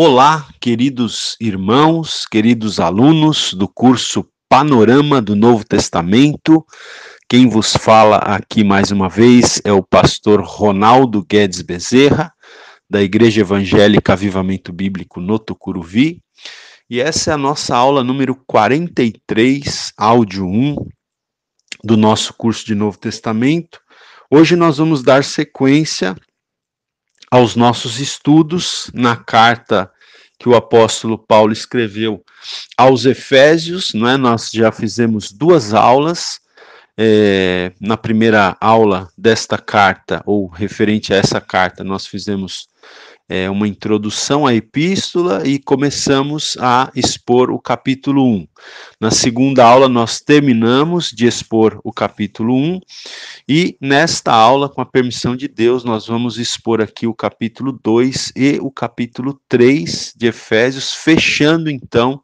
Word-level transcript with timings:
Olá, 0.00 0.46
queridos 0.60 1.36
irmãos, 1.40 2.24
queridos 2.24 2.78
alunos 2.78 3.52
do 3.52 3.66
curso 3.66 4.24
Panorama 4.48 5.20
do 5.20 5.34
Novo 5.34 5.64
Testamento. 5.64 6.64
Quem 7.28 7.48
vos 7.48 7.76
fala 7.76 8.18
aqui 8.18 8.62
mais 8.62 8.92
uma 8.92 9.08
vez 9.08 9.60
é 9.64 9.72
o 9.72 9.82
pastor 9.82 10.40
Ronaldo 10.40 11.26
Guedes 11.28 11.62
Bezerra, 11.62 12.32
da 12.88 13.02
Igreja 13.02 13.40
Evangélica 13.40 14.12
Avivamento 14.12 14.72
Bíblico 14.72 15.20
no 15.20 15.36
Tucuruvi. 15.36 16.22
E 16.88 17.00
essa 17.00 17.32
é 17.32 17.34
a 17.34 17.36
nossa 17.36 17.74
aula 17.76 18.04
número 18.04 18.36
43, 18.46 19.94
áudio 19.96 20.46
1, 20.46 20.76
do 21.82 21.96
nosso 21.96 22.32
curso 22.34 22.64
de 22.64 22.76
Novo 22.76 22.98
Testamento. 22.98 23.80
Hoje 24.30 24.54
nós 24.54 24.78
vamos 24.78 25.02
dar 25.02 25.24
sequência 25.24 26.14
aos 27.30 27.56
nossos 27.56 27.98
estudos 27.98 28.90
na 28.94 29.16
carta 29.16 29.90
que 30.38 30.48
o 30.48 30.54
apóstolo 30.54 31.18
Paulo 31.18 31.52
escreveu 31.52 32.24
aos 32.76 33.04
Efésios, 33.04 33.92
não 33.92 34.08
é? 34.08 34.16
Nós 34.16 34.50
já 34.52 34.70
fizemos 34.70 35.32
duas 35.32 35.74
aulas. 35.74 36.40
É, 37.00 37.72
na 37.80 37.96
primeira 37.96 38.56
aula 38.60 39.08
desta 39.16 39.56
carta, 39.56 40.20
ou 40.26 40.48
referente 40.48 41.14
a 41.14 41.16
essa 41.16 41.40
carta, 41.40 41.84
nós 41.84 42.08
fizemos 42.08 42.66
é, 43.28 43.50
uma 43.50 43.68
introdução 43.68 44.46
à 44.46 44.54
epístola 44.54 45.46
e 45.46 45.58
começamos 45.58 46.56
a 46.58 46.90
expor 46.94 47.50
o 47.50 47.60
capítulo 47.60 48.24
1. 48.24 48.48
Na 48.98 49.10
segunda 49.10 49.64
aula, 49.64 49.88
nós 49.88 50.20
terminamos 50.20 51.10
de 51.10 51.26
expor 51.26 51.78
o 51.84 51.92
capítulo 51.92 52.54
1, 52.54 52.80
e 53.46 53.76
nesta 53.80 54.32
aula, 54.32 54.68
com 54.68 54.80
a 54.80 54.86
permissão 54.86 55.36
de 55.36 55.46
Deus, 55.46 55.84
nós 55.84 56.06
vamos 56.06 56.38
expor 56.38 56.80
aqui 56.80 57.06
o 57.06 57.14
capítulo 57.14 57.78
2 57.82 58.32
e 58.34 58.58
o 58.60 58.70
capítulo 58.70 59.38
3 59.48 60.14
de 60.16 60.26
Efésios, 60.26 60.94
fechando 60.94 61.70
então 61.70 62.22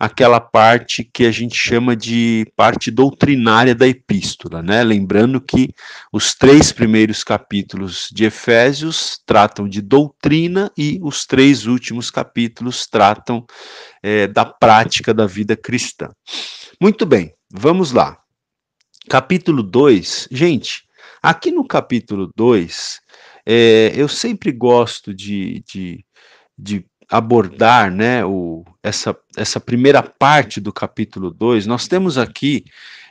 aquela 0.00 0.40
parte 0.40 1.04
que 1.04 1.26
a 1.26 1.30
gente 1.30 1.54
chama 1.54 1.94
de 1.94 2.50
parte 2.56 2.90
doutrinária 2.90 3.74
da 3.74 3.86
epístola, 3.86 4.62
né? 4.62 4.82
Lembrando 4.82 5.38
que 5.42 5.74
os 6.10 6.34
três 6.34 6.72
primeiros 6.72 7.22
capítulos 7.22 8.08
de 8.10 8.24
Efésios 8.24 9.20
tratam 9.26 9.68
de 9.68 9.82
doutrina 9.82 10.72
e 10.74 10.98
os 11.02 11.26
três 11.26 11.66
últimos 11.66 12.10
capítulos 12.10 12.86
tratam 12.86 13.44
é, 14.02 14.26
da 14.26 14.46
prática 14.46 15.12
da 15.12 15.26
vida 15.26 15.54
cristã. 15.54 16.08
Muito 16.80 17.04
bem, 17.04 17.34
vamos 17.52 17.92
lá. 17.92 18.16
Capítulo 19.06 19.62
2, 19.62 20.28
gente, 20.30 20.84
aqui 21.22 21.50
no 21.50 21.66
capítulo 21.66 22.30
2, 22.34 23.00
é, 23.44 23.92
eu 23.94 24.08
sempre 24.08 24.50
gosto 24.50 25.12
de, 25.12 25.62
de, 25.70 26.02
de 26.56 26.86
abordar 27.10 27.90
né, 27.90 28.24
o, 28.24 28.64
essa, 28.82 29.16
essa 29.36 29.58
primeira 29.58 30.02
parte 30.02 30.60
do 30.60 30.72
capítulo 30.72 31.30
2, 31.30 31.66
nós 31.66 31.88
temos 31.88 32.16
aqui 32.16 32.64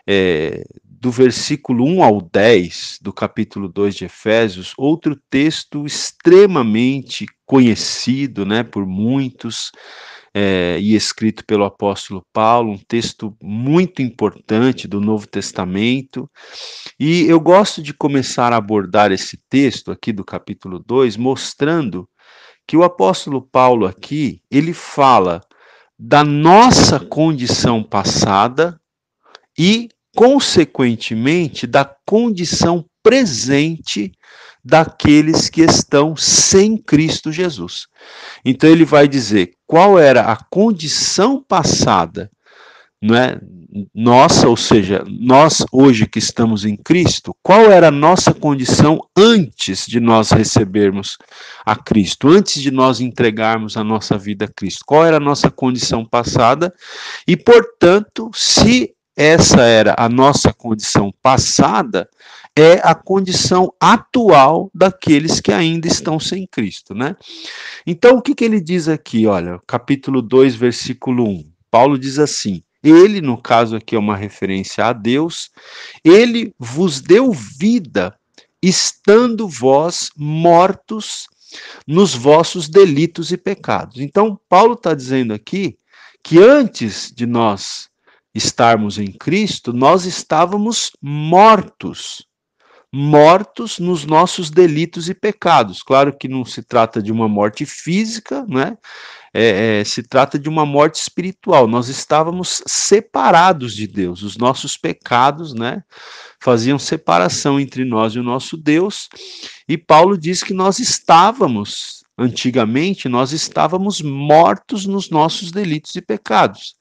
é, 0.07 0.63
do 0.85 1.11
versículo 1.11 1.85
1 1.85 2.03
ao 2.03 2.21
10 2.21 2.99
do 3.01 3.11
capítulo 3.11 3.67
2 3.67 3.95
de 3.95 4.05
Efésios, 4.05 4.73
outro 4.77 5.17
texto 5.29 5.85
extremamente 5.85 7.25
conhecido 7.45 8.45
né, 8.45 8.63
por 8.63 8.85
muitos 8.85 9.71
é, 10.33 10.77
e 10.79 10.95
escrito 10.95 11.43
pelo 11.45 11.65
apóstolo 11.65 12.23
Paulo, 12.31 12.71
um 12.71 12.77
texto 12.77 13.35
muito 13.41 14.01
importante 14.01 14.87
do 14.87 15.01
Novo 15.01 15.27
Testamento. 15.27 16.29
E 16.99 17.23
eu 17.23 17.39
gosto 17.39 17.81
de 17.81 17.93
começar 17.93 18.53
a 18.53 18.57
abordar 18.57 19.11
esse 19.11 19.37
texto 19.49 19.91
aqui 19.91 20.13
do 20.13 20.23
capítulo 20.23 20.79
2, 20.79 21.17
mostrando 21.17 22.07
que 22.69 22.77
o 22.77 22.83
apóstolo 22.83 23.41
Paulo 23.41 23.87
aqui, 23.87 24.43
ele 24.51 24.73
fala 24.73 25.41
da 25.97 26.23
nossa 26.23 26.99
condição 26.99 27.81
passada 27.81 28.79
e, 29.57 29.89
consequentemente, 30.15 31.65
da 31.65 31.83
condição 32.05 32.85
presente 33.01 34.11
daqueles 34.63 35.49
que 35.49 35.61
estão 35.61 36.15
sem 36.15 36.77
Cristo 36.77 37.31
Jesus. 37.31 37.87
Então 38.45 38.69
ele 38.69 38.85
vai 38.85 39.07
dizer 39.07 39.53
qual 39.65 39.97
era 39.97 40.31
a 40.31 40.35
condição 40.35 41.43
passada, 41.43 42.29
não 43.01 43.15
é? 43.15 43.39
nossa, 43.93 44.49
ou 44.49 44.57
seja, 44.57 45.03
nós 45.07 45.63
hoje 45.71 46.07
que 46.07 46.17
estamos 46.17 46.65
em 46.65 46.75
Cristo, 46.75 47.35
qual 47.43 47.71
era 47.71 47.89
a 47.89 47.91
nossa 47.91 48.33
condição 48.33 48.99
antes 49.15 49.85
de 49.85 49.99
nós 49.99 50.31
recebermos 50.31 51.17
a 51.65 51.75
Cristo, 51.75 52.29
antes 52.29 52.61
de 52.61 52.71
nós 52.71 52.99
entregarmos 52.99 53.77
a 53.77 53.83
nossa 53.83 54.17
vida 54.17 54.45
a 54.45 54.47
Cristo? 54.47 54.83
Qual 54.85 55.05
era 55.05 55.17
a 55.17 55.21
nossa 55.21 55.51
condição 55.51 56.03
passada? 56.03 56.73
E, 57.27 57.37
portanto, 57.37 58.31
se 58.33 58.91
essa 59.15 59.61
era 59.61 59.95
a 59.97 60.09
nossa 60.09 60.51
condição 60.51 61.13
passada, 61.21 62.09
é 62.57 62.81
a 62.83 62.95
condição 62.95 63.71
atual 63.79 64.71
daqueles 64.73 65.39
que 65.39 65.51
ainda 65.51 65.87
estão 65.87 66.19
sem 66.19 66.47
Cristo, 66.47 66.95
né? 66.95 67.15
Então, 67.85 68.17
o 68.17 68.21
que, 68.21 68.33
que 68.33 68.43
ele 68.43 68.59
diz 68.59 68.87
aqui? 68.87 69.27
Olha, 69.27 69.59
capítulo 69.67 70.21
2, 70.21 70.55
versículo 70.55 71.27
1. 71.27 71.51
Paulo 71.69 71.97
diz 71.99 72.17
assim: 72.17 72.63
ele, 72.83 73.21
no 73.21 73.41
caso 73.41 73.75
aqui 73.75 73.95
é 73.95 73.99
uma 73.99 74.15
referência 74.15 74.85
a 74.85 74.93
Deus, 74.93 75.51
ele 76.03 76.53
vos 76.57 77.01
deu 77.01 77.31
vida, 77.31 78.17
estando 78.61 79.47
vós 79.47 80.11
mortos 80.15 81.27
nos 81.87 82.13
vossos 82.13 82.69
delitos 82.69 83.31
e 83.31 83.37
pecados. 83.37 83.99
Então, 83.99 84.39
Paulo 84.47 84.73
está 84.73 84.93
dizendo 84.93 85.33
aqui 85.33 85.77
que 86.23 86.37
antes 86.37 87.11
de 87.11 87.25
nós 87.25 87.89
estarmos 88.33 88.97
em 88.99 89.11
Cristo, 89.11 89.73
nós 89.73 90.05
estávamos 90.05 90.91
mortos. 91.01 92.27
Mortos 92.91 93.79
nos 93.79 94.05
nossos 94.05 94.49
delitos 94.49 95.09
e 95.09 95.13
pecados. 95.13 95.83
Claro 95.83 96.17
que 96.17 96.27
não 96.27 96.43
se 96.43 96.63
trata 96.63 97.01
de 97.01 97.11
uma 97.11 97.27
morte 97.27 97.65
física, 97.65 98.45
né? 98.47 98.77
é, 99.33 99.79
é, 99.79 99.83
se 99.83 100.03
trata 100.03 100.39
de 100.39 100.49
uma 100.49 100.65
morte 100.65 100.95
espiritual. 100.95 101.67
Nós 101.67 101.87
estávamos 101.87 102.61
separados 102.65 103.75
de 103.75 103.87
Deus, 103.87 104.23
os 104.23 104.37
nossos 104.37 104.77
pecados, 104.77 105.53
né, 105.53 105.83
faziam 106.39 106.79
separação 106.79 107.59
entre 107.59 107.85
nós 107.85 108.13
e 108.13 108.19
o 108.19 108.23
nosso 108.23 108.57
Deus. 108.57 109.09
E 109.67 109.77
Paulo 109.77 110.17
diz 110.17 110.43
que 110.43 110.53
nós 110.53 110.79
estávamos, 110.79 112.03
antigamente, 112.17 113.07
nós 113.07 113.31
estávamos 113.31 114.01
mortos 114.01 114.85
nos 114.85 115.09
nossos 115.09 115.51
delitos 115.51 115.95
e 115.95 116.01
pecados. 116.01 116.75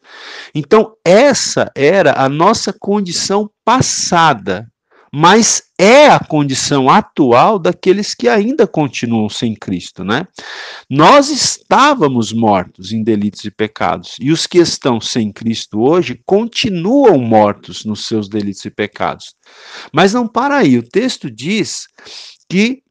Então, 0.54 0.94
essa 1.04 1.70
era 1.74 2.14
a 2.20 2.28
nossa 2.28 2.72
condição 2.72 3.50
passada 3.64 4.66
mas 5.12 5.62
é 5.78 6.08
a 6.08 6.18
condição 6.18 6.90
atual 6.90 7.58
daqueles 7.58 8.14
que 8.14 8.28
ainda 8.28 8.66
continuam 8.66 9.28
sem 9.28 9.54
Cristo, 9.54 10.04
né? 10.04 10.26
Nós 10.88 11.30
estávamos 11.30 12.32
mortos 12.32 12.92
em 12.92 13.02
delitos 13.02 13.44
e 13.44 13.50
pecados, 13.50 14.16
e 14.20 14.30
os 14.30 14.46
que 14.46 14.58
estão 14.58 15.00
sem 15.00 15.32
Cristo 15.32 15.80
hoje 15.80 16.20
continuam 16.26 17.18
mortos 17.18 17.84
nos 17.84 18.06
seus 18.06 18.28
delitos 18.28 18.64
e 18.64 18.70
pecados. 18.70 19.34
Mas 19.92 20.12
não 20.12 20.26
para 20.26 20.56
aí, 20.58 20.76
o 20.76 20.82
texto 20.82 21.30
diz 21.30 21.86
que 22.48 22.82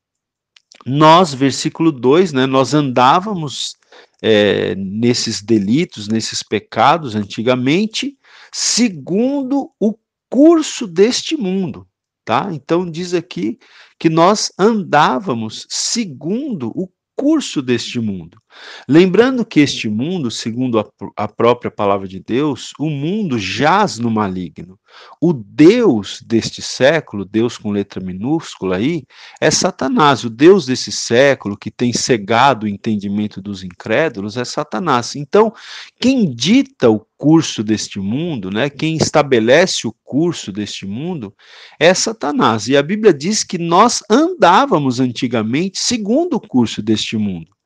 nós, 0.86 1.34
versículo 1.34 1.92
2, 1.92 2.34
né, 2.34 2.46
nós 2.46 2.74
andávamos 2.74 3.76
é, 4.22 4.74
nesses 4.76 5.42
delitos, 5.42 6.08
nesses 6.08 6.42
pecados 6.42 7.16
antigamente, 7.16 8.18
segundo 8.52 9.70
o 9.80 9.94
curso 10.30 10.88
deste 10.88 11.36
mundo 11.36 11.86
tá? 12.28 12.50
Então 12.52 12.86
diz 12.86 13.14
aqui 13.14 13.58
que 13.98 14.10
nós 14.10 14.52
andávamos 14.60 15.66
segundo 15.70 16.74
o 16.76 16.92
curso 17.16 17.62
deste 17.62 18.02
mundo. 18.02 18.38
Lembrando 18.88 19.46
que 19.46 19.60
este 19.60 19.90
mundo, 19.90 20.32
segundo 20.32 20.80
a, 20.80 20.86
a, 21.16 21.28
própria 21.28 21.70
palavra 21.70 22.08
de 22.08 22.20
Deus, 22.20 22.72
o 22.80 22.90
mundo 22.90 23.38
jaz 23.38 24.00
no 24.00 24.10
maligno. 24.10 24.80
O 25.22 25.34
Deus 25.34 26.24
deste 26.26 26.62
século, 26.62 27.26
Deus 27.26 27.58
com 27.58 27.72
letra 27.72 28.00
minúscula 28.00 28.78
aí, 28.78 29.04
é 29.42 29.52
Satanás. 29.52 30.24
O 30.24 30.30
Deus 30.30 30.66
desse 30.66 30.92
século, 30.92 31.58
que 31.58 31.70
tem 31.70 31.92
cegado 31.92 32.66
o 32.66 32.70
entendimento 32.70 33.42
dos 33.42 33.64
incrédulos, 33.64 34.38
é 34.38 34.46
Satanás. 34.46 35.16
Então, 35.16 35.54
quem 36.00 36.34
dita 36.34 36.90
o 36.90 37.06
curso 37.18 37.64
deste 37.64 38.00
mundo, 38.00 38.50
né, 38.52 38.70
quem 38.70 38.96
estabelece 38.96 39.88
o 39.88 39.96
curso 40.04 40.52
deste 40.52 40.86
mundo, 40.86 41.34
é 41.80 41.94
Satanás. 41.94 42.68
E 42.68 42.78
a 42.78 42.84
Bíblia 42.84 43.14
diz 43.14 43.44
que 43.44 43.58
nós 43.58 44.04
andávamos 44.10 45.00
antigamente 45.00 45.80
segundo 45.80 46.36
o 46.36 46.40
curso 46.40 46.82
deste 46.82 47.18
mundo. 47.18 47.57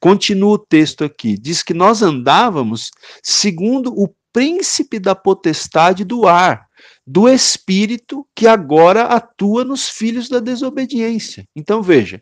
Continua 0.00 0.54
o 0.54 0.58
texto 0.58 1.04
aqui, 1.04 1.36
diz 1.38 1.62
que 1.62 1.74
nós 1.74 2.02
andávamos 2.02 2.90
segundo 3.22 3.92
o 3.92 4.08
príncipe 4.32 4.98
da 4.98 5.14
potestade 5.14 6.04
do 6.04 6.26
ar, 6.26 6.66
do 7.06 7.26
Espírito 7.26 8.26
que 8.34 8.46
agora 8.46 9.04
atua 9.04 9.64
nos 9.64 9.88
filhos 9.88 10.28
da 10.28 10.40
desobediência. 10.40 11.48
Então 11.56 11.80
veja, 11.80 12.20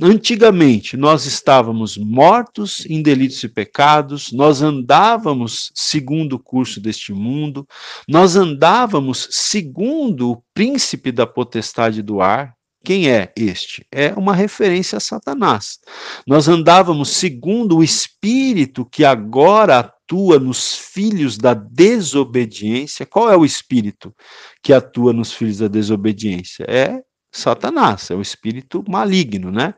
antigamente 0.00 0.96
nós 0.96 1.26
estávamos 1.26 1.96
mortos 1.96 2.86
em 2.86 3.02
delitos 3.02 3.42
e 3.42 3.48
pecados, 3.48 4.30
nós 4.30 4.62
andávamos 4.62 5.72
segundo 5.74 6.34
o 6.34 6.38
curso 6.38 6.80
deste 6.80 7.12
mundo, 7.12 7.66
nós 8.06 8.36
andávamos 8.36 9.26
segundo 9.32 10.30
o 10.30 10.42
príncipe 10.54 11.10
da 11.10 11.26
potestade 11.26 12.02
do 12.02 12.20
ar, 12.20 12.54
quem 12.84 13.08
é 13.08 13.32
este? 13.36 13.86
É 13.90 14.12
uma 14.14 14.34
referência 14.34 14.96
a 14.98 15.00
Satanás. 15.00 15.78
Nós 16.26 16.48
andávamos 16.48 17.10
segundo 17.10 17.78
o 17.78 17.84
espírito 17.84 18.84
que 18.84 19.04
agora 19.04 19.78
atua 19.78 20.38
nos 20.38 20.76
filhos 20.76 21.38
da 21.38 21.54
desobediência. 21.54 23.06
Qual 23.06 23.30
é 23.30 23.36
o 23.36 23.44
espírito 23.44 24.14
que 24.62 24.72
atua 24.72 25.12
nos 25.12 25.32
filhos 25.32 25.58
da 25.58 25.68
desobediência? 25.68 26.64
É 26.68 27.00
Satanás, 27.34 28.10
é 28.10 28.14
o 28.14 28.20
espírito 28.20 28.84
maligno, 28.86 29.50
né? 29.50 29.74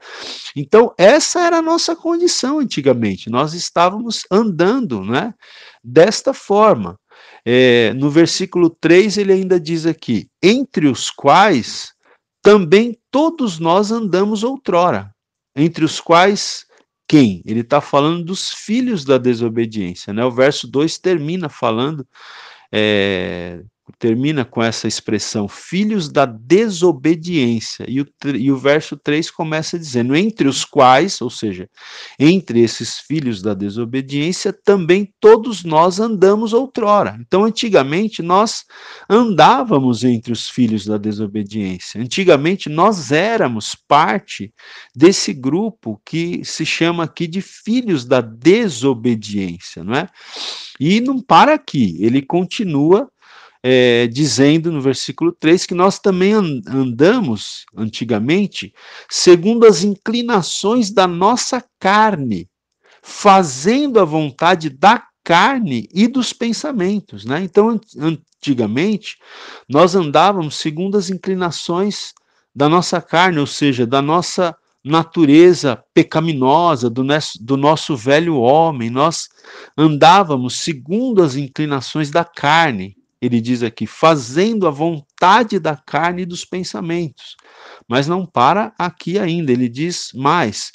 Então, 0.57 0.93
essa 0.99 1.41
era 1.41 1.59
a 1.59 1.63
nossa 1.63 1.95
condição 1.95 2.59
antigamente. 2.59 3.31
Nós 3.31 3.55
estávamos 3.55 4.27
andando, 4.29 5.05
né? 5.05 5.33
Desta 5.83 6.35
forma. 6.35 6.99
É, 7.47 7.93
no 7.95 8.11
versículo 8.11 8.69
3, 8.69 9.19
ele 9.19 9.33
ainda 9.33 9.61
diz 9.61 9.87
aqui: 9.87 10.29
entre 10.43 10.89
os 10.89 11.11
quais 11.11 11.94
também 12.45 12.95
todos 13.11 13.59
nós 13.59 13.91
andamos 13.91 14.45
outrora, 14.45 15.11
entre 15.57 15.83
os 15.83 15.99
quais 15.99 16.67
quem? 17.09 17.43
Ele 17.47 17.61
está 17.61 17.81
falando 17.81 18.23
dos 18.23 18.51
filhos 18.51 19.03
da 19.03 19.17
desobediência. 19.17 20.13
Né? 20.13 20.23
O 20.23 20.31
verso 20.31 20.69
2 20.69 20.99
termina 20.99 21.49
falando 21.49 22.07
é, 22.71 23.65
termina 23.99 24.45
com 24.45 24.63
essa 24.63 24.89
expressão, 24.89 25.47
filhos 25.47 26.09
da 26.09 26.25
desobediência. 26.25 27.85
E 27.89 28.01
o, 28.01 28.07
e 28.35 28.51
o 28.51 28.57
verso 28.57 28.97
3 28.97 29.31
começa 29.31 29.79
dizendo, 29.79 30.17
entre 30.17 30.49
os 30.49 30.65
quais, 30.65 31.21
ou 31.21 31.29
seja, 31.29 31.69
entre 32.19 32.61
esses 32.61 32.99
filhos 32.99 33.43
da 33.43 33.53
desobediência, 33.53 34.53
também 34.53 35.13
todos 35.21 35.65
nós 35.65 36.01
andamos 36.01 36.53
outrora. 36.53 37.17
Então, 37.21 37.45
antigamente, 37.45 38.23
nós 38.23 38.65
andávamos 39.09 40.03
entre 40.03 40.33
os 40.33 40.49
filhos 40.49 40.87
da 40.87 40.97
desobediência. 40.97 42.01
Antigamente, 42.01 42.71
nós 42.71 43.13
éramos 43.13 43.75
parte 43.75 44.53
desse 44.95 45.33
grupo 45.33 46.01
que 46.05 46.43
se 46.45 46.65
chama 46.65 47.05
aqui 47.05 47.27
de 47.27 47.43
filhos 47.43 48.05
da 48.05 48.21
desobediência, 48.21 49.85
não 49.85 49.95
é? 49.95 50.09
E 50.81 51.01
não 51.01 51.21
para 51.21 51.55
aqui, 51.55 51.97
ele 52.01 52.23
continua 52.23 53.09
é, 53.67 54.07
dizendo 54.09 54.71
no 54.71 54.83
versículo 54.83 55.33
3 55.33 55.65
que 55.65 55.73
nós 55.73 55.99
também 55.99 56.35
andamos, 56.35 57.65
antigamente, 57.75 58.75
segundo 59.09 59.67
as 59.67 59.83
inclinações 59.83 60.91
da 60.91 61.07
nossa 61.07 61.65
carne, 61.81 62.47
fazendo 63.03 63.99
a 63.99 64.05
vontade 64.05 64.69
da 64.69 65.03
carne 65.25 65.89
e 65.95 66.07
dos 66.07 66.31
pensamentos. 66.31 67.25
Né? 67.25 67.43
Então, 67.43 67.81
antigamente, 67.99 69.17
nós 69.67 69.95
andávamos 69.95 70.57
segundo 70.57 70.99
as 70.99 71.09
inclinações 71.09 72.13
da 72.55 72.69
nossa 72.69 73.01
carne, 73.01 73.39
ou 73.39 73.47
seja, 73.47 73.87
da 73.87 74.03
nossa 74.03 74.55
natureza 74.85 75.83
pecaminosa, 75.95 76.91
do 76.91 77.03
do 77.41 77.57
nosso 77.57 77.97
velho 77.97 78.37
homem, 78.37 78.91
nós 78.91 79.31
andávamos 79.75 80.59
segundo 80.59 81.23
as 81.23 81.37
inclinações 81.37 82.11
da 82.11 82.23
carne, 82.23 82.95
ele 83.25 83.41
diz 83.41 83.63
aqui, 83.63 83.87
fazendo 83.87 84.67
a 84.67 84.71
vontade 84.71 85.59
da 85.59 85.77
carne 85.77 86.23
e 86.23 86.27
dos 86.27 86.45
pensamentos. 86.45 87.37
Mas 87.89 88.07
não 88.07 88.27
para 88.27 88.75
aqui 88.79 89.19
ainda, 89.19 89.53
ele 89.53 89.69
diz 89.69 90.11
mais: 90.15 90.73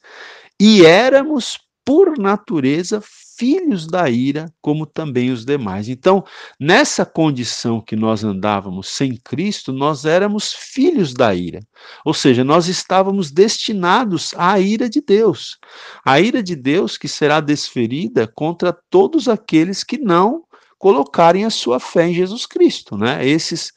e 0.60 0.86
éramos 0.86 1.58
por 1.86 2.18
natureza 2.18 3.02
filhos 3.40 3.88
da 3.88 4.10
ira, 4.10 4.54
como 4.62 4.86
também 4.86 5.32
os 5.32 5.46
demais. 5.46 5.88
Então, 5.88 6.26
nessa 6.60 7.06
condição 7.06 7.80
que 7.80 7.96
nós 7.96 8.22
andávamos 8.22 8.90
sem 8.90 9.16
Cristo, 9.16 9.72
nós 9.72 10.04
éramos 10.04 10.54
filhos 10.54 11.14
da 11.14 11.34
ira. 11.34 11.62
Ou 12.04 12.14
seja, 12.14 12.44
nós 12.44 12.68
estávamos 12.68 13.32
destinados 13.32 14.34
à 14.36 14.60
ira 14.60 14.90
de 14.90 15.02
Deus. 15.02 15.58
A 16.04 16.20
ira 16.20 16.44
de 16.44 16.56
Deus 16.56 16.98
que 16.98 17.08
será 17.08 17.40
desferida 17.40 18.28
contra 18.28 18.74
todos 18.74 19.30
aqueles 19.30 19.84
que 19.84 19.98
não 19.98 20.44
colocarem 20.80 21.44
a 21.44 21.50
sua 21.50 21.80
fé 21.80 22.08
em 22.08 22.14
Jesus 22.14 22.46
Cristo, 22.46 22.98
né? 22.98 23.28
Esses 23.28 23.74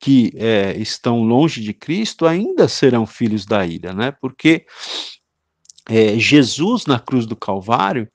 que 0.00 0.32
é, 0.36 0.74
estão 0.78 1.22
longe 1.22 1.60
de 1.60 1.74
Cristo 1.74 2.26
ainda 2.26 2.66
serão 2.66 3.06
filhos 3.06 3.44
da 3.44 3.64
ira, 3.64 3.92
né? 3.92 4.10
Porque 4.10 4.64
é, 5.88 6.18
Jesus 6.18 6.86
na 6.86 6.98
cruz 6.98 7.26
do 7.26 7.36
Calvário 7.36 8.08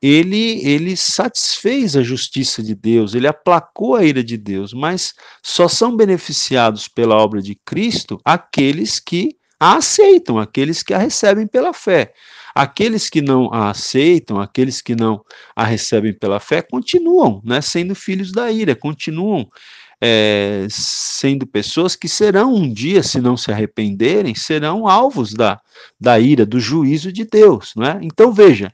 ele, 0.00 0.60
ele 0.62 0.94
satisfez 0.94 1.96
a 1.96 2.02
justiça 2.02 2.62
de 2.62 2.74
Deus, 2.74 3.14
ele 3.14 3.26
aplacou 3.26 3.96
a 3.96 4.04
ira 4.04 4.22
de 4.22 4.36
Deus, 4.36 4.74
mas 4.74 5.14
só 5.42 5.66
são 5.66 5.96
beneficiados 5.96 6.86
pela 6.86 7.16
obra 7.16 7.40
de 7.40 7.54
Cristo 7.54 8.20
aqueles 8.22 9.00
que 9.00 9.36
a 9.58 9.76
aceitam, 9.76 10.38
aqueles 10.38 10.82
que 10.82 10.92
a 10.92 10.98
recebem 10.98 11.46
pela 11.46 11.72
fé. 11.72 12.12
Aqueles 12.54 13.10
que 13.10 13.20
não 13.20 13.52
a 13.52 13.70
aceitam, 13.70 14.40
aqueles 14.40 14.80
que 14.80 14.94
não 14.94 15.22
a 15.54 15.64
recebem 15.64 16.12
pela 16.12 16.40
fé, 16.40 16.62
continuam 16.62 17.42
né, 17.44 17.60
sendo 17.60 17.94
filhos 17.94 18.32
da 18.32 18.50
ira, 18.50 18.74
continuam 18.74 19.46
é, 20.00 20.66
sendo 20.70 21.46
pessoas 21.46 21.94
que 21.96 22.08
serão 22.08 22.54
um 22.54 22.72
dia, 22.72 23.02
se 23.02 23.20
não 23.20 23.36
se 23.36 23.50
arrependerem, 23.50 24.34
serão 24.34 24.88
alvos 24.88 25.32
da, 25.34 25.60
da 26.00 26.18
ira, 26.18 26.46
do 26.46 26.58
juízo 26.58 27.12
de 27.12 27.24
Deus. 27.24 27.74
Né? 27.76 27.98
Então 28.02 28.32
veja, 28.32 28.72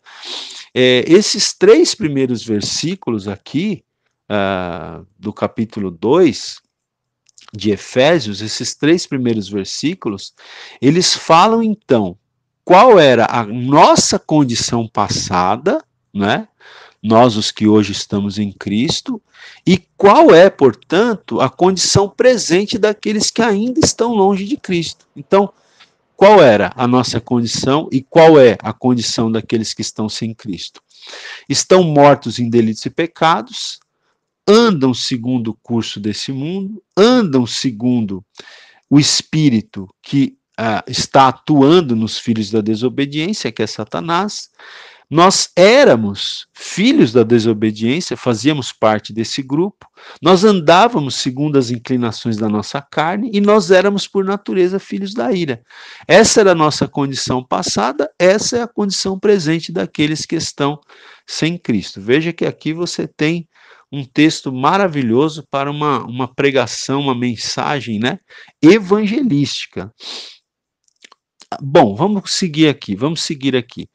é, 0.74 1.04
esses 1.06 1.52
três 1.52 1.94
primeiros 1.94 2.44
versículos 2.44 3.28
aqui, 3.28 3.84
uh, 4.30 5.06
do 5.18 5.32
capítulo 5.32 5.90
2 5.90 6.60
de 7.52 7.70
Efésios, 7.70 8.40
esses 8.40 8.74
três 8.74 9.06
primeiros 9.06 9.48
versículos, 9.48 10.34
eles 10.80 11.14
falam 11.14 11.62
então 11.62 12.16
qual 12.64 12.98
era 12.98 13.26
a 13.28 13.44
nossa 13.44 14.18
condição 14.18 14.86
passada, 14.86 15.82
né? 16.12 16.48
Nós, 17.02 17.36
os 17.36 17.50
que 17.50 17.66
hoje 17.66 17.90
estamos 17.90 18.38
em 18.38 18.52
Cristo, 18.52 19.20
e 19.66 19.76
qual 19.96 20.32
é, 20.32 20.48
portanto, 20.48 21.40
a 21.40 21.50
condição 21.50 22.08
presente 22.08 22.78
daqueles 22.78 23.28
que 23.28 23.42
ainda 23.42 23.80
estão 23.80 24.12
longe 24.12 24.44
de 24.44 24.56
Cristo. 24.56 25.04
Então, 25.16 25.52
qual 26.16 26.40
era 26.40 26.72
a 26.76 26.86
nossa 26.86 27.20
condição 27.20 27.88
e 27.90 28.00
qual 28.00 28.38
é 28.38 28.56
a 28.62 28.72
condição 28.72 29.32
daqueles 29.32 29.74
que 29.74 29.82
estão 29.82 30.08
sem 30.08 30.32
Cristo? 30.32 30.80
Estão 31.48 31.82
mortos 31.82 32.38
em 32.38 32.48
delitos 32.48 32.86
e 32.86 32.90
pecados, 32.90 33.80
andam 34.46 34.92
segundo 34.92 35.48
o 35.48 35.54
curso 35.62 36.00
desse 36.00 36.32
mundo, 36.32 36.82
andam 36.96 37.46
segundo 37.46 38.24
o 38.90 38.98
espírito 38.98 39.88
que 40.02 40.36
uh, 40.58 40.90
está 40.90 41.28
atuando 41.28 41.96
nos 41.96 42.18
filhos 42.18 42.50
da 42.50 42.60
desobediência, 42.60 43.52
que 43.52 43.62
é 43.62 43.66
Satanás. 43.66 44.50
Nós 45.08 45.50
éramos 45.54 46.46
filhos 46.54 47.12
da 47.12 47.22
desobediência, 47.22 48.16
fazíamos 48.16 48.72
parte 48.72 49.12
desse 49.12 49.42
grupo, 49.42 49.86
nós 50.22 50.42
andávamos 50.42 51.16
segundo 51.16 51.58
as 51.58 51.70
inclinações 51.70 52.38
da 52.38 52.48
nossa 52.48 52.80
carne 52.80 53.30
e 53.30 53.38
nós 53.38 53.70
éramos, 53.70 54.08
por 54.08 54.24
natureza, 54.24 54.78
filhos 54.78 55.12
da 55.12 55.30
ira. 55.30 55.62
Essa 56.08 56.40
era 56.40 56.52
a 56.52 56.54
nossa 56.54 56.88
condição 56.88 57.44
passada, 57.44 58.10
essa 58.18 58.56
é 58.56 58.62
a 58.62 58.66
condição 58.66 59.18
presente 59.18 59.70
daqueles 59.70 60.24
que 60.24 60.36
estão 60.36 60.80
sem 61.26 61.58
Cristo. 61.58 62.00
Veja 62.00 62.32
que 62.32 62.46
aqui 62.46 62.72
você 62.72 63.06
tem 63.06 63.46
um 63.92 64.04
texto 64.04 64.50
maravilhoso 64.50 65.46
para 65.50 65.70
uma, 65.70 66.02
uma 66.04 66.26
pregação, 66.26 67.00
uma 67.00 67.14
mensagem 67.14 67.98
né, 67.98 68.18
evangelística. 68.62 69.92
Bom, 71.60 71.94
vamos 71.94 72.32
seguir 72.32 72.68
aqui, 72.68 72.96
vamos 72.96 73.20
seguir 73.20 73.54
aqui. 73.54 73.86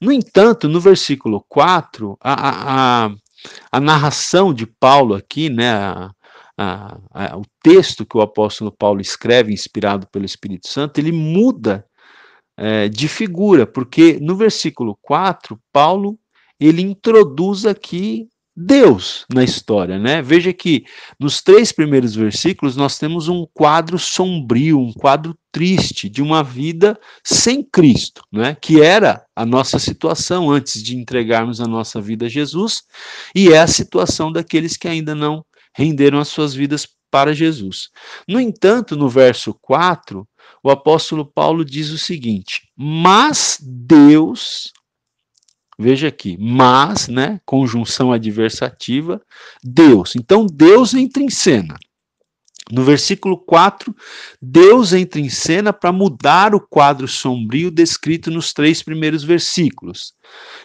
No 0.00 0.10
entanto, 0.10 0.68
no 0.68 0.80
versículo 0.80 1.44
4, 1.48 2.16
a, 2.20 3.04
a, 3.04 3.10
a 3.70 3.80
narração 3.80 4.52
de 4.52 4.66
Paulo 4.66 5.14
aqui, 5.14 5.48
né, 5.48 5.72
a, 5.72 6.10
a, 6.58 7.36
o 7.36 7.42
texto 7.62 8.04
que 8.04 8.16
o 8.16 8.22
apóstolo 8.22 8.72
Paulo 8.72 9.00
escreve, 9.00 9.52
inspirado 9.52 10.08
pelo 10.10 10.24
Espírito 10.24 10.68
Santo, 10.68 10.98
ele 10.98 11.12
muda 11.12 11.86
é, 12.56 12.88
de 12.88 13.06
figura, 13.06 13.66
porque 13.66 14.18
no 14.20 14.36
versículo 14.36 14.98
4, 15.00 15.56
Paulo 15.72 16.18
ele 16.58 16.82
introduz 16.82 17.66
aqui 17.66 18.28
Deus 18.56 19.26
na 19.32 19.42
história, 19.42 19.98
né? 19.98 20.22
Veja 20.22 20.52
que 20.52 20.84
nos 21.18 21.42
três 21.42 21.72
primeiros 21.72 22.14
versículos 22.14 22.76
nós 22.76 22.98
temos 22.98 23.28
um 23.28 23.44
quadro 23.52 23.98
sombrio, 23.98 24.78
um 24.78 24.92
quadro 24.92 25.36
triste 25.50 26.08
de 26.08 26.22
uma 26.22 26.42
vida 26.42 26.98
sem 27.24 27.64
Cristo, 27.64 28.22
né? 28.32 28.56
Que 28.60 28.80
era 28.80 29.24
a 29.34 29.44
nossa 29.44 29.78
situação 29.78 30.50
antes 30.50 30.82
de 30.82 30.96
entregarmos 30.96 31.60
a 31.60 31.66
nossa 31.66 32.00
vida 32.00 32.26
a 32.26 32.28
Jesus 32.28 32.82
e 33.34 33.48
é 33.52 33.58
a 33.58 33.66
situação 33.66 34.30
daqueles 34.30 34.76
que 34.76 34.86
ainda 34.86 35.14
não 35.14 35.44
renderam 35.76 36.20
as 36.20 36.28
suas 36.28 36.54
vidas 36.54 36.86
para 37.10 37.34
Jesus. 37.34 37.90
No 38.28 38.40
entanto, 38.40 38.96
no 38.96 39.08
verso 39.08 39.54
4, 39.62 40.26
o 40.62 40.70
apóstolo 40.70 41.24
Paulo 41.24 41.64
diz 41.64 41.90
o 41.90 41.98
seguinte: 41.98 42.62
Mas 42.76 43.58
Deus, 43.60 44.72
veja 45.78 46.08
aqui, 46.08 46.36
mas, 46.38 47.08
né, 47.08 47.40
conjunção 47.44 48.12
adversativa, 48.12 49.20
Deus. 49.62 50.14
Então 50.16 50.46
Deus 50.46 50.94
entra 50.94 51.22
em 51.22 51.30
cena. 51.30 51.76
No 52.72 52.82
versículo 52.82 53.36
4, 53.36 53.94
Deus 54.40 54.94
entra 54.94 55.20
em 55.20 55.28
cena 55.28 55.70
para 55.70 55.92
mudar 55.92 56.54
o 56.54 56.60
quadro 56.60 57.06
sombrio 57.06 57.70
descrito 57.70 58.30
nos 58.30 58.54
três 58.54 58.82
primeiros 58.82 59.22
versículos. 59.22 60.14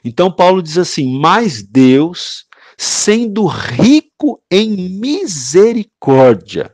Então, 0.04 0.32
Paulo 0.32 0.64
diz 0.64 0.78
assim: 0.78 1.20
Mas 1.20 1.62
Deus, 1.62 2.46
sendo 2.78 3.46
rico 3.46 4.42
em 4.50 4.98
misericórdia. 4.98 6.74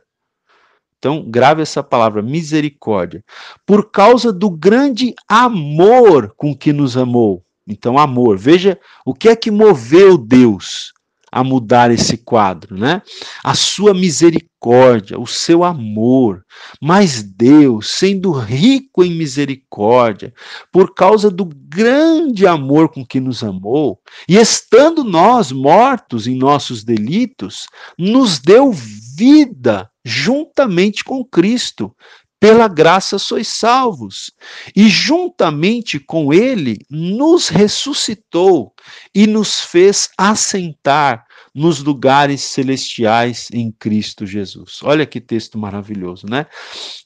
Então, 0.98 1.28
grave 1.28 1.60
essa 1.60 1.82
palavra, 1.82 2.22
misericórdia. 2.22 3.24
Por 3.66 3.90
causa 3.90 4.32
do 4.32 4.48
grande 4.48 5.12
amor 5.28 6.34
com 6.36 6.56
que 6.56 6.72
nos 6.72 6.96
amou. 6.96 7.45
Então, 7.66 7.98
amor. 7.98 8.38
Veja 8.38 8.78
o 9.04 9.12
que 9.12 9.28
é 9.28 9.36
que 9.36 9.50
moveu 9.50 10.16
Deus 10.16 10.92
a 11.30 11.42
mudar 11.42 11.90
esse 11.90 12.16
quadro, 12.16 12.76
né? 12.76 13.02
A 13.44 13.54
sua 13.54 13.92
misericórdia, 13.92 15.18
o 15.18 15.26
seu 15.26 15.64
amor. 15.64 16.44
Mas 16.80 17.22
Deus, 17.22 17.90
sendo 17.90 18.32
rico 18.32 19.04
em 19.04 19.10
misericórdia, 19.10 20.32
por 20.72 20.94
causa 20.94 21.30
do 21.30 21.44
grande 21.44 22.46
amor 22.46 22.88
com 22.88 23.04
que 23.04 23.20
nos 23.20 23.42
amou, 23.42 24.00
e 24.28 24.36
estando 24.36 25.04
nós 25.04 25.52
mortos 25.52 26.26
em 26.26 26.36
nossos 26.36 26.82
delitos, 26.82 27.66
nos 27.98 28.38
deu 28.38 28.72
vida 28.72 29.90
juntamente 30.04 31.04
com 31.04 31.24
Cristo. 31.24 31.94
Pela 32.38 32.68
graça 32.68 33.18
sois 33.18 33.48
salvos, 33.48 34.30
e 34.74 34.88
juntamente 34.88 35.98
com 35.98 36.34
Ele 36.34 36.78
nos 36.90 37.48
ressuscitou 37.48 38.74
e 39.14 39.26
nos 39.26 39.60
fez 39.60 40.10
assentar 40.18 41.26
nos 41.54 41.82
lugares 41.82 42.42
celestiais 42.42 43.48
em 43.50 43.72
Cristo 43.72 44.26
Jesus. 44.26 44.80
Olha 44.82 45.06
que 45.06 45.18
texto 45.18 45.56
maravilhoso, 45.56 46.26
né? 46.28 46.44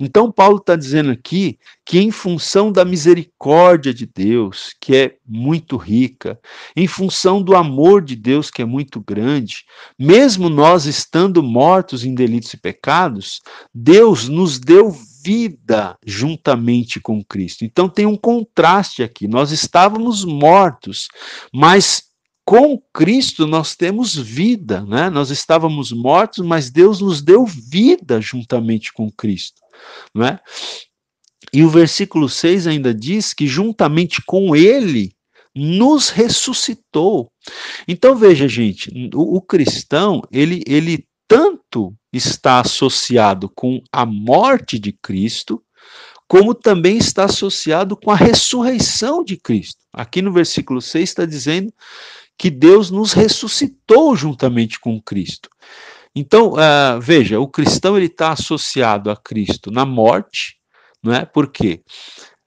Então, 0.00 0.32
Paulo 0.32 0.56
está 0.56 0.75
dizendo 0.75 1.12
aqui 1.12 1.56
que, 1.87 2.00
em 2.00 2.10
função 2.10 2.72
da 2.72 2.84
misericórdia 2.84 3.94
de 3.94 4.06
Deus, 4.06 4.75
que 4.80 4.96
é 4.96 5.16
muito 5.25 5.76
rica, 5.76 6.37
em 6.75 6.88
função 6.88 7.40
do 7.40 7.54
amor 7.54 8.02
de 8.02 8.16
Deus, 8.16 8.50
que 8.50 8.62
é 8.62 8.64
muito 8.64 9.00
grande, 9.00 9.64
mesmo 9.96 10.49
nós 10.49 10.84
estando 10.84 11.44
mortos 11.44 12.04
em 12.04 12.12
delitos 12.12 12.52
e 12.52 12.56
pecados, 12.56 13.40
Deus 13.72 14.28
nos 14.28 14.58
deu 14.58 14.92
vida 15.22 15.96
juntamente 16.04 17.00
com 17.00 17.22
Cristo. 17.24 17.64
Então 17.64 17.88
tem 17.88 18.06
um 18.06 18.16
contraste 18.16 19.02
aqui. 19.02 19.28
Nós 19.28 19.50
estávamos 19.50 20.24
mortos, 20.24 21.08
mas 21.52 22.10
com 22.44 22.78
Cristo 22.92 23.46
nós 23.46 23.76
temos 23.76 24.16
vida, 24.16 24.84
né? 24.84 25.08
Nós 25.08 25.30
estávamos 25.30 25.92
mortos, 25.92 26.44
mas 26.44 26.70
Deus 26.70 27.00
nos 27.00 27.22
deu 27.22 27.46
vida 27.46 28.20
juntamente 28.20 28.92
com 28.92 29.10
Cristo, 29.10 29.60
não 30.14 30.26
é? 30.26 30.40
E 31.52 31.62
o 31.62 31.70
versículo 31.70 32.28
6 32.28 32.66
ainda 32.66 32.94
diz 32.94 33.32
que 33.34 33.46
juntamente 33.46 34.22
com 34.22 34.54
ele 34.54 35.12
nos 35.54 36.10
ressuscitou. 36.10 37.30
Então 37.86 38.14
veja, 38.14 38.48
gente, 38.48 38.90
o, 39.14 39.36
o 39.36 39.40
cristão, 39.40 40.22
ele 40.32 40.62
ele 40.66 41.06
tanto 41.30 41.94
está 42.12 42.58
associado 42.58 43.49
com 43.49 43.80
a 43.92 44.04
morte 44.04 44.80
de 44.80 44.92
Cristo, 44.92 45.62
como 46.26 46.52
também 46.52 46.96
está 46.96 47.26
associado 47.26 47.96
com 47.96 48.10
a 48.10 48.16
ressurreição 48.16 49.22
de 49.22 49.37
Cristo. 49.37 49.78
Aqui 49.92 50.20
no 50.20 50.32
versículo 50.32 50.82
6 50.82 51.08
está 51.08 51.25
dizendo 51.25 51.72
que 52.37 52.50
Deus 52.50 52.90
nos 52.90 53.12
ressuscitou 53.12 54.16
juntamente 54.16 54.80
com 54.80 55.00
Cristo. 55.00 55.49
Então, 56.16 56.54
uh, 56.54 57.00
veja, 57.00 57.38
o 57.38 57.46
cristão 57.46 57.96
ele 57.96 58.06
está 58.06 58.32
associado 58.32 59.08
a 59.08 59.16
Cristo 59.16 59.70
na 59.70 59.87
morte, 59.87 60.56
não 61.00 61.14
é? 61.14 61.25
Porque 61.25 61.80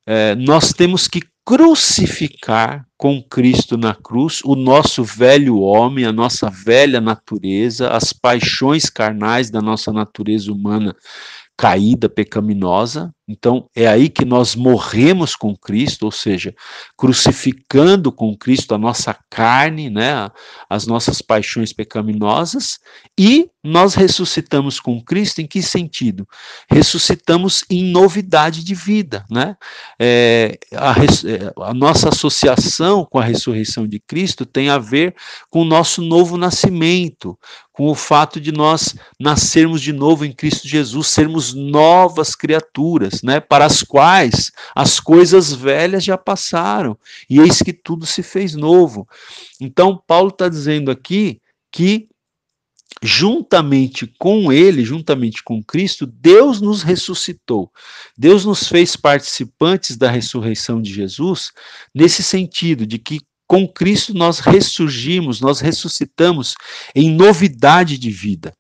uh, 0.10 0.36
nós 0.38 0.74
temos 0.74 1.08
que 1.08 1.22
crucificar 1.46 2.86
com 3.04 3.22
Cristo 3.22 3.76
na 3.76 3.94
cruz 3.94 4.40
o 4.46 4.56
nosso 4.56 5.04
velho 5.04 5.60
homem, 5.60 6.06
a 6.06 6.14
nossa 6.14 6.50
velha 6.50 7.02
natureza, 7.02 7.90
as 7.90 8.14
paixões 8.14 8.90
carnais 8.90 9.50
da 9.50 9.62
nossa 9.62 9.92
natureza 9.92 10.50
humana 10.50 10.96
caída, 11.58 12.08
pecaminosa. 12.08 13.14
Então, 13.27 13.70
é 13.74 13.88
aí 13.88 14.10
que 14.10 14.25
nós 14.25 14.53
morremos 14.53 15.34
com 15.36 15.56
Cristo, 15.56 16.03
ou 16.03 16.12
seja, 16.12 16.53
crucificando 16.98 18.12
com 18.12 18.36
Cristo 18.38 18.75
a 18.75 18.77
nossa 18.77 19.18
carne, 19.30 19.89
né, 19.89 20.30
as 20.70 20.86
nossas 20.86 21.22
paixões 21.22 21.72
pecaminosas, 21.72 22.80
e 23.18 23.50
nós 23.63 23.96
ressuscitamos 23.96 24.77
com 24.77 25.01
Cristo 25.01 25.39
em 25.39 25.48
que 25.48 25.62
sentido? 25.62 26.27
Ressuscitamos 26.70 27.63
em 27.70 27.82
novidade 27.84 28.62
de 28.62 28.75
vida, 28.75 29.24
né? 29.30 29.56
É, 29.98 30.60
a, 30.74 30.92
é, 30.92 31.70
a 31.70 31.74
nossa 31.74 32.10
associação 32.10 33.08
com 33.10 33.20
a 33.20 33.24
ressurreição 33.24 33.88
de 33.88 34.01
Cristo 34.01 34.46
tem 34.46 34.70
a 34.70 34.77
ver 34.77 35.15
com 35.50 35.62
o 35.62 35.65
nosso 35.65 36.01
novo 36.01 36.36
nascimento, 36.38 37.39
com 37.72 37.88
o 37.88 37.96
fato 37.96 38.39
de 38.39 38.51
nós 38.51 38.96
nascermos 39.20 39.82
de 39.82 39.94
novo 39.94 40.25
em 40.25 40.32
Cristo 40.32 40.68
Jesus, 40.68 41.08
sermos 41.08 41.53
novas 41.53 42.36
criaturas, 42.36 43.12
né, 43.22 43.39
para 43.39 43.65
as 43.65 43.84
quais 43.84 44.51
as 44.74 45.00
coisas 45.00 45.53
velhas 45.53 46.03
já 46.03 46.17
passaram, 46.17 46.98
e 47.29 47.39
eis 47.39 47.62
que 47.62 47.74
tudo 47.74 48.05
se 48.05 48.24
fez 48.24 48.55
novo. 48.55 49.08
Então, 49.60 50.01
Paulo 50.08 50.29
está 50.29 50.50
dizendo 50.50 50.89
aqui 50.89 51.39
que 51.72 52.08
juntamente 53.01 54.08
com 54.20 54.51
ele, 54.51 54.86
juntamente 54.86 55.43
com 55.43 55.63
Cristo, 55.63 56.05
Deus 56.05 56.62
nos 56.62 56.84
ressuscitou. 56.84 57.72
Deus 58.17 58.46
nos 58.46 58.67
fez 58.67 58.96
participantes 58.96 59.98
da 59.98 60.10
ressurreição 60.10 60.82
de 60.82 60.93
Jesus, 60.93 61.51
nesse 61.93 62.24
sentido 62.24 62.86
de 62.86 62.98
que 62.98 63.20
com 63.48 63.67
Cristo 63.67 64.13
nós 64.13 64.39
ressurgimos, 64.39 65.41
nós 65.41 65.60
ressuscitamos 65.60 66.55
em 66.96 67.12
novidade 67.12 67.98
de 67.98 68.10
vida. 68.10 68.53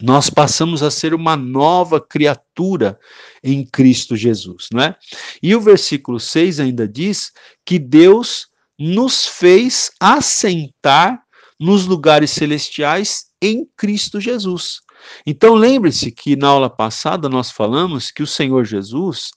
Nós 0.00 0.30
passamos 0.30 0.82
a 0.82 0.90
ser 0.90 1.14
uma 1.14 1.36
nova 1.36 2.00
criatura 2.00 2.98
em 3.42 3.64
Cristo 3.64 4.16
Jesus, 4.16 4.68
não 4.72 4.82
é? 4.82 4.96
E 5.42 5.54
o 5.54 5.60
versículo 5.60 6.20
6 6.20 6.60
ainda 6.60 6.86
diz 6.86 7.32
que 7.64 7.78
Deus 7.78 8.48
nos 8.78 9.26
fez 9.26 9.90
assentar 9.98 11.20
nos 11.58 11.86
lugares 11.86 12.30
celestiais 12.30 13.26
em 13.42 13.66
Cristo 13.76 14.20
Jesus. 14.20 14.80
Então 15.26 15.54
lembre-se 15.54 16.10
que 16.10 16.36
na 16.36 16.48
aula 16.48 16.70
passada 16.70 17.28
nós 17.28 17.50
falamos 17.50 18.10
que 18.10 18.22
o 18.22 18.26
Senhor 18.26 18.64
Jesus, 18.64 19.30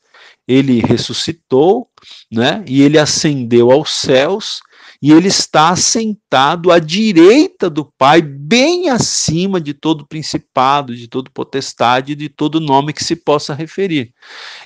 ele 0.48 0.80
ressuscitou, 0.80 1.88
né? 2.32 2.63
E 2.68 2.82
ele 2.82 2.98
ascendeu 2.98 3.72
aos 3.72 3.91
céus 3.91 4.62
e 5.01 5.12
ele 5.12 5.27
está 5.27 5.70
assentado 5.70 6.72
à 6.72 6.77
direita 6.77 7.70
do 7.70 7.86
Pai, 7.98 8.22
bem 8.51 8.89
acima 8.89 9.62
de 9.62 9.74
todo 9.74 10.05
principado, 10.05 10.93
de 10.93 11.08
todo 11.08 11.31
potestade, 11.31 12.15
de 12.15 12.27
todo 12.27 12.60
nome 12.60 12.91
que 12.91 13.01
se 13.01 13.15
possa 13.15 13.53
referir. 13.53 14.13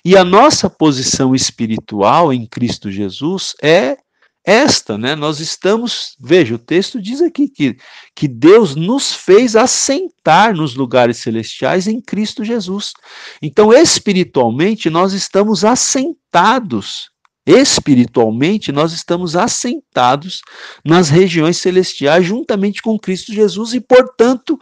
E 0.03 0.17
a 0.17 0.25
nossa 0.25 0.67
posição 0.67 1.35
espiritual 1.35 2.33
em 2.33 2.47
Cristo 2.47 2.89
Jesus 2.89 3.53
é 3.61 3.95
esta, 4.43 4.97
né? 4.97 5.15
Nós 5.15 5.39
estamos, 5.39 6.15
veja, 6.19 6.55
o 6.55 6.59
texto 6.59 6.99
diz 6.99 7.21
aqui 7.21 7.47
que, 7.47 7.77
que 8.15 8.27
Deus 8.27 8.75
nos 8.75 9.13
fez 9.13 9.55
assentar 9.55 10.55
nos 10.55 10.73
lugares 10.73 11.17
celestiais 11.17 11.87
em 11.87 12.01
Cristo 12.01 12.43
Jesus. 12.43 12.91
Então, 13.39 13.71
espiritualmente, 13.71 14.89
nós 14.89 15.13
estamos 15.13 15.63
assentados. 15.63 17.11
Espiritualmente, 17.45 18.71
nós 18.71 18.91
estamos 18.91 19.35
assentados 19.35 20.41
nas 20.83 21.09
regiões 21.09 21.57
celestiais 21.57 22.25
juntamente 22.25 22.81
com 22.81 22.97
Cristo 22.97 23.31
Jesus 23.31 23.73
e, 23.73 23.79
portanto, 23.79 24.59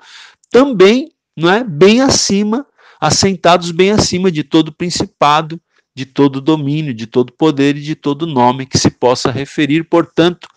também, 0.52 1.10
não 1.36 1.50
é, 1.50 1.64
bem 1.64 2.02
acima, 2.02 2.66
assentados 3.00 3.72
bem 3.72 3.92
acima 3.92 4.32
de 4.32 4.44
todo 4.44 4.74
principado, 4.74 5.60
de 5.96 6.06
todo 6.06 6.42
domínio, 6.42 6.94
de 6.94 7.08
todo 7.08 7.32
poder 7.32 7.78
e 7.78 7.82
de 7.82 7.96
todo 7.96 8.28
nome 8.28 8.66
que 8.66 8.78
se 8.78 8.90
possa 8.90 9.32
referir. 9.32 9.84
Portanto, 9.84 10.48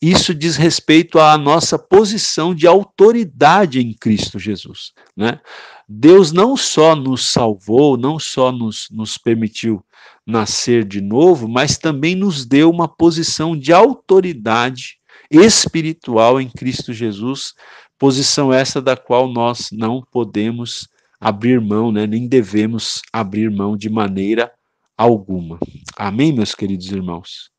isso 0.00 0.34
diz 0.34 0.56
respeito 0.56 1.18
à 1.18 1.36
nossa 1.36 1.78
posição 1.78 2.54
de 2.54 2.66
autoridade 2.66 3.80
em 3.80 3.92
Cristo 3.92 4.38
Jesus. 4.38 4.92
Né? 5.16 5.40
Deus 5.88 6.32
não 6.32 6.56
só 6.56 6.94
nos 6.94 7.26
salvou, 7.26 7.96
não 7.96 8.18
só 8.18 8.52
nos, 8.52 8.88
nos 8.90 9.18
permitiu 9.18 9.84
nascer 10.28 10.84
de 10.84 11.00
novo, 11.00 11.48
mas 11.48 11.78
também 11.78 12.14
nos 12.14 12.44
deu 12.44 12.70
uma 12.70 12.86
posição 12.86 13.58
de 13.58 13.72
autoridade 13.72 14.98
espiritual 15.30 16.38
em 16.38 16.50
Cristo 16.50 16.92
Jesus, 16.92 17.54
posição 17.98 18.52
essa 18.52 18.80
da 18.80 18.94
qual 18.94 19.26
nós 19.26 19.70
não 19.72 20.02
podemos 20.12 20.86
abrir 21.18 21.60
mão, 21.60 21.90
né? 21.90 22.06
nem 22.06 22.28
devemos 22.28 23.00
abrir 23.10 23.50
mão 23.50 23.74
de 23.74 23.88
maneira 23.88 24.52
alguma. 24.96 25.58
Amém, 25.96 26.30
meus 26.30 26.54
queridos 26.54 26.92
irmãos? 26.92 27.50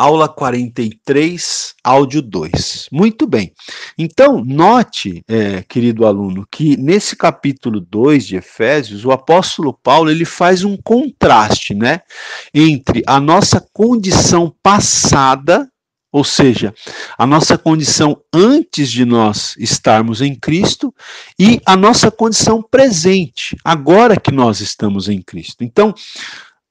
Aula 0.00 0.30
43, 0.30 1.74
áudio 1.84 2.22
2. 2.22 2.88
Muito 2.90 3.26
bem. 3.26 3.52
Então, 3.98 4.42
note, 4.42 5.22
é, 5.28 5.62
querido 5.62 6.06
aluno, 6.06 6.46
que 6.50 6.74
nesse 6.78 7.14
capítulo 7.14 7.82
2 7.82 8.26
de 8.26 8.36
Efésios, 8.36 9.04
o 9.04 9.12
apóstolo 9.12 9.74
Paulo 9.74 10.10
ele 10.10 10.24
faz 10.24 10.64
um 10.64 10.74
contraste 10.74 11.74
né, 11.74 12.00
entre 12.54 13.02
a 13.06 13.20
nossa 13.20 13.62
condição 13.74 14.50
passada 14.62 15.68
ou 16.12 16.24
seja, 16.24 16.74
a 17.16 17.24
nossa 17.24 17.56
condição 17.56 18.20
antes 18.34 18.90
de 18.90 19.04
nós 19.04 19.54
estarmos 19.58 20.20
em 20.20 20.34
Cristo 20.34 20.92
e 21.38 21.60
a 21.64 21.76
nossa 21.76 22.10
condição 22.10 22.60
presente, 22.60 23.56
agora 23.64 24.18
que 24.18 24.32
nós 24.32 24.60
estamos 24.60 25.08
em 25.08 25.22
Cristo. 25.22 25.62
Então, 25.62 25.94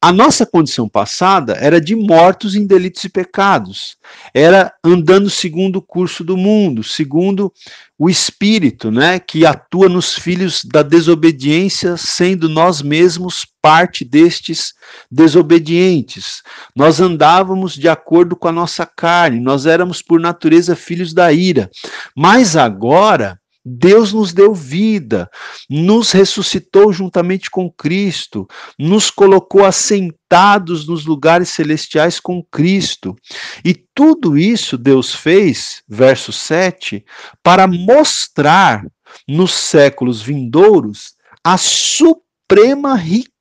a 0.01 0.13
nossa 0.13 0.46
condição 0.46 0.88
passada 0.88 1.58
era 1.60 1.82
de 1.82 1.94
mortos 1.94 2.56
em 2.56 2.65
delitos 2.65 3.03
e 3.03 3.10
pecados, 3.10 3.98
era 4.34 4.74
andando 4.82 5.29
segundo 5.29 5.77
o 5.77 5.82
curso 5.82 6.24
do 6.24 6.38
mundo, 6.38 6.84
segundo 6.84 7.51
o 7.98 8.10
espírito, 8.10 8.89
né, 8.89 9.20
que 9.20 9.46
atua 9.46 9.89
nos 9.89 10.13
filhos 10.13 10.63
da 10.63 10.82
desobediência, 10.82 11.98
sendo 11.98 12.48
nós 12.48 12.82
mesmos 12.82 13.46
parte 13.62 14.06
destes 14.06 14.74
desobedientes. 15.12 16.41
Nós 16.74 17.01
andávamos 17.01 17.74
de 17.74 17.89
acordo 17.89 18.38
com 18.38 18.48
a 18.48 18.53
nossa 18.53 18.86
carne, 18.86 19.41
nós 19.41 19.65
éramos 19.65 20.01
por 20.01 20.18
natureza 20.18 20.77
filhos 20.77 21.13
da 21.13 21.34
ira. 21.34 21.70
Mas 22.15 22.56
agora 22.56 23.38
Deus 23.70 24.12
nos 24.12 24.34
deu 24.34 24.54
vida, 24.54 25.30
nos 25.70 26.12
ressuscitou 26.12 26.92
juntamente 26.92 27.52
com 27.52 27.72
Cristo, 27.72 28.48
nos 28.78 29.12
colocou 29.12 29.64
assentados 29.64 30.88
nos 30.88 31.06
lugares 31.06 31.50
celestiais 31.50 32.20
com 32.20 32.44
Cristo. 32.44 33.16
E 33.64 33.76
tudo 33.94 34.38
isso 34.38 34.78
Deus 34.78 35.14
fez, 35.14 35.84
verso 35.88 36.34
7, 36.34 37.06
para 37.44 37.68
mostrar 37.68 38.84
nos 39.28 39.52
séculos 39.54 40.22
vindouros 40.22 41.14
a 41.44 41.58
suprema 41.58 42.96
riqueza 42.96 43.38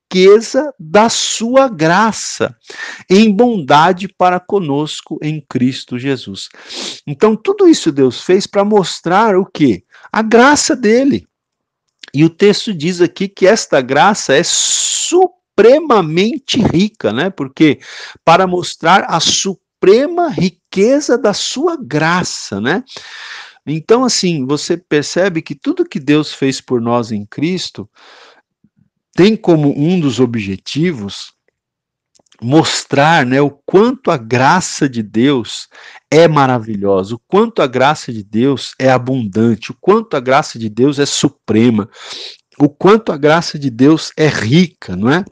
da 0.79 1.09
sua 1.09 1.67
graça 1.67 2.55
em 3.09 3.31
bondade 3.31 4.07
para 4.07 4.39
conosco 4.39 5.19
em 5.21 5.43
Cristo 5.47 5.99
Jesus. 5.99 6.49
Então 7.05 7.35
tudo 7.35 7.67
isso 7.67 7.91
Deus 7.91 8.21
fez 8.21 8.47
para 8.47 8.65
mostrar 8.65 9.35
o 9.35 9.45
que? 9.45 9.83
a 10.11 10.21
graça 10.21 10.75
dele. 10.75 11.25
E 12.13 12.25
o 12.25 12.29
texto 12.29 12.71
diz 12.73 13.01
aqui 13.01 13.27
que 13.27 13.45
esta 13.45 13.81
graça 13.81 14.33
é 14.33 14.41
supremamente 14.43 16.59
rica, 16.59 17.13
né? 17.13 17.29
Porque 17.29 17.79
para 18.25 18.47
mostrar 18.47 19.05
a 19.07 19.19
suprema 19.19 20.29
riqueza 20.29 21.15
da 21.17 21.33
sua 21.33 21.77
graça, 21.79 22.59
né? 22.59 22.83
Então, 23.65 24.03
assim, 24.03 24.45
você 24.47 24.75
percebe 24.75 25.43
que 25.43 25.53
tudo 25.53 25.87
que 25.87 25.99
Deus 25.99 26.33
fez 26.33 26.59
por 26.59 26.81
nós 26.81 27.11
em 27.11 27.23
Cristo 27.25 27.87
tem 29.19 29.35
como 29.35 29.77
um 29.77 29.99
dos 29.99 30.21
objetivos 30.21 31.33
mostrar 32.41 33.25
né, 33.25 33.41
o 33.41 33.49
quanto 33.49 34.11
a 34.11 34.15
graça 34.15 34.87
de 34.87 35.03
Deus 35.03 35.67
é 36.09 36.25
maravilhosa, 36.25 37.15
o 37.15 37.21
quanto 37.27 37.61
a 37.61 37.67
graça 37.67 38.13
de 38.13 38.23
Deus 38.23 38.73
é 38.79 38.89
abundante, 38.89 39.71
o 39.71 39.77
quanto 39.77 40.15
a 40.15 40.21
graça 40.21 40.57
de 40.57 40.69
Deus 40.69 40.99
é 40.99 41.05
suprema, 41.05 41.89
o 42.57 42.69
quanto 42.69 43.11
a 43.11 43.17
graça 43.17 43.59
de 43.59 43.69
Deus 43.69 44.13
é 44.15 44.29
rica, 44.29 44.95
não 44.95 45.11
é? 45.11 45.25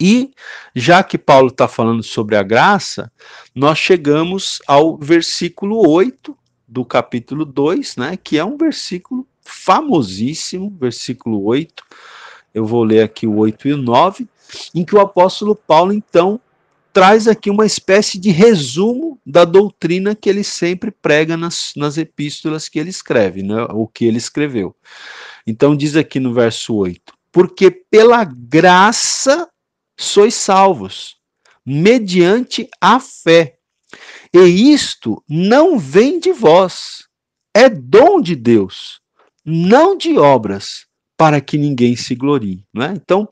E 0.00 0.30
já 0.74 1.04
que 1.04 1.18
Paulo 1.18 1.48
está 1.48 1.68
falando 1.68 2.02
sobre 2.02 2.34
a 2.34 2.42
graça, 2.42 3.12
nós 3.54 3.76
chegamos 3.76 4.62
ao 4.66 4.96
versículo 4.96 5.86
8 5.86 6.34
do 6.66 6.82
capítulo 6.82 7.44
2, 7.44 7.96
né, 7.96 8.16
que 8.16 8.38
é 8.38 8.44
um 8.46 8.56
versículo 8.56 9.28
famosíssimo, 9.42 10.74
versículo 10.80 11.44
8. 11.44 11.84
Eu 12.56 12.64
vou 12.64 12.82
ler 12.82 13.02
aqui 13.02 13.26
o 13.26 13.36
8 13.36 13.68
e 13.68 13.72
o 13.74 13.76
9 13.76 14.26
em 14.74 14.82
que 14.82 14.96
o 14.96 15.00
apóstolo 15.00 15.54
Paulo, 15.54 15.92
então, 15.92 16.40
traz 16.90 17.28
aqui 17.28 17.50
uma 17.50 17.66
espécie 17.66 18.18
de 18.18 18.30
resumo 18.30 19.20
da 19.26 19.44
doutrina 19.44 20.14
que 20.14 20.26
ele 20.26 20.42
sempre 20.42 20.90
prega 20.90 21.36
nas, 21.36 21.74
nas 21.76 21.98
epístolas 21.98 22.66
que 22.66 22.78
ele 22.78 22.88
escreve, 22.88 23.42
né, 23.42 23.66
o 23.74 23.86
que 23.86 24.06
ele 24.06 24.16
escreveu. 24.16 24.74
Então, 25.46 25.76
diz 25.76 25.96
aqui 25.96 26.18
no 26.18 26.32
verso 26.32 26.74
8: 26.74 27.12
Porque 27.30 27.70
pela 27.70 28.24
graça 28.24 29.46
sois 29.94 30.34
salvos, 30.34 31.18
mediante 31.62 32.66
a 32.80 32.98
fé. 32.98 33.58
E 34.32 34.72
isto 34.72 35.22
não 35.28 35.78
vem 35.78 36.18
de 36.18 36.32
vós, 36.32 37.04
é 37.54 37.68
dom 37.68 38.18
de 38.18 38.34
Deus, 38.34 39.02
não 39.44 39.94
de 39.94 40.16
obras, 40.16 40.85
para 41.16 41.40
que 41.40 41.56
ninguém 41.56 41.96
se 41.96 42.14
glorie. 42.14 42.64
Né? 42.74 42.94
Então, 42.96 43.28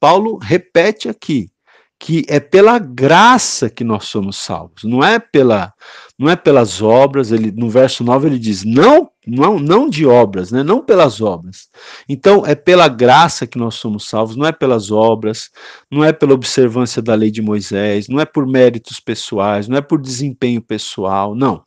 Paulo 0.00 0.38
repete 0.38 1.08
aqui 1.08 1.50
que 1.98 2.24
é 2.28 2.38
pela 2.38 2.78
graça 2.78 3.70
que 3.70 3.82
nós 3.82 4.04
somos 4.04 4.36
salvos, 4.36 4.84
não 4.84 5.02
é 5.02 5.18
pela 5.18 5.72
não 6.18 6.30
é 6.30 6.36
pelas 6.36 6.80
obras, 6.80 7.30
ele 7.30 7.50
no 7.50 7.68
verso 7.68 8.02
9 8.04 8.26
ele 8.28 8.38
diz: 8.38 8.64
"Não, 8.64 9.10
não, 9.26 9.58
não 9.58 9.88
de 9.88 10.06
obras, 10.06 10.50
né? 10.50 10.62
Não 10.62 10.82
pelas 10.82 11.20
obras". 11.20 11.68
Então, 12.08 12.44
é 12.46 12.54
pela 12.54 12.88
graça 12.88 13.46
que 13.46 13.58
nós 13.58 13.74
somos 13.76 14.08
salvos, 14.08 14.36
não 14.36 14.46
é 14.46 14.52
pelas 14.52 14.90
obras, 14.90 15.50
não 15.90 16.04
é 16.04 16.12
pela 16.12 16.34
observância 16.34 17.02
da 17.02 17.14
lei 17.14 17.30
de 17.30 17.42
Moisés, 17.42 18.08
não 18.08 18.20
é 18.20 18.24
por 18.24 18.46
méritos 18.46 19.00
pessoais, 19.00 19.68
não 19.68 19.76
é 19.76 19.82
por 19.82 20.00
desempenho 20.00 20.62
pessoal, 20.62 21.34
não. 21.34 21.62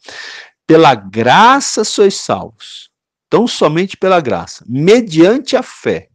Pela 0.67 0.95
graça 0.95 1.84
sois 1.84 2.15
salvos 2.15 2.88
tão 3.30 3.48
somente 3.48 3.96
pela 3.96 4.20
graça, 4.20 4.65
mediante 4.68 5.56
a 5.56 5.63
fé. 5.63 6.10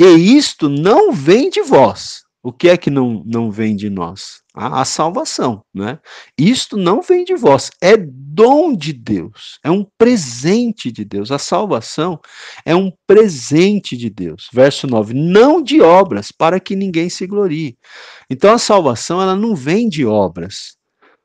E 0.00 0.06
isto 0.36 0.68
não 0.68 1.12
vem 1.12 1.50
de 1.50 1.62
vós. 1.62 2.22
O 2.40 2.52
que 2.52 2.68
é 2.68 2.76
que 2.76 2.88
não, 2.88 3.22
não 3.26 3.50
vem 3.50 3.74
de 3.74 3.90
nós? 3.90 4.40
A, 4.54 4.80
a 4.80 4.84
salvação, 4.84 5.62
né? 5.74 5.98
Isto 6.38 6.76
não 6.76 7.02
vem 7.02 7.24
de 7.24 7.34
vós, 7.34 7.70
é 7.80 7.96
dom 7.96 8.74
de 8.74 8.92
Deus, 8.92 9.58
é 9.62 9.70
um 9.70 9.84
presente 9.98 10.92
de 10.92 11.04
Deus. 11.04 11.32
A 11.32 11.38
salvação 11.38 12.18
é 12.64 12.74
um 12.76 12.92
presente 13.06 13.96
de 13.96 14.08
Deus. 14.08 14.48
Verso 14.52 14.86
9: 14.86 15.14
não 15.14 15.60
de 15.60 15.80
obras, 15.80 16.30
para 16.30 16.60
que 16.60 16.76
ninguém 16.76 17.10
se 17.10 17.26
glorie. 17.26 17.76
Então 18.30 18.54
a 18.54 18.58
salvação 18.58 19.20
ela 19.20 19.34
não 19.34 19.56
vem 19.56 19.88
de 19.88 20.06
obras, 20.06 20.76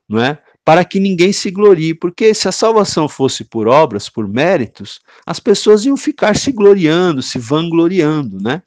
não 0.09 0.19
é? 0.19 0.41
Para 0.65 0.85
que 0.85 0.99
ninguém 0.99 1.33
se 1.33 1.51
glorie, 1.51 1.93
porque 1.93 2.33
se 2.33 2.47
a 2.47 2.51
salvação 2.51 3.09
fosse 3.09 3.43
por 3.43 3.67
obras, 3.67 4.09
por 4.09 4.27
méritos, 4.27 5.01
as 5.25 5.39
pessoas 5.39 5.85
iam 5.85 5.97
ficar 5.97 6.37
se 6.37 6.51
gloriando, 6.51 7.21
se 7.21 7.37
vangloriando, 7.37 8.41
né? 8.41 8.61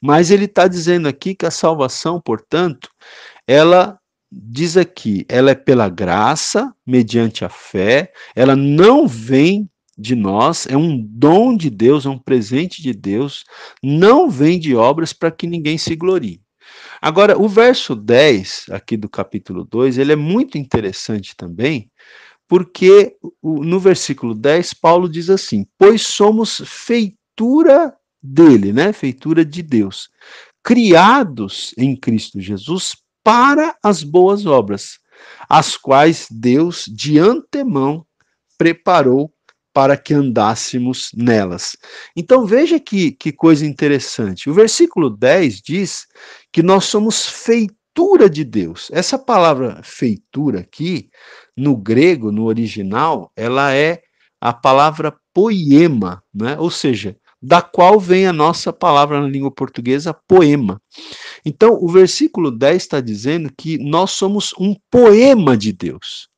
Mas 0.00 0.30
ele 0.30 0.44
está 0.44 0.68
dizendo 0.68 1.08
aqui 1.08 1.34
que 1.34 1.46
a 1.46 1.50
salvação, 1.50 2.20
portanto, 2.20 2.88
ela 3.46 3.98
diz 4.30 4.76
aqui, 4.76 5.26
ela 5.28 5.50
é 5.50 5.54
pela 5.54 5.88
graça, 5.88 6.72
mediante 6.86 7.44
a 7.44 7.48
fé, 7.48 8.12
ela 8.34 8.56
não 8.56 9.06
vem 9.06 9.68
de 9.98 10.14
nós, 10.14 10.66
é 10.66 10.76
um 10.76 10.96
dom 10.98 11.56
de 11.56 11.68
Deus, 11.68 12.06
é 12.06 12.08
um 12.08 12.18
presente 12.18 12.80
de 12.80 12.94
Deus, 12.94 13.44
não 13.82 14.30
vem 14.30 14.58
de 14.58 14.74
obras 14.74 15.12
para 15.12 15.30
que 15.30 15.46
ninguém 15.46 15.76
se 15.76 15.94
glorie. 15.94 16.40
Agora, 17.04 17.36
o 17.36 17.48
verso 17.48 17.96
10 17.96 18.66
aqui 18.70 18.96
do 18.96 19.08
capítulo 19.08 19.64
2, 19.64 19.98
ele 19.98 20.12
é 20.12 20.16
muito 20.16 20.56
interessante 20.56 21.36
também, 21.36 21.90
porque 22.46 23.16
no 23.42 23.80
versículo 23.80 24.36
10 24.36 24.74
Paulo 24.74 25.08
diz 25.08 25.28
assim: 25.28 25.66
"Pois 25.76 26.02
somos 26.02 26.62
feitura 26.64 27.92
dele, 28.22 28.72
né? 28.72 28.92
Feitura 28.92 29.44
de 29.44 29.64
Deus, 29.64 30.10
criados 30.62 31.74
em 31.76 31.96
Cristo 31.96 32.40
Jesus 32.40 32.94
para 33.24 33.76
as 33.82 34.04
boas 34.04 34.46
obras, 34.46 35.00
as 35.48 35.76
quais 35.76 36.28
Deus 36.30 36.84
de 36.86 37.18
antemão 37.18 38.06
preparou 38.56 39.31
para 39.72 39.96
que 39.96 40.12
andássemos 40.12 41.10
nelas. 41.14 41.76
Então 42.16 42.44
veja 42.44 42.78
que, 42.78 43.12
que 43.12 43.32
coisa 43.32 43.66
interessante. 43.66 44.50
O 44.50 44.54
versículo 44.54 45.08
10 45.08 45.60
diz 45.60 46.06
que 46.52 46.62
nós 46.62 46.84
somos 46.84 47.26
feitura 47.26 48.28
de 48.28 48.44
Deus. 48.44 48.90
Essa 48.92 49.18
palavra 49.18 49.80
feitura 49.82 50.60
aqui, 50.60 51.08
no 51.56 51.76
grego, 51.76 52.30
no 52.30 52.44
original, 52.44 53.32
ela 53.36 53.74
é 53.74 54.02
a 54.40 54.52
palavra 54.52 55.14
poema, 55.32 56.22
né? 56.34 56.58
ou 56.58 56.70
seja, 56.70 57.16
da 57.40 57.60
qual 57.60 57.98
vem 57.98 58.26
a 58.26 58.32
nossa 58.32 58.72
palavra 58.72 59.20
na 59.20 59.28
língua 59.28 59.50
portuguesa, 59.50 60.14
poema. 60.14 60.80
Então, 61.44 61.76
o 61.80 61.88
versículo 61.88 62.50
10 62.50 62.76
está 62.76 63.00
dizendo 63.00 63.50
que 63.56 63.78
nós 63.78 64.12
somos 64.12 64.52
um 64.58 64.76
poema 64.90 65.56
de 65.56 65.72
Deus 65.72 66.31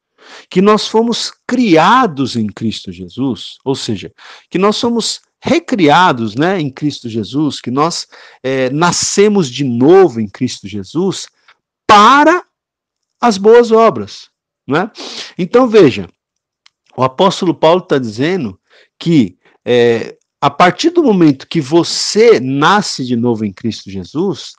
que 0.49 0.63
nós 0.63 0.87
fomos 0.87 1.33
criados 1.47 2.37
em 2.37 2.47
Cristo 2.47 2.93
Jesus, 2.93 3.59
ou 3.65 3.75
seja, 3.75 4.13
que 4.51 4.59
nós 4.59 4.77
somos 4.77 5.21
recriados 5.43 6.35
né, 6.35 6.59
em 6.59 6.71
Cristo 6.71 7.09
Jesus, 7.09 7.61
que 7.61 7.71
nós 7.71 8.07
é, 8.43 8.71
nascemos 8.71 9.51
de 9.51 9.63
novo 9.63 10.21
em 10.21 10.29
Cristo 10.29 10.67
Jesus 10.67 11.27
para 11.87 12.43
as 13.21 13.37
boas 13.37 13.71
obras. 13.71 14.31
Né? 14.67 14.91
Então 15.37 15.69
veja, 15.69 16.09
o 16.97 17.03
apóstolo 17.03 17.55
Paulo 17.55 17.83
está 17.83 17.99
dizendo 17.99 18.59
que 18.99 19.37
é, 19.67 20.17
a 20.41 20.51
partir 20.51 20.91
do 20.91 21.03
momento 21.03 21.47
que 21.47 21.61
você 21.61 22.39
nasce 22.41 23.05
de 23.05 23.17
novo 23.17 23.45
em 23.45 23.53
Cristo 23.53 23.91
Jesus, 23.91 24.55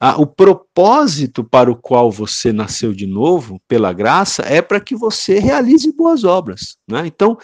ah, 0.00 0.20
o 0.20 0.26
propósito 0.26 1.44
para 1.44 1.70
o 1.70 1.76
qual 1.76 2.10
você 2.10 2.52
nasceu 2.52 2.92
de 2.92 3.06
novo, 3.06 3.60
pela 3.66 3.92
graça, 3.92 4.42
é 4.42 4.60
para 4.60 4.80
que 4.80 4.94
você 4.94 5.38
realize 5.38 5.90
boas 5.92 6.24
obras. 6.24 6.76
Né? 6.86 7.06
Então, 7.06 7.38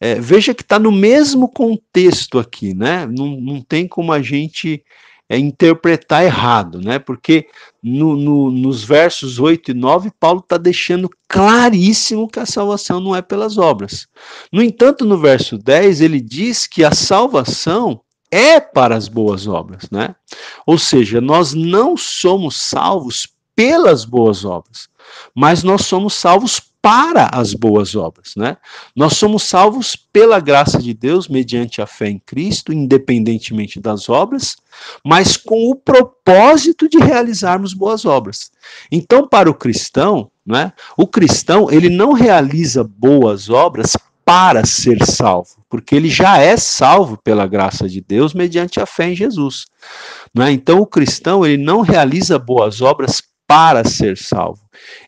é, 0.00 0.18
veja 0.18 0.54
que 0.54 0.62
está 0.62 0.78
no 0.78 0.90
mesmo 0.90 1.48
contexto 1.48 2.38
aqui, 2.38 2.74
né? 2.74 3.06
não, 3.06 3.40
não 3.40 3.60
tem 3.60 3.86
como 3.86 4.12
a 4.12 4.20
gente 4.22 4.82
é, 5.28 5.38
interpretar 5.38 6.24
errado, 6.24 6.80
né? 6.80 6.98
porque 6.98 7.46
no, 7.82 8.16
no, 8.16 8.50
nos 8.50 8.82
versos 8.82 9.38
8 9.38 9.70
e 9.70 9.74
9, 9.74 10.10
Paulo 10.18 10.40
está 10.40 10.56
deixando 10.56 11.08
claríssimo 11.28 12.28
que 12.28 12.40
a 12.40 12.46
salvação 12.46 12.98
não 12.98 13.14
é 13.14 13.22
pelas 13.22 13.56
obras. 13.56 14.08
No 14.52 14.62
entanto, 14.62 15.04
no 15.04 15.16
verso 15.16 15.56
10, 15.56 16.00
ele 16.00 16.20
diz 16.20 16.66
que 16.66 16.82
a 16.82 16.92
salvação 16.92 18.00
é 18.30 18.60
para 18.60 18.96
as 18.96 19.08
boas 19.08 19.46
obras, 19.46 19.88
né? 19.90 20.14
Ou 20.66 20.78
seja, 20.78 21.20
nós 21.20 21.52
não 21.52 21.96
somos 21.96 22.56
salvos 22.56 23.28
pelas 23.56 24.04
boas 24.04 24.44
obras, 24.44 24.88
mas 25.34 25.62
nós 25.62 25.86
somos 25.86 26.14
salvos 26.14 26.60
para 26.82 27.28
as 27.32 27.52
boas 27.52 27.94
obras, 27.94 28.32
né? 28.36 28.56
Nós 28.96 29.14
somos 29.14 29.42
salvos 29.42 29.94
pela 29.94 30.40
graça 30.40 30.78
de 30.78 30.94
Deus 30.94 31.28
mediante 31.28 31.82
a 31.82 31.86
fé 31.86 32.08
em 32.08 32.18
Cristo, 32.18 32.72
independentemente 32.72 33.78
das 33.78 34.08
obras, 34.08 34.56
mas 35.04 35.36
com 35.36 35.70
o 35.70 35.74
propósito 35.74 36.88
de 36.88 36.98
realizarmos 36.98 37.74
boas 37.74 38.06
obras. 38.06 38.50
Então, 38.90 39.28
para 39.28 39.50
o 39.50 39.54
cristão, 39.54 40.30
né? 40.46 40.72
O 40.96 41.06
cristão, 41.06 41.70
ele 41.70 41.90
não 41.90 42.12
realiza 42.12 42.82
boas 42.82 43.50
obras 43.50 43.94
para 44.30 44.64
ser 44.64 45.04
salvo, 45.04 45.56
porque 45.68 45.92
ele 45.92 46.08
já 46.08 46.38
é 46.38 46.56
salvo 46.56 47.16
pela 47.16 47.48
graça 47.48 47.88
de 47.88 48.00
Deus 48.00 48.32
mediante 48.32 48.78
a 48.78 48.86
fé 48.86 49.08
em 49.08 49.16
Jesus. 49.16 49.64
Né? 50.32 50.52
Então, 50.52 50.78
o 50.78 50.86
cristão 50.86 51.44
ele 51.44 51.60
não 51.60 51.80
realiza 51.80 52.38
boas 52.38 52.80
obras 52.80 53.20
para 53.44 53.82
ser 53.82 54.16
salvo, 54.16 54.60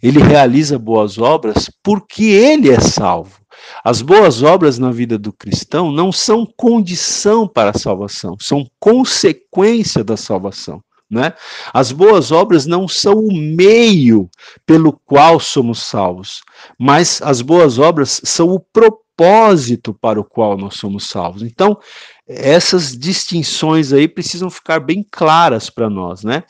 ele 0.02 0.20
realiza 0.20 0.76
boas 0.76 1.18
obras 1.18 1.70
porque 1.85 2.24
ele 2.24 2.68
é 2.68 2.80
salvo. 2.80 3.40
As 3.85 4.02
boas 4.02 4.42
obras 4.42 4.76
na 4.76 4.90
vida 4.90 5.16
do 5.16 5.32
cristão 5.32 5.92
não 5.92 6.11
são 6.11 6.44
condição 6.56 7.46
para 7.46 7.70
a 7.70 7.78
salvação, 7.78 8.37
são 8.40 8.66
consequência 8.80 10.02
da 10.02 10.16
salvação. 10.16 10.82
Né? 11.08 11.32
As 11.72 11.92
boas 11.92 12.32
obras 12.32 12.66
não 12.66 12.88
são 12.88 13.14
o 13.14 13.32
meio 13.32 14.28
pelo 14.66 14.92
qual 15.06 15.38
somos 15.38 15.80
salvos, 15.80 16.40
mas 16.76 17.22
as 17.22 17.40
boas 17.40 17.78
obras 17.78 18.20
são 18.24 18.48
o 18.48 18.58
propósito 18.58 19.12
propósito 19.16 19.94
para 19.94 20.20
o 20.20 20.25
qual 20.25 20.57
nós 20.57 20.75
somos 20.75 21.09
salvos. 21.09 21.42
Então, 21.42 21.79
essas 22.27 22.96
distinções 22.96 23.92
aí 23.92 24.09
precisam 24.09 24.51
ficar 24.51 24.81
bem 24.81 25.07
claras 25.11 25.70
para 25.70 25.88
nós, 25.88 26.25
né? 26.25 26.42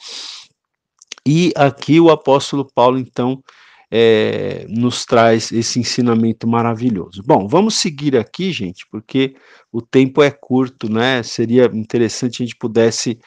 E 1.27 1.53
aqui 1.57 2.01
o 2.01 2.11
apóstolo 2.11 2.68
Paulo, 2.75 2.98
então, 2.98 3.42
é, 3.90 4.64
nos 4.68 5.05
traz 5.05 5.53
esse 5.53 5.79
ensinamento 5.79 6.48
maravilhoso. 6.48 7.22
Bom, 7.25 7.46
vamos 7.46 7.75
seguir 7.75 8.16
aqui, 8.16 8.51
gente, 8.51 8.87
porque 8.90 9.35
o 9.70 9.83
tempo 9.83 10.22
é 10.22 10.31
curto, 10.31 10.90
né? 10.90 11.22
Seria 11.22 11.66
interessante 11.72 12.42
a 12.42 12.46
gente 12.46 12.57
pudesse 12.57 13.18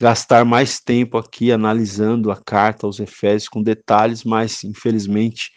gastar 0.00 0.44
mais 0.44 0.80
tempo 0.80 1.18
aqui 1.18 1.52
analisando 1.52 2.32
a 2.32 2.36
carta 2.36 2.86
aos 2.86 2.98
Efésios 2.98 3.48
com 3.48 3.62
detalhes, 3.62 4.24
mas 4.24 4.64
infelizmente 4.64 5.52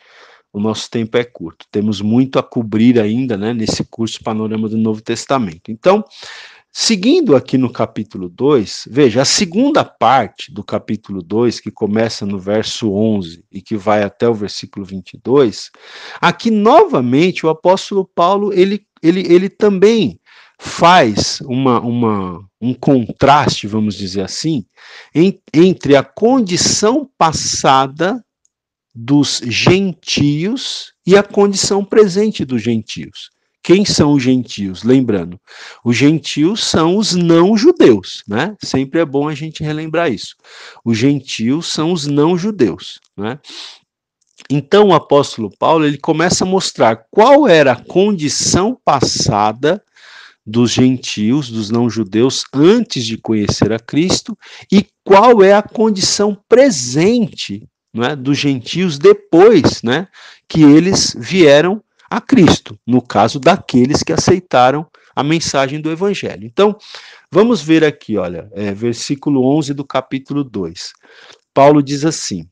o 0.58 0.62
nosso 0.62 0.90
tempo 0.90 1.18
é 1.18 1.24
curto. 1.24 1.66
Temos 1.72 2.02
muito 2.02 2.40
a 2.40 2.44
cobrir 2.44 3.00
ainda, 3.00 3.38
né, 3.38 3.54
nesse 3.54 3.84
curso 3.84 4.24
Panorama 4.24 4.68
do 4.68 4.78
Novo 4.78 5.02
Testamento. 5.02 5.72
Então, 5.72 6.04
seguindo 6.72 7.36
aqui 7.36 7.58
no 7.58 7.72
capítulo 7.72 8.28
2, 8.28 8.88
veja, 8.90 9.22
a 9.22 9.26
segunda 9.26 9.84
parte 9.84 10.52
do 10.52 10.64
capítulo 10.64 11.22
2, 11.22 11.60
que 11.60 11.72
começa 11.72 12.26
no 12.26 12.40
verso 12.40 12.92
11 12.92 13.44
e 13.52 13.62
que 13.62 13.78
vai 13.78 14.04
até 14.04 14.28
o 14.28 14.34
versículo 14.34 14.86
22, 14.86 15.72
aqui 16.20 16.50
novamente 16.50 17.46
o 17.46 17.50
apóstolo 17.50 18.04
Paulo, 18.04 18.52
ele, 18.54 18.86
ele, 19.02 19.22
ele 19.32 19.50
também 19.50 20.20
faz 20.60 21.40
uma, 21.42 21.80
uma, 21.80 22.44
um 22.60 22.74
contraste, 22.74 23.68
vamos 23.68 23.96
dizer 23.96 24.22
assim, 24.22 24.66
em, 25.14 25.40
entre 25.54 25.96
a 25.96 26.04
condição 26.04 27.08
passada 27.18 28.24
dos 29.00 29.42
gentios 29.46 30.92
e 31.06 31.16
a 31.16 31.22
condição 31.22 31.86
presente 31.86 32.44
dos 32.44 32.64
gentios. 32.64 33.30
Quem 33.62 33.86
são 33.86 34.14
os 34.14 34.24
gentios? 34.24 34.82
Lembrando, 34.82 35.40
os 35.86 35.96
gentios 35.96 36.64
são 36.64 36.98
os 36.98 37.14
não-judeus, 37.14 38.24
né? 38.28 38.56
Sempre 38.64 39.02
é 39.02 39.06
bom 39.06 39.28
a 39.28 39.36
gente 39.36 39.64
relembrar 39.64 40.12
isso. 40.12 40.36
Os 40.84 40.98
gentios 40.98 41.68
são 41.68 41.92
os 41.92 42.08
não-judeus, 42.08 43.00
né? 43.16 43.40
Então 44.50 44.88
o 44.88 44.94
apóstolo 44.96 45.52
Paulo 45.60 45.86
ele 45.86 46.00
começa 46.00 46.44
a 46.44 46.48
mostrar 46.48 47.06
qual 47.12 47.48
era 47.48 47.74
a 47.74 47.84
condição 47.84 48.76
passada 48.84 49.84
dos 50.44 50.72
gentios, 50.72 51.52
dos 51.52 51.70
não-judeus, 51.70 52.46
antes 52.52 53.06
de 53.06 53.18
conhecer 53.18 53.72
a 53.72 53.80
Cristo, 53.80 54.36
e 54.72 54.88
qual 55.04 55.44
é 55.44 55.54
a 55.54 55.62
condição 55.62 56.36
presente 56.50 57.68
é, 58.04 58.16
dos 58.16 58.38
gentios 58.38 58.98
depois 58.98 59.82
né, 59.84 60.08
que 60.48 60.64
eles 60.64 61.16
vieram 61.18 61.84
a 62.10 62.22
Cristo, 62.22 62.80
no 62.86 63.02
caso 63.02 63.40
daqueles 63.40 64.02
que 64.04 64.14
aceitaram 64.14 64.88
a 65.16 65.24
mensagem 65.24 65.82
do 65.82 65.92
Evangelho. 65.92 66.46
Então, 66.46 66.78
vamos 67.32 67.62
ver 67.62 67.84
aqui, 67.84 68.18
olha, 68.18 68.50
é, 68.54 68.72
versículo 68.74 69.44
11 69.58 69.74
do 69.74 69.84
capítulo 69.84 70.44
2. 70.44 70.94
Paulo 71.54 71.82
diz 71.82 72.06
assim: 72.06 72.48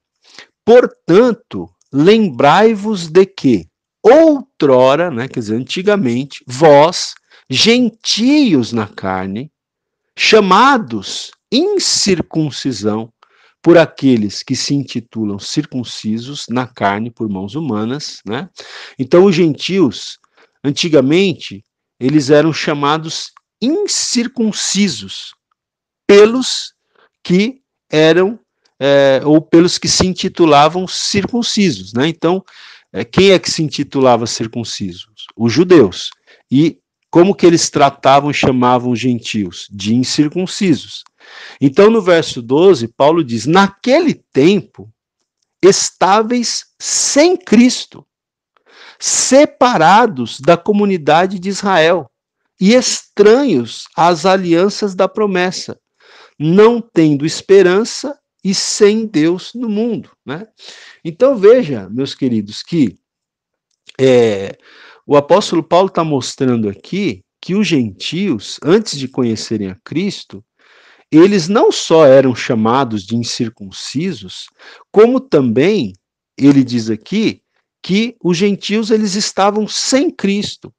Portanto, 0.65 1.69
lembrai-vos 1.93 3.07
de 3.07 3.25
que, 3.25 3.67
outrora, 4.03 5.11
né, 5.11 5.27
quer 5.27 5.39
dizer, 5.39 5.55
antigamente, 5.55 6.43
vós, 6.47 7.13
gentios 7.49 8.73
na 8.73 8.87
carne, 8.87 9.51
chamados 10.17 11.31
incircuncisão, 11.51 13.09
por 13.65 13.79
aqueles 13.79 14.43
que 14.43 14.55
se 14.55 14.75
intitulam 14.75 15.39
circuncisos 15.39 16.45
na 16.47 16.67
carne 16.67 17.09
por 17.09 17.27
mãos 17.27 17.55
humanas, 17.55 18.19
né? 18.23 18.47
Então 18.99 19.25
os 19.25 19.33
gentios, 19.35 20.19
antigamente, 20.63 21.63
eles 21.99 22.29
eram 22.29 22.53
chamados 22.53 23.31
incircuncisos 23.59 25.33
pelos 26.05 26.75
que 27.23 27.59
eram 27.89 28.39
é, 28.79 29.21
ou 29.25 29.41
pelos 29.41 29.79
que 29.79 29.87
se 29.87 30.05
intitulavam 30.05 30.87
circuncisos, 30.87 31.91
né? 31.91 32.07
Então, 32.07 32.45
é, 32.93 33.03
quem 33.03 33.31
é 33.31 33.39
que 33.39 33.49
se 33.49 33.63
intitulava 33.63 34.27
circuncisos? 34.27 35.25
Os 35.35 35.51
judeus. 35.51 36.11
E 36.51 36.77
como 37.09 37.33
que 37.33 37.47
eles 37.47 37.67
tratavam 37.71 38.29
e 38.29 38.33
chamavam 38.33 38.91
os 38.91 38.99
gentios? 38.99 39.67
De 39.71 39.95
incircuncisos. 39.95 41.03
Então, 41.59 41.89
no 41.89 42.01
verso 42.01 42.41
12, 42.41 42.87
Paulo 42.89 43.23
diz: 43.23 43.45
Naquele 43.45 44.13
tempo, 44.13 44.91
estáveis 45.61 46.65
sem 46.79 47.37
Cristo, 47.37 48.05
separados 48.99 50.39
da 50.39 50.57
comunidade 50.57 51.39
de 51.39 51.49
Israel 51.49 52.09
e 52.59 52.73
estranhos 52.73 53.87
às 53.95 54.25
alianças 54.25 54.95
da 54.95 55.07
promessa, 55.07 55.79
não 56.39 56.81
tendo 56.81 57.25
esperança 57.25 58.17
e 58.43 58.53
sem 58.53 59.05
Deus 59.05 59.53
no 59.53 59.67
mundo. 59.67 60.11
Né? 60.25 60.47
Então, 61.03 61.35
veja, 61.35 61.89
meus 61.89 62.13
queridos, 62.13 62.61
que 62.61 62.97
é, 63.99 64.57
o 65.05 65.15
apóstolo 65.15 65.63
Paulo 65.63 65.87
está 65.87 66.03
mostrando 66.03 66.69
aqui 66.69 67.23
que 67.41 67.55
os 67.55 67.67
gentios, 67.67 68.59
antes 68.63 68.97
de 68.97 69.07
conhecerem 69.07 69.69
a 69.69 69.75
Cristo, 69.83 70.43
eles 71.17 71.47
não 71.47 71.71
só 71.71 72.05
eram 72.05 72.35
chamados 72.35 73.03
de 73.03 73.15
incircuncisos, 73.15 74.47
como 74.91 75.19
também 75.19 75.93
ele 76.37 76.63
diz 76.63 76.89
aqui 76.89 77.41
que 77.81 78.15
os 78.23 78.35
gentios 78.35 78.89
eles 78.89 79.15
estavam 79.15 79.67
sem 79.67 80.09
Cristo. 80.09 80.73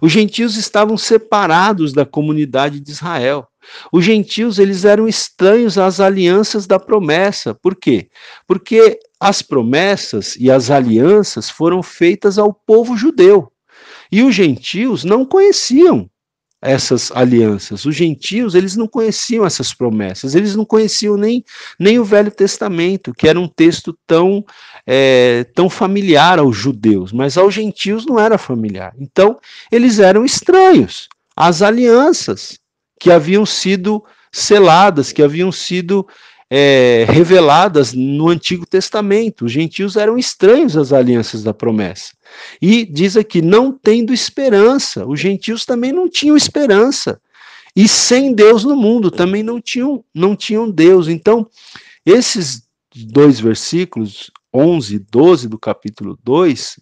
Os 0.00 0.12
gentios 0.12 0.56
estavam 0.56 0.96
separados 0.96 1.92
da 1.92 2.04
comunidade 2.04 2.80
de 2.80 2.90
Israel. 2.90 3.48
Os 3.92 4.04
gentios 4.04 4.58
eles 4.58 4.84
eram 4.84 5.08
estranhos 5.08 5.78
às 5.78 6.00
alianças 6.00 6.66
da 6.66 6.78
promessa. 6.78 7.54
Por 7.54 7.74
quê? 7.74 8.10
Porque 8.46 8.98
as 9.18 9.42
promessas 9.42 10.36
e 10.36 10.50
as 10.50 10.70
alianças 10.70 11.48
foram 11.48 11.82
feitas 11.82 12.38
ao 12.38 12.52
povo 12.52 12.96
judeu. 12.96 13.50
E 14.12 14.22
os 14.22 14.34
gentios 14.34 15.04
não 15.04 15.24
conheciam 15.24 16.10
essas 16.62 17.10
alianças. 17.12 17.84
Os 17.84 17.94
gentios, 17.94 18.54
eles 18.54 18.76
não 18.76 18.86
conheciam 18.86 19.46
essas 19.46 19.72
promessas, 19.72 20.34
eles 20.34 20.54
não 20.54 20.64
conheciam 20.64 21.16
nem, 21.16 21.44
nem 21.78 21.98
o 21.98 22.04
Velho 22.04 22.30
Testamento, 22.30 23.14
que 23.14 23.28
era 23.28 23.40
um 23.40 23.48
texto 23.48 23.96
tão, 24.06 24.44
é, 24.86 25.44
tão 25.54 25.70
familiar 25.70 26.38
aos 26.38 26.56
judeus, 26.56 27.12
mas 27.12 27.38
aos 27.38 27.54
gentios 27.54 28.04
não 28.04 28.18
era 28.18 28.36
familiar. 28.36 28.92
Então, 28.98 29.38
eles 29.72 29.98
eram 29.98 30.24
estranhos 30.24 31.08
às 31.34 31.62
alianças 31.62 32.58
que 32.98 33.10
haviam 33.10 33.46
sido 33.46 34.04
seladas, 34.30 35.10
que 35.10 35.22
haviam 35.22 35.50
sido 35.50 36.06
é, 36.50 37.06
reveladas 37.08 37.92
no 37.92 38.28
Antigo 38.28 38.66
Testamento. 38.66 39.44
Os 39.44 39.52
gentios 39.52 39.96
eram 39.96 40.18
estranhos 40.18 40.76
às 40.76 40.92
alianças 40.92 41.44
da 41.44 41.54
promessa. 41.54 42.12
E 42.60 42.84
diz 42.84 43.16
aqui, 43.16 43.40
não 43.40 43.72
tendo 43.72 44.12
esperança. 44.12 45.06
Os 45.06 45.20
gentios 45.20 45.64
também 45.64 45.92
não 45.92 46.08
tinham 46.08 46.36
esperança. 46.36 47.20
E 47.76 47.86
sem 47.86 48.34
Deus 48.34 48.64
no 48.64 48.74
mundo 48.74 49.12
também 49.12 49.44
não 49.44 49.60
tinham, 49.60 50.04
não 50.12 50.34
tinham 50.34 50.68
Deus. 50.68 51.06
Então, 51.06 51.48
esses 52.04 52.64
dois 52.92 53.38
versículos, 53.38 54.32
11 54.52 54.96
e 54.96 54.98
12 54.98 55.48
do 55.48 55.56
capítulo 55.56 56.18
2, 56.24 56.80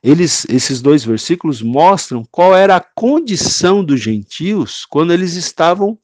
eles, 0.00 0.46
esses 0.48 0.80
dois 0.80 1.04
versículos 1.04 1.60
mostram 1.60 2.24
qual 2.30 2.54
era 2.54 2.76
a 2.76 2.86
condição 2.94 3.84
dos 3.84 4.00
gentios 4.00 4.86
quando 4.86 5.12
eles 5.12 5.34
estavam 5.34 5.98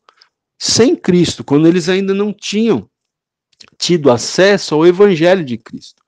sem 0.59 0.97
Cristo, 0.97 1.45
quando 1.45 1.69
eles 1.69 1.89
ainda 1.89 2.13
não 2.13 2.33
tinham 2.33 2.89
tido 3.79 4.11
acesso 4.11 4.75
ao 4.75 4.87
evangelho 4.87 5.45
de 5.45 5.57
Cristo. 5.57 6.03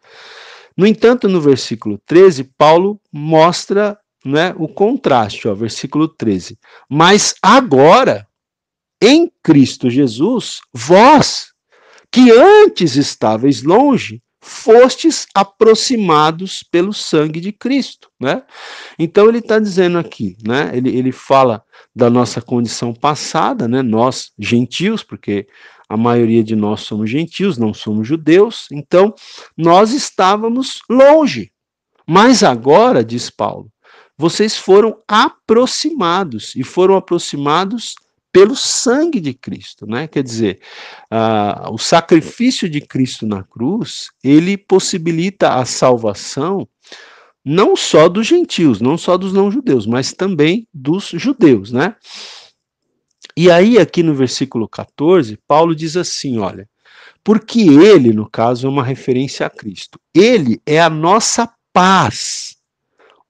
No 0.76 0.86
entanto, 0.86 1.28
no 1.28 1.40
versículo 1.40 1.98
13, 2.06 2.44
Paulo 2.56 3.00
mostra 3.12 3.98
né, 4.24 4.54
o 4.56 4.68
contraste, 4.68 5.48
ó, 5.48 5.54
versículo 5.54 6.06
13. 6.06 6.58
Mas 6.88 7.34
agora, 7.42 8.26
em 9.02 9.30
Cristo 9.42 9.90
Jesus, 9.90 10.60
vós, 10.72 11.52
que 12.12 12.30
antes 12.30 12.96
estáveis 12.96 13.62
longe, 13.62 14.22
fostes 14.40 15.26
aproximados 15.34 16.62
pelo 16.62 16.92
sangue 16.92 17.40
de 17.40 17.52
Cristo, 17.52 18.08
né? 18.18 18.42
Então 18.98 19.28
ele 19.28 19.38
está 19.38 19.58
dizendo 19.58 19.98
aqui, 19.98 20.36
né? 20.46 20.70
Ele, 20.72 20.96
ele 20.96 21.12
fala 21.12 21.62
da 21.94 22.08
nossa 22.08 22.40
condição 22.40 22.94
passada, 22.94 23.68
né? 23.68 23.82
Nós 23.82 24.32
gentios, 24.38 25.02
porque 25.02 25.46
a 25.88 25.96
maioria 25.96 26.44
de 26.44 26.54
nós 26.54 26.82
somos 26.82 27.08
gentios, 27.08 27.56
não 27.56 27.72
somos 27.72 28.06
judeus, 28.06 28.68
então 28.70 29.14
nós 29.56 29.92
estávamos 29.92 30.80
longe. 30.88 31.50
Mas 32.06 32.42
agora, 32.42 33.04
diz 33.04 33.30
Paulo, 33.30 33.70
vocês 34.16 34.56
foram 34.56 34.98
aproximados 35.06 36.54
e 36.56 36.62
foram 36.62 36.96
aproximados 36.96 37.94
pelo 38.32 38.54
sangue 38.54 39.20
de 39.20 39.32
Cristo, 39.32 39.86
né? 39.86 40.06
Quer 40.06 40.22
dizer, 40.22 40.60
uh, 41.12 41.72
o 41.72 41.78
sacrifício 41.78 42.68
de 42.68 42.80
Cristo 42.80 43.26
na 43.26 43.42
cruz, 43.42 44.10
ele 44.22 44.56
possibilita 44.56 45.54
a 45.54 45.64
salvação 45.64 46.68
não 47.44 47.74
só 47.74 48.08
dos 48.08 48.26
gentios, 48.26 48.80
não 48.80 48.98
só 48.98 49.16
dos 49.16 49.32
não-judeus, 49.32 49.86
mas 49.86 50.12
também 50.12 50.66
dos 50.72 51.08
judeus, 51.14 51.72
né? 51.72 51.96
E 53.40 53.52
aí, 53.52 53.78
aqui 53.78 54.02
no 54.02 54.16
versículo 54.16 54.68
14, 54.68 55.38
Paulo 55.46 55.72
diz 55.72 55.96
assim: 55.96 56.38
olha, 56.38 56.68
porque 57.22 57.60
ele, 57.60 58.12
no 58.12 58.28
caso, 58.28 58.66
é 58.66 58.68
uma 58.68 58.82
referência 58.82 59.46
a 59.46 59.50
Cristo, 59.50 60.00
ele 60.12 60.60
é 60.66 60.80
a 60.80 60.90
nossa 60.90 61.48
paz, 61.72 62.56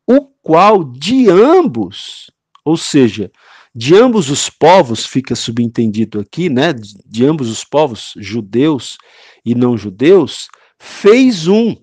o 0.06 0.22
qual 0.40 0.82
de 0.82 1.28
ambos, 1.28 2.30
ou 2.64 2.74
seja, 2.74 3.30
de 3.74 3.94
ambos 3.96 4.30
os 4.30 4.48
povos, 4.48 5.04
fica 5.04 5.36
subentendido 5.36 6.20
aqui, 6.20 6.48
né? 6.48 6.72
De 7.04 7.26
ambos 7.26 7.50
os 7.50 7.62
povos, 7.62 8.14
judeus 8.16 8.96
e 9.44 9.54
não 9.54 9.76
judeus, 9.76 10.48
fez 10.78 11.46
um. 11.46 11.76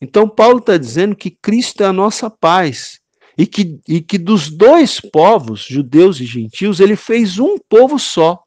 Então, 0.00 0.26
Paulo 0.26 0.60
está 0.60 0.78
dizendo 0.78 1.14
que 1.14 1.30
Cristo 1.30 1.82
é 1.82 1.86
a 1.86 1.92
nossa 1.92 2.30
paz 2.30 2.98
e 3.36 3.46
que, 3.46 3.78
e 3.86 4.00
que 4.00 4.16
dos 4.18 4.50
dois 4.50 5.00
povos, 5.00 5.60
judeus 5.60 6.20
e 6.20 6.24
gentios, 6.24 6.80
ele 6.80 6.96
fez 6.96 7.38
um 7.38 7.58
povo 7.58 7.98
só. 7.98 8.42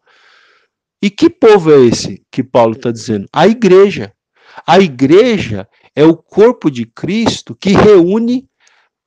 E 1.02 1.10
que 1.10 1.30
povo 1.30 1.72
é 1.72 1.86
esse 1.86 2.24
que 2.32 2.44
Paulo 2.44 2.74
está 2.74 2.92
dizendo? 2.92 3.28
A 3.32 3.48
igreja. 3.48 4.12
A 4.66 4.80
igreja 4.80 5.68
é 5.96 6.04
o 6.04 6.16
corpo 6.16 6.70
de 6.72 6.86
Cristo 6.86 7.56
que 7.56 7.70
reúne 7.70 8.50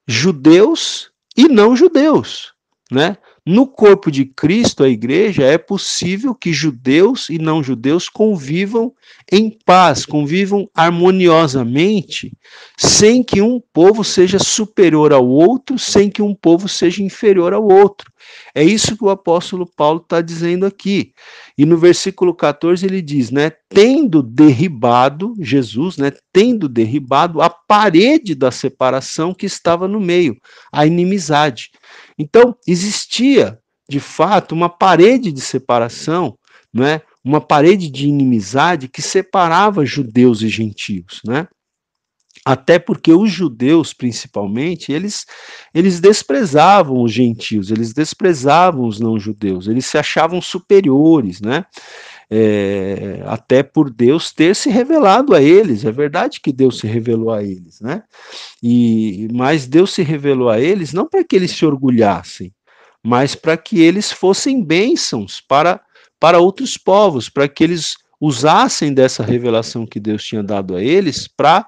judeus 0.06 1.10
e 1.36 1.48
não 1.48 1.76
judeus, 1.76 2.52
né? 2.90 3.16
No 3.44 3.66
corpo 3.66 4.08
de 4.08 4.24
Cristo, 4.24 4.84
a 4.84 4.88
igreja, 4.88 5.42
é 5.42 5.58
possível 5.58 6.32
que 6.32 6.52
judeus 6.52 7.28
e 7.28 7.38
não 7.38 7.60
judeus 7.60 8.08
convivam 8.08 8.94
em 9.32 9.50
paz, 9.64 10.06
convivam 10.06 10.70
harmoniosamente, 10.72 12.32
sem 12.78 13.20
que 13.20 13.42
um 13.42 13.60
povo 13.72 14.04
seja 14.04 14.38
superior 14.38 15.12
ao 15.12 15.26
outro, 15.26 15.76
sem 15.76 16.08
que 16.08 16.22
um 16.22 16.36
povo 16.36 16.68
seja 16.68 17.02
inferior 17.02 17.52
ao 17.52 17.66
outro. 17.66 18.12
É 18.54 18.62
isso 18.62 18.96
que 18.96 19.04
o 19.04 19.10
apóstolo 19.10 19.66
Paulo 19.66 20.00
está 20.00 20.20
dizendo 20.20 20.64
aqui. 20.64 21.12
E 21.58 21.66
no 21.66 21.76
versículo 21.76 22.32
14 22.34 22.86
ele 22.86 23.02
diz, 23.02 23.32
né, 23.32 23.50
tendo 23.72 24.22
derribado, 24.22 25.34
Jesus, 25.38 25.96
né, 25.96 26.12
tendo 26.32 26.68
derribado 26.68 27.40
a 27.40 27.48
parede 27.48 28.34
da 28.34 28.50
separação 28.50 29.32
que 29.32 29.46
estava 29.46 29.88
no 29.88 29.98
meio, 29.98 30.36
a 30.70 30.86
inimizade. 30.86 31.70
Então, 32.18 32.54
existia, 32.66 33.58
de 33.88 33.98
fato, 33.98 34.54
uma 34.54 34.68
parede 34.68 35.32
de 35.32 35.40
separação, 35.40 36.36
né? 36.72 37.00
uma 37.24 37.40
parede 37.40 37.90
de 37.90 38.08
inimizade 38.08 38.88
que 38.88 39.00
separava 39.00 39.86
judeus 39.86 40.42
e 40.42 40.48
gentios. 40.48 41.20
Né? 41.24 41.46
Até 42.44 42.78
porque 42.78 43.12
os 43.12 43.30
judeus, 43.30 43.94
principalmente, 43.94 44.92
eles, 44.92 45.24
eles 45.72 46.00
desprezavam 46.00 47.00
os 47.00 47.12
gentios, 47.12 47.70
eles 47.70 47.92
desprezavam 47.92 48.84
os 48.86 48.98
não-judeus, 48.98 49.68
eles 49.68 49.86
se 49.86 49.96
achavam 49.96 50.42
superiores, 50.42 51.40
né? 51.40 51.64
É, 52.34 53.22
até 53.26 53.62
por 53.62 53.90
Deus 53.90 54.32
ter 54.32 54.56
se 54.56 54.70
revelado 54.70 55.34
a 55.34 55.42
eles. 55.42 55.84
É 55.84 55.92
verdade 55.92 56.40
que 56.40 56.50
Deus 56.50 56.78
se 56.78 56.86
revelou 56.86 57.30
a 57.30 57.42
eles, 57.42 57.78
né? 57.80 58.04
E 58.62 59.28
mas 59.34 59.66
Deus 59.66 59.92
se 59.92 60.02
revelou 60.02 60.48
a 60.48 60.58
eles 60.58 60.94
não 60.94 61.06
para 61.06 61.22
que 61.22 61.36
eles 61.36 61.50
se 61.50 61.66
orgulhassem, 61.66 62.50
mas 63.04 63.34
para 63.34 63.54
que 63.58 63.82
eles 63.82 64.10
fossem 64.10 64.64
bênçãos 64.64 65.42
para 65.42 65.78
para 66.18 66.38
outros 66.38 66.78
povos, 66.78 67.28
para 67.28 67.46
que 67.48 67.64
eles 67.64 67.96
usassem 68.18 68.94
dessa 68.94 69.22
revelação 69.22 69.84
que 69.84 70.00
Deus 70.00 70.24
tinha 70.24 70.42
dado 70.42 70.76
a 70.76 70.82
eles 70.82 71.28
para 71.28 71.66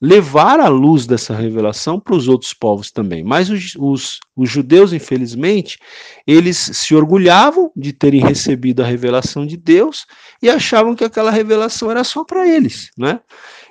levar 0.00 0.60
a 0.60 0.68
luz 0.68 1.06
dessa 1.06 1.34
revelação 1.34 1.98
para 1.98 2.14
os 2.14 2.28
outros 2.28 2.52
povos 2.52 2.90
também. 2.90 3.24
Mas 3.24 3.48
os, 3.48 3.74
os, 3.76 4.20
os, 4.36 4.50
judeus, 4.50 4.92
infelizmente, 4.92 5.78
eles 6.26 6.56
se 6.58 6.94
orgulhavam 6.94 7.70
de 7.74 7.92
terem 7.92 8.20
recebido 8.20 8.82
a 8.82 8.86
revelação 8.86 9.46
de 9.46 9.56
Deus 9.56 10.06
e 10.42 10.50
achavam 10.50 10.94
que 10.94 11.04
aquela 11.04 11.30
revelação 11.30 11.90
era 11.90 12.04
só 12.04 12.24
para 12.24 12.46
eles, 12.46 12.90
né? 12.96 13.20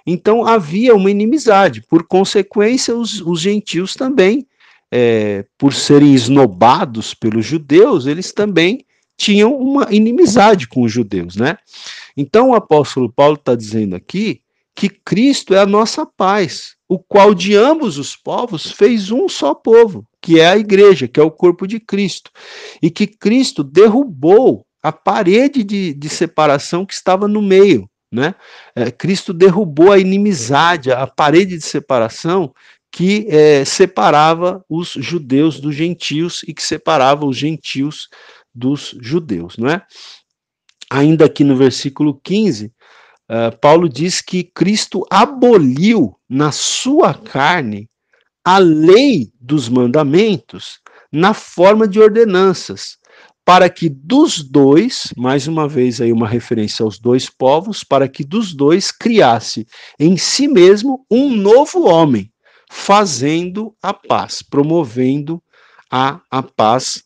Então 0.06 0.46
havia 0.46 0.96
uma 0.96 1.10
inimizade. 1.12 1.82
Por 1.82 2.08
consequência, 2.08 2.96
os, 2.96 3.22
os 3.22 3.40
gentios 3.40 3.94
também, 3.94 4.48
é, 4.92 5.46
por 5.58 5.74
serem 5.74 6.14
esnobados 6.14 7.14
pelos 7.14 7.46
judeus, 7.46 8.06
eles 8.06 8.32
também 8.32 8.86
tinham 9.18 9.56
uma 9.56 9.88
inimizade 9.92 10.68
com 10.68 10.84
os 10.84 10.92
judeus, 10.92 11.36
né? 11.36 11.58
Então 12.18 12.50
o 12.50 12.56
apóstolo 12.56 13.12
Paulo 13.12 13.36
está 13.36 13.56
dizendo 13.56 13.96
aqui 13.96 14.42
que 14.76 14.90
Cristo 14.90 15.54
é 15.56 15.60
a 15.60 15.66
nossa 15.66 16.06
paz, 16.06 16.76
o 16.88 17.00
qual 17.00 17.34
de 17.34 17.56
ambos 17.56 17.98
os 17.98 18.16
povos 18.16 18.72
fez 18.72 19.10
um 19.10 19.30
só 19.30 19.54
povo, 19.54 20.06
que 20.22 20.40
é 20.40 20.48
a 20.48 20.58
igreja, 20.58 21.08
que 21.08 21.20
é 21.20 21.24
o 21.24 21.32
corpo 21.32 21.66
de 21.66 21.80
Cristo, 21.80 22.30
e 22.82 22.92
que 22.92 23.08
Cristo 23.08 23.64
derrubou 23.64 24.66
a 24.84 24.92
parede 24.92 25.64
de, 25.64 25.94
de 25.94 26.10
separação 26.10 26.86
que 26.86 26.94
estava 26.94 27.28
no 27.28 27.42
meio. 27.42 27.90
Né? 28.12 28.36
É, 28.76 28.92
Cristo 28.92 29.34
derrubou 29.34 29.92
a 29.92 29.98
inimizade, 29.98 30.92
a 30.92 31.08
parede 31.08 31.58
de 31.58 31.66
separação 31.66 32.54
que 32.92 33.28
é, 33.30 33.66
separava 33.66 34.64
os 34.70 34.90
judeus 34.90 35.60
dos 35.60 35.76
gentios 35.76 36.44
e 36.48 36.54
que 36.54 36.64
separava 36.64 37.26
os 37.26 37.36
gentios 37.36 38.08
dos 38.54 38.96
judeus, 39.02 39.58
não 39.58 39.70
é? 39.70 39.86
Ainda 40.90 41.26
aqui 41.26 41.44
no 41.44 41.58
versículo 41.58 42.18
15, 42.24 42.72
Uh, 43.30 43.58
Paulo 43.60 43.90
diz 43.90 44.22
que 44.22 44.44
Cristo 44.44 45.06
aboliu 45.10 46.16
na 46.30 46.52
sua 46.52 47.14
carne 47.14 47.90
a 48.44 48.60
lei 48.60 49.32
dos 49.40 49.68
mandamentos 49.68 50.80
na 51.12 51.34
forma 51.34 51.88
de 51.88 52.00
ordenanças, 52.00 52.98
para 53.44 53.70
que 53.70 53.90
dos 53.90 54.44
dois, 54.44 55.12
mais 55.18 55.48
uma 55.48 55.68
vez 55.68 56.02
aí 56.02 56.12
uma 56.12 56.28
referência 56.28 56.84
aos 56.84 57.00
dois 57.00 57.30
povos, 57.30 57.84
para 57.84 58.08
que 58.08 58.24
dos 58.24 58.54
dois 58.54 58.92
criasse 58.92 59.66
em 60.00 60.18
si 60.18 60.48
mesmo 60.48 61.06
um 61.10 61.36
novo 61.36 61.88
homem, 61.88 62.32
fazendo 62.72 63.76
a 63.82 63.94
paz, 63.94 64.44
promovendo 64.44 65.42
a, 65.92 66.20
a 66.30 66.44
paz 66.44 67.04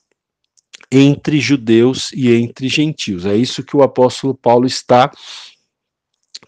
entre 0.91 1.39
judeus 1.39 2.11
e 2.13 2.33
entre 2.33 2.67
gentios. 2.67 3.25
É 3.25 3.35
isso 3.35 3.63
que 3.63 3.77
o 3.77 3.83
apóstolo 3.83 4.33
Paulo 4.33 4.65
está 4.65 5.11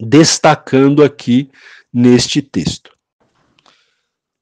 destacando 0.02 1.04
aqui 1.04 1.52
neste 1.94 2.42
texto. 2.42 2.92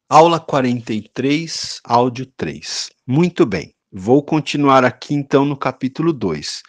Aula 0.09 0.39
43, 0.39 1.81
áudio 1.83 2.25
3. 2.37 2.89
Muito 3.05 3.45
bem. 3.45 3.75
Vou 3.91 4.23
continuar 4.23 4.85
aqui 4.85 5.13
então 5.13 5.43
no 5.43 5.57
capítulo 5.57 6.13
2. 6.13 6.63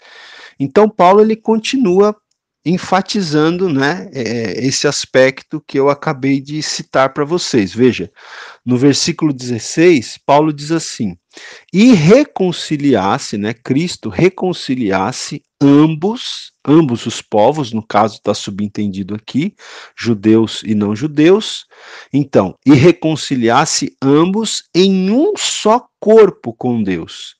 Então 0.58 0.90
Paulo 0.90 1.20
ele 1.20 1.36
continua 1.36 2.16
enfatizando 2.64 3.68
né, 3.68 4.10
é, 4.12 4.64
esse 4.64 4.86
aspecto 4.86 5.62
que 5.66 5.78
eu 5.78 5.88
acabei 5.88 6.40
de 6.40 6.62
citar 6.62 7.12
para 7.12 7.24
vocês. 7.24 7.72
Veja, 7.72 8.10
no 8.64 8.76
versículo 8.76 9.32
16, 9.32 10.18
Paulo 10.26 10.52
diz 10.52 10.70
assim: 10.70 11.16
e 11.72 11.92
reconciliasse, 11.92 13.38
né, 13.38 13.54
Cristo 13.54 14.08
reconciliasse 14.08 15.42
ambos, 15.60 16.52
ambos 16.66 17.06
os 17.06 17.22
povos, 17.22 17.72
no 17.72 17.86
caso 17.86 18.16
está 18.16 18.34
subentendido 18.34 19.14
aqui, 19.14 19.54
judeus 19.96 20.62
e 20.64 20.74
não 20.74 20.94
judeus, 20.94 21.66
então, 22.12 22.56
e 22.66 22.74
reconciliasse 22.74 23.96
ambos 24.02 24.64
em 24.74 25.10
um 25.10 25.34
só 25.36 25.86
corpo 25.98 26.52
com 26.52 26.82
Deus 26.82 27.39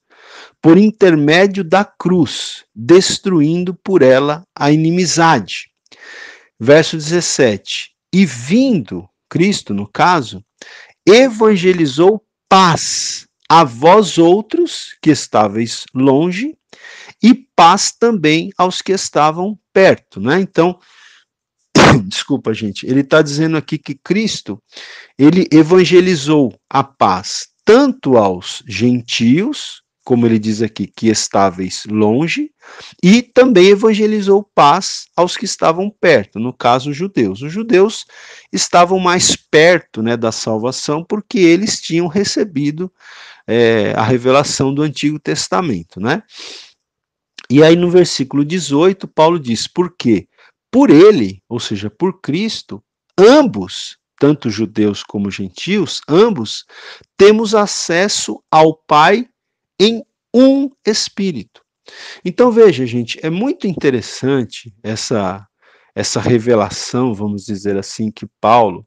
por 0.60 0.76
intermédio 0.76 1.64
da 1.64 1.84
cruz, 1.84 2.64
destruindo 2.74 3.74
por 3.74 4.02
ela 4.02 4.42
a 4.54 4.70
inimizade. 4.70 5.70
Verso 6.58 6.96
17: 6.96 7.92
E 8.12 8.26
vindo, 8.26 9.08
Cristo, 9.28 9.72
no 9.72 9.86
caso, 9.86 10.44
evangelizou 11.06 12.22
paz 12.48 13.26
a 13.48 13.64
vós 13.64 14.18
outros 14.18 14.96
que 15.02 15.10
estáveis 15.10 15.84
longe 15.94 16.56
e 17.22 17.34
paz 17.34 17.92
também 17.92 18.50
aos 18.56 18.80
que 18.80 18.92
estavam 18.92 19.58
perto, 19.72 20.20
né? 20.20 20.40
Então, 20.40 20.78
desculpa, 22.06 22.54
gente, 22.54 22.86
ele 22.86 23.00
está 23.00 23.22
dizendo 23.22 23.56
aqui 23.56 23.78
que 23.78 23.94
Cristo, 23.94 24.62
ele 25.18 25.46
evangelizou 25.50 26.54
a 26.68 26.82
paz 26.82 27.48
tanto 27.64 28.16
aos 28.16 28.62
gentios, 28.66 29.79
como 30.04 30.26
ele 30.26 30.38
diz 30.38 30.62
aqui, 30.62 30.86
que 30.86 31.08
estáveis 31.08 31.84
longe, 31.86 32.50
e 33.02 33.22
também 33.22 33.68
evangelizou 33.68 34.42
paz 34.54 35.06
aos 35.16 35.36
que 35.36 35.44
estavam 35.44 35.90
perto, 35.90 36.38
no 36.38 36.52
caso, 36.52 36.90
os 36.90 36.96
judeus. 36.96 37.42
Os 37.42 37.52
judeus 37.52 38.06
estavam 38.52 38.98
mais 38.98 39.36
perto 39.36 40.02
né, 40.02 40.16
da 40.16 40.32
salvação 40.32 41.04
porque 41.04 41.38
eles 41.38 41.80
tinham 41.80 42.06
recebido 42.06 42.90
é, 43.46 43.92
a 43.96 44.02
revelação 44.02 44.72
do 44.72 44.82
Antigo 44.82 45.18
Testamento, 45.18 46.00
né? 46.00 46.22
E 47.50 47.64
aí 47.64 47.74
no 47.74 47.90
versículo 47.90 48.44
18, 48.44 49.08
Paulo 49.08 49.38
diz: 49.38 49.66
porque 49.66 50.28
por 50.70 50.88
ele, 50.88 51.42
ou 51.48 51.58
seja, 51.58 51.90
por 51.90 52.20
Cristo, 52.20 52.82
ambos, 53.18 53.98
tanto 54.20 54.48
judeus 54.48 55.02
como 55.02 55.30
gentios, 55.30 56.00
ambos, 56.08 56.64
temos 57.16 57.54
acesso 57.54 58.40
ao 58.50 58.74
Pai 58.74 59.26
em 59.80 60.04
um 60.32 60.70
espírito. 60.86 61.62
Então 62.24 62.52
veja, 62.52 62.86
gente, 62.86 63.18
é 63.22 63.30
muito 63.30 63.66
interessante 63.66 64.72
essa 64.82 65.44
essa 65.92 66.20
revelação, 66.20 67.12
vamos 67.12 67.44
dizer 67.44 67.76
assim, 67.76 68.12
que 68.12 68.24
Paulo 68.40 68.86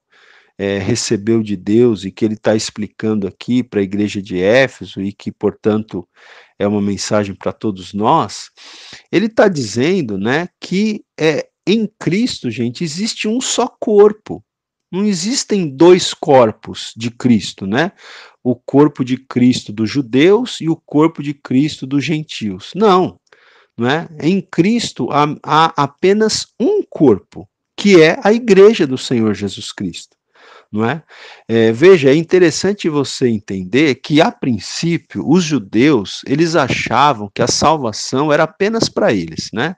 é, 0.57 0.77
recebeu 0.77 1.43
de 1.43 1.57
Deus 1.57 2.05
e 2.05 2.11
que 2.11 2.23
ele 2.23 2.35
está 2.35 2.55
explicando 2.55 3.27
aqui 3.27 3.61
para 3.61 3.81
a 3.81 3.83
igreja 3.83 4.21
de 4.21 4.41
Éfeso 4.41 5.01
e 5.01 5.11
que, 5.11 5.31
portanto, 5.31 6.07
é 6.57 6.65
uma 6.67 6.81
mensagem 6.81 7.35
para 7.35 7.51
todos 7.51 7.93
nós. 7.93 8.49
Ele 9.11 9.25
está 9.25 9.47
dizendo, 9.47 10.17
né, 10.17 10.47
que 10.59 11.03
é 11.19 11.49
em 11.67 11.89
Cristo, 11.99 12.51
gente, 12.51 12.83
existe 12.83 13.27
um 13.27 13.41
só 13.41 13.67
corpo. 13.67 14.43
Não 14.93 15.03
existem 15.03 15.67
dois 15.67 16.13
corpos 16.13 16.93
de 16.95 17.09
Cristo, 17.09 17.65
né? 17.65 17.91
o 18.43 18.55
corpo 18.55 19.05
de 19.05 19.17
Cristo 19.17 19.71
dos 19.71 19.89
judeus 19.89 20.59
e 20.59 20.67
o 20.67 20.75
corpo 20.75 21.23
de 21.23 21.33
Cristo 21.33 21.87
dos 21.87 22.03
gentios. 22.03 22.71
Não, 22.75 23.17
não 23.77 23.89
é? 23.89 24.07
Em 24.19 24.41
Cristo 24.41 25.07
há, 25.11 25.35
há 25.41 25.83
apenas 25.83 26.47
um 26.59 26.83
corpo, 26.83 27.47
que 27.77 28.01
é 28.01 28.19
a 28.21 28.33
igreja 28.33 28.85
do 28.85 28.97
Senhor 28.97 29.33
Jesus 29.33 29.71
Cristo. 29.71 30.17
Não 30.69 30.83
é? 30.83 31.03
é? 31.47 31.71
veja, 31.71 32.09
é 32.09 32.15
interessante 32.15 32.89
você 32.89 33.27
entender 33.27 33.95
que, 33.95 34.19
a 34.19 34.31
princípio, 34.31 35.23
os 35.27 35.43
judeus, 35.43 36.23
eles 36.25 36.55
achavam 36.55 37.29
que 37.33 37.43
a 37.43 37.47
salvação 37.47 38.33
era 38.33 38.43
apenas 38.43 38.89
para 38.89 39.13
eles, 39.13 39.49
né? 39.53 39.75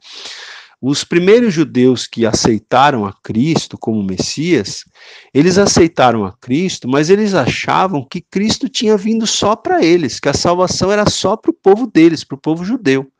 Os 0.87 1.03
primeiros 1.03 1.51
judeus 1.51 2.05
que 2.05 2.27
aceitaram 2.27 3.07
a 3.07 3.13
Cristo 3.23 3.75
como 3.75 4.03
Messias, 4.03 4.85
eles 5.33 5.57
aceitaram 5.57 6.23
a 6.23 6.31
Cristo, 6.33 6.87
mas 6.87 7.09
eles 7.09 7.33
achavam 7.33 8.05
que 8.07 8.21
Cristo 8.21 8.69
tinha 8.69 8.95
vindo 8.95 9.25
só 9.25 9.55
para 9.55 9.83
eles, 9.83 10.19
que 10.19 10.29
a 10.29 10.33
salvação 10.35 10.91
era 10.91 11.09
só 11.09 11.35
para 11.35 11.49
o 11.49 11.55
povo 11.55 11.87
deles, 11.87 12.23
para 12.23 12.35
o 12.35 12.39
povo 12.39 12.63
judeu, 12.63 13.11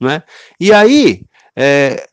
não 0.00 0.10
é? 0.10 0.24
E 0.58 0.72
aí, 0.72 1.24
é, 1.54 2.08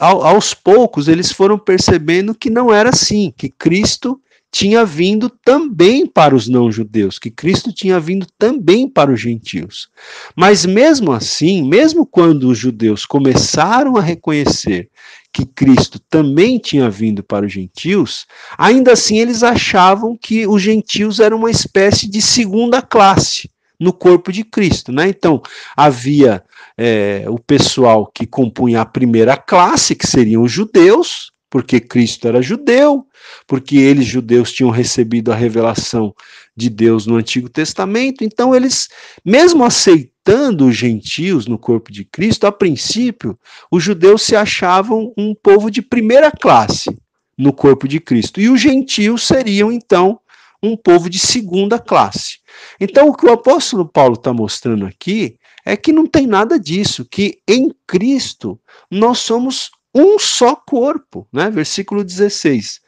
aos 0.00 0.54
poucos, 0.54 1.08
eles 1.08 1.30
foram 1.30 1.58
percebendo 1.58 2.34
que 2.34 2.48
não 2.48 2.72
era 2.72 2.88
assim, 2.88 3.30
que 3.36 3.50
Cristo 3.50 4.18
tinha 4.50 4.84
vindo 4.84 5.28
também 5.28 6.06
para 6.06 6.34
os 6.34 6.48
não-judeus, 6.48 7.18
que 7.18 7.30
Cristo 7.30 7.72
tinha 7.72 8.00
vindo 8.00 8.26
também 8.38 8.88
para 8.88 9.12
os 9.12 9.20
gentios. 9.20 9.88
Mas 10.34 10.64
mesmo 10.64 11.12
assim, 11.12 11.62
mesmo 11.62 12.06
quando 12.06 12.48
os 12.48 12.58
judeus 12.58 13.04
começaram 13.04 13.96
a 13.96 14.00
reconhecer 14.00 14.88
que 15.32 15.44
Cristo 15.44 16.00
também 16.08 16.58
tinha 16.58 16.88
vindo 16.88 17.22
para 17.22 17.44
os 17.44 17.52
gentios, 17.52 18.26
ainda 18.56 18.92
assim 18.92 19.18
eles 19.18 19.42
achavam 19.42 20.16
que 20.16 20.46
os 20.46 20.62
gentios 20.62 21.20
eram 21.20 21.36
uma 21.36 21.50
espécie 21.50 22.08
de 22.08 22.22
segunda 22.22 22.80
classe 22.80 23.50
no 23.78 23.92
corpo 23.92 24.32
de 24.32 24.42
Cristo, 24.42 24.90
né? 24.90 25.08
Então 25.08 25.40
havia 25.76 26.42
é, 26.76 27.24
o 27.28 27.38
pessoal 27.38 28.06
que 28.06 28.26
compunha 28.26 28.80
a 28.80 28.86
primeira 28.86 29.36
classe, 29.36 29.94
que 29.94 30.06
seriam 30.06 30.42
os 30.42 30.50
judeus, 30.50 31.32
porque 31.50 31.80
Cristo 31.80 32.28
era 32.28 32.42
judeu, 32.42 33.06
porque 33.46 33.76
eles, 33.76 34.06
judeus, 34.06 34.52
tinham 34.52 34.70
recebido 34.70 35.32
a 35.32 35.36
revelação 35.36 36.14
de 36.56 36.68
Deus 36.68 37.06
no 37.06 37.16
Antigo 37.16 37.48
Testamento, 37.48 38.22
então 38.22 38.54
eles, 38.54 38.88
mesmo 39.24 39.64
aceitando 39.64 40.66
os 40.66 40.76
gentios 40.76 41.46
no 41.46 41.58
corpo 41.58 41.90
de 41.90 42.04
Cristo, 42.04 42.46
a 42.46 42.52
princípio, 42.52 43.38
os 43.70 43.82
judeus 43.82 44.22
se 44.22 44.36
achavam 44.36 45.12
um 45.16 45.34
povo 45.34 45.70
de 45.70 45.80
primeira 45.80 46.30
classe 46.30 46.90
no 47.36 47.52
corpo 47.52 47.86
de 47.86 48.00
Cristo, 48.00 48.40
e 48.40 48.48
os 48.48 48.60
gentios 48.60 49.22
seriam, 49.22 49.70
então, 49.70 50.20
um 50.62 50.76
povo 50.76 51.08
de 51.08 51.18
segunda 51.18 51.78
classe. 51.78 52.38
Então, 52.80 53.08
o 53.08 53.14
que 53.14 53.26
o 53.26 53.32
apóstolo 53.32 53.86
Paulo 53.86 54.14
está 54.14 54.32
mostrando 54.32 54.84
aqui 54.84 55.36
é 55.64 55.76
que 55.76 55.92
não 55.92 56.06
tem 56.06 56.26
nada 56.26 56.58
disso, 56.58 57.04
que 57.04 57.40
em 57.46 57.70
Cristo 57.86 58.58
nós 58.90 59.18
somos 59.18 59.70
um 59.98 60.18
só 60.18 60.54
corpo, 60.54 61.26
né? 61.32 61.50
Versículo 61.50 62.04
16. 62.04 62.80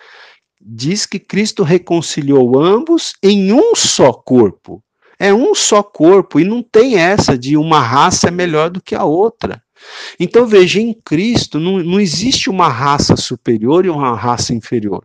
Diz 0.61 1.07
que 1.07 1.19
Cristo 1.19 1.63
reconciliou 1.63 2.59
ambos 2.61 3.15
em 3.23 3.53
um 3.53 3.75
só 3.75 4.13
corpo. 4.13 4.83
É 5.19 5.35
um 5.35 5.55
só 5.55 5.83
corpo 5.83 6.41
e 6.41 6.45
não 6.45 6.63
tem 6.63 6.97
essa 6.97 7.37
de 7.37 7.57
uma 7.57 7.81
raça 7.81 8.29
é 8.29 8.31
melhor 8.31 8.71
do 8.71 8.81
que 8.81 8.95
a 8.95 9.05
outra. 9.05 9.63
Então 10.19 10.47
veja, 10.47 10.81
em 10.81 10.93
Cristo 10.93 11.59
não, 11.59 11.79
não 11.79 12.01
existe 12.01 12.49
uma 12.49 12.69
raça 12.69 13.17
superior 13.17 13.85
e 13.85 13.91
uma 13.91 14.15
raça 14.17 14.55
inferior. 14.55 15.05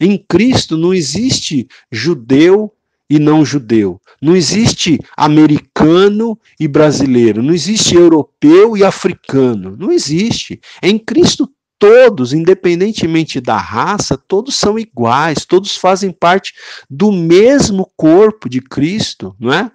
Em 0.00 0.16
Cristo 0.16 0.76
não 0.76 0.92
existe 0.92 1.66
judeu 1.90 2.72
e 3.08 3.18
não 3.18 3.44
judeu. 3.44 4.00
Não 4.20 4.34
existe 4.34 4.98
americano 5.16 6.38
e 6.58 6.66
brasileiro. 6.66 7.42
Não 7.42 7.52
existe 7.52 7.94
europeu 7.94 8.76
e 8.76 8.84
africano. 8.84 9.76
Não 9.76 9.92
existe. 9.92 10.60
Em 10.82 10.98
Cristo, 10.98 11.50
todos, 11.78 12.32
independentemente 12.32 13.40
da 13.40 13.56
raça, 13.56 14.16
todos 14.16 14.54
são 14.54 14.78
iguais, 14.78 15.44
todos 15.44 15.76
fazem 15.76 16.12
parte 16.12 16.54
do 16.88 17.10
mesmo 17.10 17.90
corpo 17.96 18.48
de 18.48 18.60
Cristo, 18.60 19.34
não 19.36 19.52
é? 19.52 19.70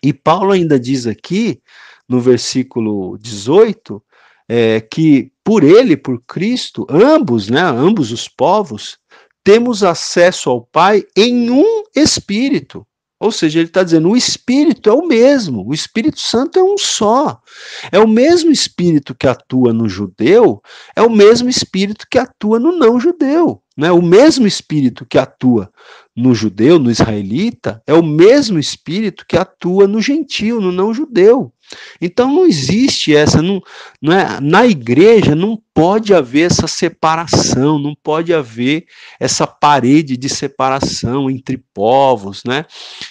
E 0.00 0.12
Paulo 0.12 0.52
ainda 0.52 0.78
diz 0.78 1.08
aqui, 1.08 1.60
no 2.08 2.20
versículo 2.20 3.18
18, 3.18 4.00
é, 4.48 4.80
que 4.80 5.32
por 5.44 5.64
ele, 5.64 5.96
por 5.96 6.22
Cristo, 6.28 6.86
ambos, 6.88 7.48
né, 7.48 7.60
ambos 7.60 8.12
os 8.12 8.28
povos, 8.28 8.96
temos 9.44 9.82
acesso 9.82 10.50
ao 10.50 10.62
Pai 10.62 11.04
em 11.16 11.50
um 11.50 11.84
Espírito. 11.94 12.86
Ou 13.20 13.30
seja, 13.30 13.58
ele 13.58 13.68
está 13.68 13.82
dizendo, 13.82 14.08
o 14.08 14.16
Espírito 14.16 14.88
é 14.88 14.92
o 14.94 15.06
mesmo, 15.06 15.68
o 15.68 15.74
Espírito 15.74 16.18
Santo 16.18 16.58
é 16.58 16.62
um 16.62 16.78
só. 16.78 17.38
É 17.92 17.98
o 17.98 18.08
mesmo 18.08 18.50
Espírito 18.50 19.14
que 19.14 19.26
atua 19.26 19.74
no 19.74 19.86
judeu, 19.86 20.62
é 20.96 21.02
o 21.02 21.10
mesmo 21.10 21.50
Espírito 21.50 22.06
que 22.10 22.18
atua 22.18 22.58
no 22.58 22.72
não 22.72 22.98
judeu. 22.98 23.62
Né? 23.76 23.92
O 23.92 24.00
mesmo 24.00 24.46
Espírito 24.46 25.04
que 25.04 25.18
atua 25.18 25.70
no 26.20 26.34
judeu, 26.34 26.78
no 26.78 26.90
israelita, 26.90 27.82
é 27.86 27.94
o 27.94 28.02
mesmo 28.02 28.58
espírito 28.58 29.24
que 29.26 29.38
atua 29.38 29.88
no 29.88 30.02
gentio, 30.02 30.60
no 30.60 30.70
não 30.70 30.92
judeu. 30.92 31.50
Então 32.00 32.30
não 32.34 32.46
existe 32.46 33.14
essa, 33.14 33.40
não, 33.40 33.62
não 34.02 34.12
é, 34.12 34.40
na 34.40 34.66
igreja 34.66 35.34
não 35.34 35.60
pode 35.72 36.12
haver 36.12 36.50
essa 36.50 36.66
separação, 36.66 37.78
não 37.78 37.94
pode 37.94 38.34
haver 38.34 38.84
essa 39.18 39.46
parede 39.46 40.16
de 40.16 40.28
separação 40.28 41.30
entre 41.30 41.62
povos, 41.72 42.42
né? 42.44 42.66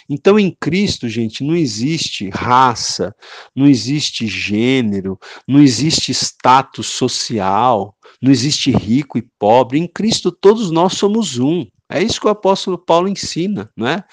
Então 0.09 0.37
em 0.37 0.55
Cristo, 0.59 1.07
gente, 1.07 1.43
não 1.43 1.55
existe 1.55 2.29
raça, 2.29 3.15
não 3.55 3.65
existe 3.65 4.27
gênero, 4.27 5.17
não 5.47 5.61
existe 5.61 6.11
status 6.11 6.87
social, 6.87 7.95
não 8.21 8.31
existe 8.31 8.71
rico 8.71 9.17
e 9.17 9.21
pobre. 9.39 9.79
Em 9.79 9.87
Cristo 9.87 10.31
todos 10.31 10.69
nós 10.69 10.93
somos 10.93 11.39
um. 11.39 11.65
É 11.91 12.03
isso 12.03 12.21
que 12.21 12.27
o 12.27 12.29
apóstolo 12.29 12.77
Paulo 12.77 13.07
ensina, 13.07 13.69
né? 13.75 14.03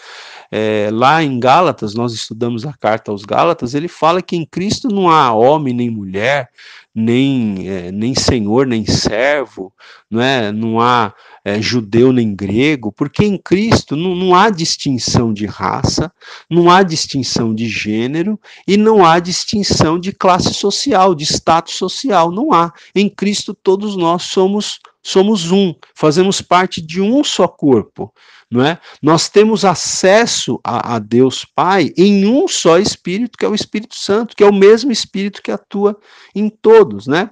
É, 0.50 0.88
lá 0.90 1.22
em 1.22 1.38
Gálatas, 1.38 1.94
nós 1.94 2.14
estudamos 2.14 2.64
a 2.64 2.72
carta 2.72 3.10
aos 3.10 3.22
Gálatas, 3.22 3.74
ele 3.74 3.88
fala 3.88 4.22
que 4.22 4.34
em 4.34 4.46
Cristo 4.46 4.88
não 4.88 5.10
há 5.10 5.30
homem 5.32 5.74
nem 5.74 5.90
mulher, 5.90 6.48
nem, 6.94 7.68
é, 7.68 7.92
nem 7.92 8.14
senhor 8.14 8.66
nem 8.66 8.86
servo, 8.86 9.70
não, 10.10 10.22
é? 10.22 10.50
não 10.50 10.80
há 10.80 11.12
é, 11.44 11.60
judeu 11.60 12.10
nem 12.14 12.34
grego, 12.34 12.90
porque 12.90 13.26
em 13.26 13.36
Cristo 13.36 13.94
não, 13.94 14.14
não 14.14 14.34
há 14.34 14.48
distinção 14.48 15.30
de 15.30 15.44
raça, 15.44 16.10
não 16.48 16.70
há 16.70 16.82
distinção 16.82 17.54
de 17.54 17.68
gênero 17.68 18.40
e 18.66 18.78
não 18.78 19.04
há 19.04 19.18
distinção 19.18 19.98
de 19.98 20.12
classe 20.12 20.54
social, 20.54 21.14
de 21.14 21.24
status 21.24 21.74
social, 21.74 22.30
não 22.32 22.54
há. 22.54 22.72
Em 22.94 23.10
Cristo 23.10 23.52
todos 23.52 23.96
nós 23.96 24.22
somos 24.22 24.80
somos 25.06 25.52
um, 25.52 25.72
fazemos 25.94 26.42
parte 26.42 26.80
de 26.80 27.00
um 27.00 27.22
só 27.22 27.46
corpo, 27.46 28.12
não 28.50 28.64
é? 28.64 28.78
Nós 29.00 29.28
temos 29.28 29.64
acesso 29.64 30.60
a, 30.64 30.96
a, 30.96 30.98
Deus 30.98 31.44
Pai 31.44 31.92
em 31.96 32.26
um 32.26 32.48
só 32.48 32.76
Espírito, 32.78 33.38
que 33.38 33.44
é 33.44 33.48
o 33.48 33.54
Espírito 33.54 33.94
Santo, 33.94 34.34
que 34.34 34.42
é 34.42 34.46
o 34.48 34.52
mesmo 34.52 34.90
Espírito 34.90 35.40
que 35.40 35.52
atua 35.52 35.96
em 36.34 36.48
todos, 36.48 37.06
né? 37.06 37.30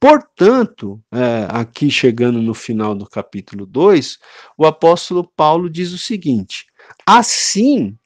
Portanto, 0.00 1.00
é, 1.12 1.46
aqui 1.48 1.90
chegando 1.90 2.42
no 2.42 2.54
final 2.54 2.92
do 2.94 3.06
capítulo 3.06 3.66
2, 3.66 4.18
o 4.58 4.66
apóstolo 4.66 5.30
Paulo 5.36 5.70
diz 5.70 5.92
o 5.92 5.98
seguinte: 5.98 6.66
assim 7.06 7.96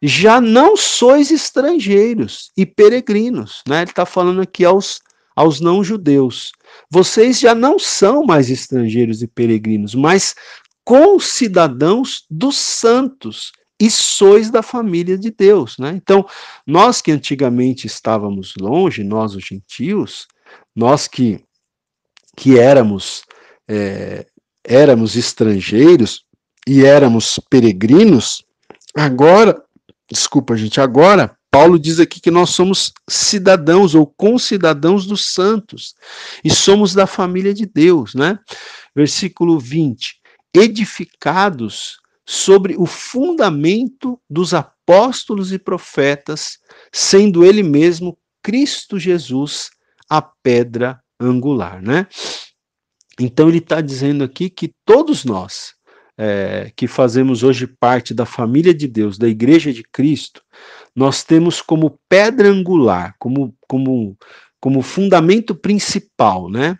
já 0.00 0.40
não 0.40 0.76
sois 0.76 1.30
estrangeiros 1.30 2.50
e 2.56 2.64
peregrinos, 2.64 3.62
né? 3.68 3.82
Ele 3.82 3.90
está 3.90 4.06
falando 4.06 4.40
aqui 4.40 4.64
aos 4.64 5.00
aos 5.34 5.60
não-judeus. 5.60 6.52
Vocês 6.90 7.40
já 7.40 7.54
não 7.54 7.78
são 7.78 8.24
mais 8.24 8.50
estrangeiros 8.50 9.22
e 9.22 9.26
peregrinos, 9.26 9.94
mas 9.94 10.34
concidadãos 10.84 12.24
dos 12.30 12.56
santos 12.56 13.52
e 13.80 13.90
sois 13.90 14.50
da 14.50 14.62
família 14.62 15.18
de 15.18 15.30
Deus, 15.30 15.76
né? 15.78 15.92
Então, 15.96 16.24
nós 16.66 17.02
que 17.02 17.10
antigamente 17.10 17.86
estávamos 17.86 18.54
longe, 18.56 19.02
nós 19.02 19.34
os 19.34 19.44
gentios, 19.44 20.26
nós 20.74 21.08
que 21.08 21.42
que 22.36 22.58
éramos 22.58 23.22
é, 23.68 24.26
éramos 24.64 25.16
estrangeiros 25.16 26.24
e 26.66 26.84
éramos 26.84 27.38
peregrinos, 27.50 28.44
agora, 28.94 29.62
desculpa 30.10 30.56
gente, 30.56 30.80
agora 30.80 31.36
Paulo 31.52 31.78
diz 31.78 32.00
aqui 32.00 32.18
que 32.18 32.30
nós 32.30 32.48
somos 32.48 32.94
cidadãos 33.06 33.94
ou 33.94 34.06
concidadãos 34.06 35.04
dos 35.04 35.26
santos 35.26 35.94
e 36.42 36.48
somos 36.48 36.94
da 36.94 37.06
família 37.06 37.52
de 37.52 37.66
Deus, 37.66 38.14
né? 38.14 38.38
Versículo 38.96 39.60
20: 39.60 40.16
edificados 40.54 42.00
sobre 42.26 42.74
o 42.78 42.86
fundamento 42.86 44.18
dos 44.30 44.54
apóstolos 44.54 45.52
e 45.52 45.58
profetas, 45.58 46.58
sendo 46.90 47.44
ele 47.44 47.62
mesmo 47.62 48.18
Cristo 48.42 48.98
Jesus 48.98 49.68
a 50.08 50.22
pedra 50.22 51.02
angular, 51.20 51.82
né? 51.82 52.06
Então 53.20 53.50
ele 53.50 53.58
está 53.58 53.82
dizendo 53.82 54.24
aqui 54.24 54.48
que 54.48 54.72
todos 54.86 55.22
nós 55.22 55.74
é, 56.24 56.70
que 56.76 56.86
fazemos 56.86 57.42
hoje 57.42 57.66
parte 57.66 58.14
da 58.14 58.24
família 58.24 58.72
de 58.72 58.86
Deus, 58.86 59.18
da 59.18 59.26
Igreja 59.26 59.72
de 59.72 59.82
Cristo, 59.82 60.40
nós 60.94 61.24
temos 61.24 61.60
como 61.60 61.98
pedra 62.08 62.48
angular, 62.48 63.16
como, 63.18 63.52
como, 63.66 64.16
como 64.60 64.82
fundamento 64.82 65.52
principal, 65.52 66.48
né? 66.48 66.78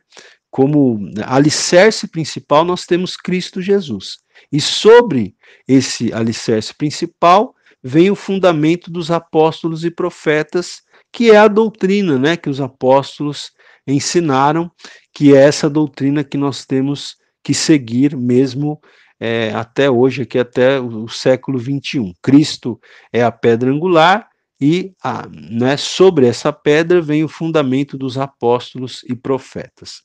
Como 0.48 1.10
alicerce 1.24 2.06
principal, 2.06 2.64
nós 2.64 2.86
temos 2.86 3.16
Cristo 3.16 3.60
Jesus. 3.60 4.18
E 4.52 4.60
sobre 4.60 5.34
esse 5.66 6.12
alicerce 6.12 6.72
principal 6.72 7.52
vem 7.82 8.12
o 8.12 8.14
fundamento 8.14 8.92
dos 8.92 9.10
apóstolos 9.10 9.84
e 9.84 9.90
profetas, 9.90 10.82
que 11.10 11.32
é 11.32 11.36
a 11.36 11.48
doutrina, 11.48 12.16
né, 12.16 12.36
que 12.36 12.48
os 12.48 12.60
apóstolos 12.60 13.50
ensinaram, 13.84 14.70
que 15.12 15.34
é 15.34 15.38
essa 15.38 15.68
doutrina 15.68 16.22
que 16.22 16.38
nós 16.38 16.64
temos 16.64 17.16
que 17.42 17.52
seguir 17.52 18.16
mesmo 18.16 18.80
é, 19.24 19.52
até 19.54 19.88
hoje, 19.88 20.22
aqui 20.22 20.36
até 20.36 20.80
o, 20.80 21.06
século 21.06 21.56
21. 21.56 22.12
Cristo 22.20 22.80
é 23.12 23.22
a 23.22 23.30
pedra 23.30 23.70
angular 23.70 24.28
e 24.60 24.92
a, 25.00 25.28
né, 25.28 25.76
sobre 25.76 26.26
essa 26.26 26.52
pedra 26.52 27.00
vem 27.00 27.22
o 27.22 27.28
fundamento 27.28 27.96
dos 27.96 28.18
apóstolos 28.18 29.04
e 29.08 29.14
profetas. 29.14 30.02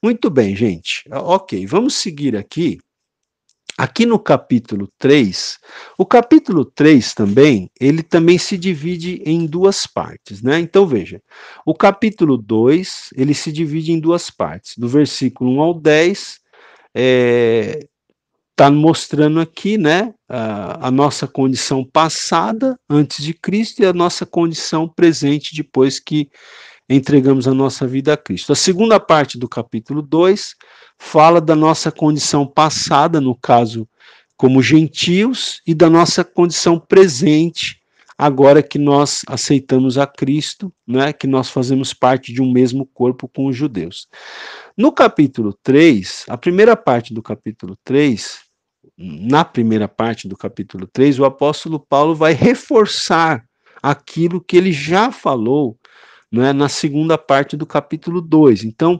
Muito 0.00 0.30
bem, 0.30 0.54
gente. 0.54 1.02
Ok, 1.10 1.66
vamos 1.66 1.94
seguir 1.94 2.36
aqui. 2.36 2.78
Aqui 3.76 4.06
no 4.06 4.16
capítulo 4.16 4.88
3, 4.96 5.58
o 5.98 6.06
capítulo 6.06 6.64
3 6.64 7.14
também, 7.14 7.68
ele 7.80 8.04
também 8.04 8.38
se 8.38 8.56
divide 8.56 9.20
em 9.26 9.44
duas 9.44 9.88
partes, 9.88 10.40
né? 10.40 10.60
Então 10.60 10.86
veja, 10.86 11.20
o 11.66 11.74
capítulo 11.74 12.36
2, 12.36 13.10
ele 13.16 13.34
se 13.34 13.50
divide 13.50 13.90
em 13.90 13.98
duas 13.98 14.30
partes, 14.30 14.78
do 14.78 14.86
versículo 14.86 15.50
1 15.56 15.60
ao 15.60 15.74
10, 15.74 16.38
é, 16.94 17.88
está 18.52 18.70
mostrando 18.70 19.40
aqui, 19.40 19.78
né, 19.78 20.14
a, 20.28 20.88
a, 20.88 20.90
nossa 20.90 21.26
condição 21.26 21.84
passada 21.84 22.78
antes 22.88 23.24
de 23.24 23.32
Cristo 23.32 23.82
e 23.82 23.86
a 23.86 23.92
nossa 23.92 24.26
condição 24.26 24.86
presente 24.86 25.56
depois 25.56 25.98
que 25.98 26.30
entregamos 26.88 27.48
a 27.48 27.54
nossa 27.54 27.86
vida 27.86 28.12
a 28.12 28.16
Cristo. 28.16 28.52
A 28.52 28.56
segunda 28.56 29.00
parte 29.00 29.38
do 29.38 29.48
capítulo 29.48 30.02
2 30.02 30.54
fala 30.98 31.40
da 31.40 31.56
nossa 31.56 31.90
condição 31.90 32.46
passada, 32.46 33.20
no 33.20 33.34
caso, 33.34 33.88
como 34.36 34.62
gentios, 34.62 35.62
e 35.66 35.74
da 35.74 35.88
nossa 35.88 36.22
condição 36.22 36.78
presente, 36.78 37.80
agora 38.18 38.62
que 38.62 38.78
nós 38.78 39.22
aceitamos 39.26 39.96
a 39.96 40.06
Cristo, 40.06 40.72
né, 40.86 41.12
que 41.12 41.26
nós 41.26 41.48
fazemos 41.48 41.94
parte 41.94 42.32
de 42.32 42.42
um 42.42 42.52
mesmo 42.52 42.86
corpo 42.86 43.26
com 43.28 43.46
os 43.46 43.56
judeus. 43.56 44.06
No 44.76 44.90
capítulo 44.90 45.52
3, 45.62 46.24
a 46.28 46.38
primeira 46.38 46.74
parte 46.76 47.12
do 47.12 47.22
capítulo 47.22 47.76
3, 47.84 48.40
na 48.96 49.44
primeira 49.44 49.86
parte 49.86 50.26
do 50.26 50.36
capítulo 50.36 50.86
3, 50.86 51.18
o 51.18 51.24
apóstolo 51.26 51.78
Paulo 51.78 52.14
vai 52.14 52.32
reforçar 52.32 53.44
aquilo 53.82 54.40
que 54.40 54.56
ele 54.56 54.72
já 54.72 55.12
falou 55.12 55.76
né, 56.30 56.54
na 56.54 56.70
segunda 56.70 57.18
parte 57.18 57.54
do 57.54 57.66
capítulo 57.66 58.22
2. 58.22 58.64
Então, 58.64 58.98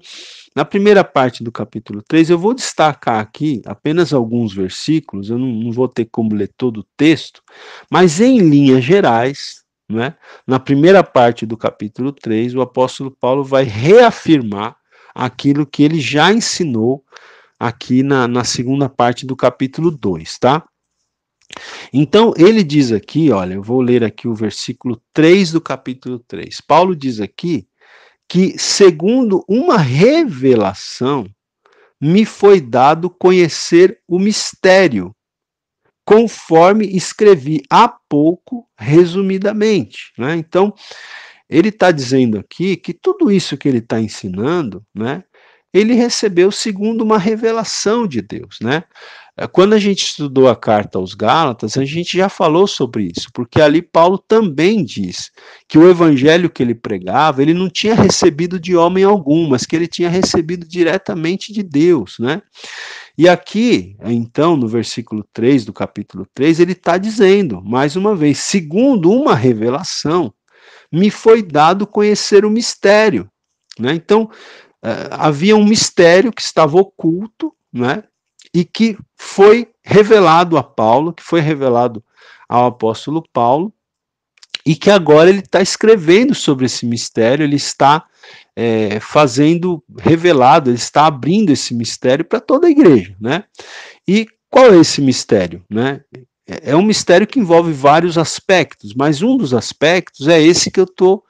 na 0.54 0.64
primeira 0.64 1.02
parte 1.02 1.42
do 1.42 1.50
capítulo 1.50 2.02
3, 2.06 2.28
eu 2.28 2.38
vou 2.38 2.52
destacar 2.52 3.20
aqui 3.20 3.62
apenas 3.64 4.12
alguns 4.12 4.52
versículos, 4.52 5.30
eu 5.30 5.38
não, 5.38 5.46
não 5.46 5.72
vou 5.72 5.88
ter 5.88 6.04
como 6.04 6.34
ler 6.34 6.52
todo 6.54 6.80
o 6.80 6.86
texto, 6.98 7.40
mas 7.90 8.20
em 8.20 8.38
linhas 8.40 8.84
gerais, 8.84 9.62
né, 9.88 10.14
na 10.46 10.60
primeira 10.60 11.02
parte 11.02 11.46
do 11.46 11.56
capítulo 11.56 12.12
3, 12.12 12.54
o 12.54 12.60
apóstolo 12.60 13.10
Paulo 13.10 13.42
vai 13.42 13.64
reafirmar 13.64 14.76
aquilo 15.14 15.66
que 15.66 15.82
ele 15.82 16.00
já 16.00 16.32
ensinou 16.32 17.04
aqui 17.58 18.02
na, 18.02 18.26
na 18.26 18.44
segunda 18.44 18.88
parte 18.88 19.24
do 19.24 19.36
capítulo 19.36 19.90
2, 19.90 20.38
tá? 20.38 20.64
Então, 21.92 22.32
ele 22.36 22.64
diz 22.64 22.92
aqui, 22.92 23.30
olha, 23.30 23.54
eu 23.54 23.62
vou 23.62 23.80
ler 23.80 24.02
aqui 24.02 24.26
o 24.26 24.34
versículo 24.34 25.00
3 25.12 25.52
do 25.52 25.60
capítulo 25.60 26.18
3. 26.18 26.60
Paulo 26.62 26.96
diz 26.96 27.20
aqui 27.20 27.68
que, 28.28 28.58
segundo 28.58 29.44
uma 29.46 29.76
revelação, 29.76 31.26
me 32.00 32.24
foi 32.24 32.60
dado 32.60 33.10
conhecer 33.10 34.00
o 34.08 34.18
mistério, 34.18 35.14
conforme 36.04 36.86
escrevi 36.86 37.62
há 37.70 37.88
pouco, 37.88 38.66
resumidamente. 38.76 40.12
Né? 40.18 40.34
Então, 40.36 40.74
ele 41.52 41.68
está 41.68 41.90
dizendo 41.90 42.38
aqui 42.38 42.76
que 42.76 42.94
tudo 42.94 43.30
isso 43.30 43.56
que 43.56 43.68
ele 43.68 43.78
está 43.78 44.00
ensinando, 44.00 44.84
né, 44.94 45.22
ele 45.72 45.94
recebeu 45.94 46.50
segundo 46.50 47.02
uma 47.02 47.18
revelação 47.18 48.06
de 48.06 48.20
Deus, 48.20 48.58
né? 48.60 48.84
É, 49.34 49.46
quando 49.46 49.72
a 49.72 49.78
gente 49.78 50.04
estudou 50.04 50.46
a 50.46 50.54
carta 50.54 50.98
aos 50.98 51.14
Gálatas, 51.14 51.78
a 51.78 51.84
gente 51.86 52.18
já 52.18 52.28
falou 52.28 52.66
sobre 52.66 53.10
isso, 53.16 53.28
porque 53.32 53.62
ali 53.62 53.80
Paulo 53.80 54.18
também 54.18 54.84
diz 54.84 55.30
que 55.66 55.78
o 55.78 55.88
evangelho 55.88 56.50
que 56.50 56.62
ele 56.62 56.74
pregava, 56.74 57.40
ele 57.40 57.54
não 57.54 57.70
tinha 57.70 57.94
recebido 57.94 58.60
de 58.60 58.76
homem 58.76 59.04
algum, 59.04 59.48
mas 59.48 59.64
que 59.64 59.74
ele 59.74 59.86
tinha 59.86 60.10
recebido 60.10 60.68
diretamente 60.68 61.50
de 61.50 61.62
Deus, 61.62 62.18
né? 62.18 62.42
E 63.16 63.26
aqui, 63.26 63.96
então, 64.04 64.54
no 64.54 64.68
versículo 64.68 65.26
3 65.32 65.64
do 65.64 65.72
capítulo 65.72 66.26
3, 66.34 66.60
ele 66.60 66.72
está 66.72 66.98
dizendo, 66.98 67.62
mais 67.62 67.96
uma 67.96 68.14
vez, 68.14 68.38
segundo 68.38 69.10
uma 69.10 69.34
revelação, 69.34 70.32
me 70.92 71.10
foi 71.10 71.42
dado 71.42 71.86
conhecer 71.86 72.44
o 72.44 72.50
mistério. 72.50 73.28
Né? 73.78 73.94
Então, 73.94 74.24
uh, 74.84 75.08
havia 75.10 75.56
um 75.56 75.64
mistério 75.64 76.32
que 76.32 76.42
estava 76.42 76.76
oculto, 76.76 77.54
né? 77.72 78.04
e 78.54 78.64
que 78.64 78.98
foi 79.16 79.70
revelado 79.82 80.58
a 80.58 80.62
Paulo, 80.62 81.12
que 81.12 81.22
foi 81.22 81.40
revelado 81.40 82.04
ao 82.48 82.66
apóstolo 82.66 83.24
Paulo, 83.32 83.72
e 84.64 84.76
que 84.76 84.90
agora 84.90 85.30
ele 85.30 85.40
está 85.40 85.60
escrevendo 85.60 86.34
sobre 86.34 86.66
esse 86.66 86.86
mistério, 86.86 87.42
ele 87.42 87.56
está 87.56 88.06
é, 88.54 89.00
fazendo 89.00 89.82
revelado, 89.98 90.70
ele 90.70 90.76
está 90.76 91.06
abrindo 91.06 91.50
esse 91.50 91.74
mistério 91.74 92.24
para 92.24 92.40
toda 92.40 92.66
a 92.66 92.70
igreja, 92.70 93.16
né? 93.20 93.44
E 94.06 94.26
qual 94.48 94.72
é 94.72 94.78
esse 94.78 95.00
mistério, 95.00 95.64
né? 95.68 96.02
É, 96.46 96.70
é 96.70 96.76
um 96.76 96.82
mistério 96.82 97.26
que 97.26 97.38
envolve 97.38 97.72
vários 97.72 98.18
aspectos, 98.18 98.94
mas 98.94 99.22
um 99.22 99.36
dos 99.36 99.54
aspectos 99.54 100.28
é 100.28 100.40
esse 100.40 100.70
que 100.70 100.80
eu 100.80 100.84
estou 100.84 101.24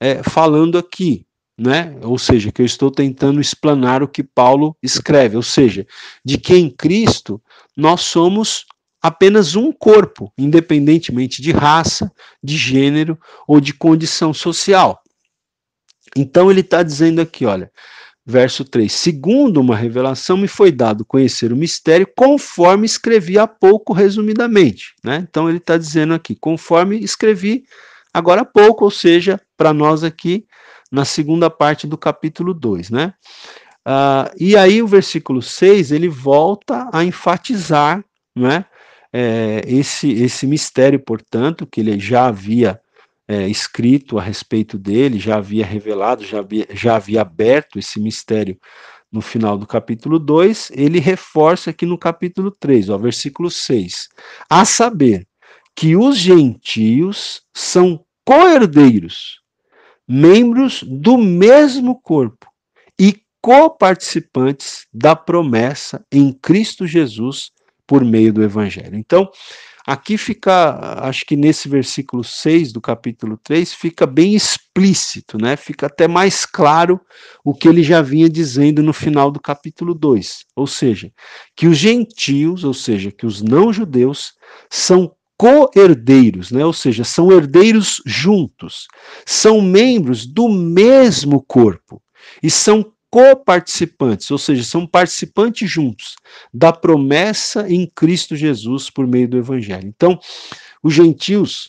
é, 0.00 0.22
falando 0.22 0.78
aqui, 0.78 1.26
né? 1.58 1.96
Ou 2.02 2.18
seja, 2.18 2.52
que 2.52 2.62
eu 2.62 2.66
estou 2.66 2.90
tentando 2.90 3.40
explanar 3.40 4.02
o 4.02 4.08
que 4.08 4.22
Paulo 4.22 4.76
escreve, 4.82 5.36
ou 5.36 5.42
seja, 5.42 5.86
de 6.24 6.38
que 6.38 6.54
em 6.54 6.70
Cristo 6.70 7.42
nós 7.76 8.02
somos 8.02 8.66
apenas 9.00 9.54
um 9.54 9.72
corpo, 9.72 10.32
independentemente 10.36 11.40
de 11.40 11.52
raça, 11.52 12.12
de 12.42 12.56
gênero 12.56 13.18
ou 13.46 13.60
de 13.60 13.72
condição 13.72 14.34
social. 14.34 15.00
Então 16.16 16.50
ele 16.50 16.60
está 16.60 16.82
dizendo 16.82 17.20
aqui, 17.20 17.44
olha, 17.46 17.70
verso 18.28 18.62
3: 18.62 18.92
Segundo 18.92 19.58
uma 19.58 19.74
revelação, 19.74 20.36
me 20.36 20.46
foi 20.46 20.70
dado 20.70 21.04
conhecer 21.04 21.50
o 21.50 21.56
mistério, 21.56 22.06
conforme 22.14 22.84
escrevi 22.84 23.38
há 23.38 23.46
pouco, 23.46 23.94
resumidamente. 23.94 24.94
Né? 25.02 25.26
Então 25.28 25.48
ele 25.48 25.56
está 25.56 25.78
dizendo 25.78 26.12
aqui, 26.12 26.36
conforme 26.36 26.98
escrevi 26.98 27.64
agora 28.12 28.42
há 28.42 28.44
pouco, 28.44 28.84
ou 28.84 28.90
seja, 28.90 29.40
para 29.56 29.72
nós 29.72 30.04
aqui, 30.04 30.44
na 30.92 31.06
segunda 31.06 31.48
parte 31.48 31.86
do 31.86 31.96
capítulo 31.96 32.52
2, 32.52 32.90
né? 32.90 33.14
Uh, 33.86 34.28
e 34.38 34.54
aí 34.54 34.82
o 34.82 34.86
versículo 34.86 35.40
6, 35.40 35.92
ele 35.92 36.08
volta 36.08 36.90
a 36.92 37.02
enfatizar, 37.04 38.04
né, 38.36 38.66
é, 39.10 39.62
esse, 39.66 40.12
esse 40.12 40.46
mistério, 40.46 41.00
portanto, 41.00 41.66
que 41.66 41.80
ele 41.80 41.98
já 41.98 42.26
havia 42.26 42.78
é, 43.28 43.46
escrito 43.46 44.18
a 44.18 44.22
respeito 44.22 44.78
dele, 44.78 45.18
já 45.18 45.36
havia 45.36 45.66
revelado, 45.66 46.24
já 46.24 46.38
havia, 46.38 46.66
já 46.70 46.96
havia 46.96 47.20
aberto 47.20 47.78
esse 47.78 48.00
mistério 48.00 48.58
no 49.12 49.20
final 49.20 49.58
do 49.58 49.66
capítulo 49.66 50.18
2, 50.18 50.72
ele 50.74 50.98
reforça 50.98 51.70
aqui 51.70 51.86
no 51.86 51.98
capítulo 51.98 52.50
3, 52.50 52.88
ó, 52.88 52.98
versículo 52.98 53.50
6, 53.50 54.08
a 54.48 54.64
saber 54.64 55.26
que 55.76 55.94
os 55.94 56.16
gentios 56.16 57.42
são 57.54 58.04
co-herdeiros 58.24 59.40
membros 60.06 60.82
do 60.82 61.18
mesmo 61.18 62.00
corpo 62.00 62.46
e 62.98 63.22
coparticipantes 63.42 64.86
da 64.92 65.14
promessa 65.14 66.04
em 66.10 66.32
Cristo 66.32 66.86
Jesus 66.86 67.52
por 67.88 68.04
meio 68.04 68.32
do 68.32 68.42
Evangelho. 68.42 68.94
Então, 68.94 69.28
aqui 69.86 70.18
fica, 70.18 70.98
acho 71.00 71.24
que 71.24 71.34
nesse 71.34 71.70
versículo 71.70 72.22
6 72.22 72.70
do 72.70 72.80
capítulo 72.82 73.38
3, 73.42 73.72
fica 73.72 74.06
bem 74.06 74.34
explícito, 74.34 75.38
né? 75.38 75.56
Fica 75.56 75.86
até 75.86 76.06
mais 76.06 76.44
claro 76.44 77.00
o 77.42 77.54
que 77.54 77.66
ele 77.66 77.82
já 77.82 78.02
vinha 78.02 78.28
dizendo 78.28 78.82
no 78.82 78.92
final 78.92 79.30
do 79.30 79.40
capítulo 79.40 79.94
2. 79.94 80.44
Ou 80.54 80.66
seja, 80.66 81.10
que 81.56 81.66
os 81.66 81.78
gentios, 81.78 82.62
ou 82.62 82.74
seja, 82.74 83.10
que 83.10 83.24
os 83.24 83.40
não-judeus, 83.40 84.34
são 84.68 85.10
co-herdeiros, 85.38 86.50
né? 86.50 86.64
ou 86.66 86.72
seja, 86.72 87.04
são 87.04 87.30
herdeiros 87.32 88.02
juntos, 88.04 88.88
são 89.24 89.62
membros 89.62 90.26
do 90.26 90.48
mesmo 90.48 91.40
corpo 91.40 92.02
e 92.42 92.50
são 92.50 92.92
coparticipantes, 93.10 94.30
ou 94.30 94.38
seja, 94.38 94.62
são 94.62 94.86
participantes 94.86 95.70
juntos 95.70 96.16
da 96.52 96.72
promessa 96.72 97.68
em 97.68 97.86
Cristo 97.86 98.36
Jesus 98.36 98.90
por 98.90 99.06
meio 99.06 99.28
do 99.28 99.38
Evangelho. 99.38 99.88
Então, 99.88 100.18
os 100.82 100.94
gentios 100.94 101.68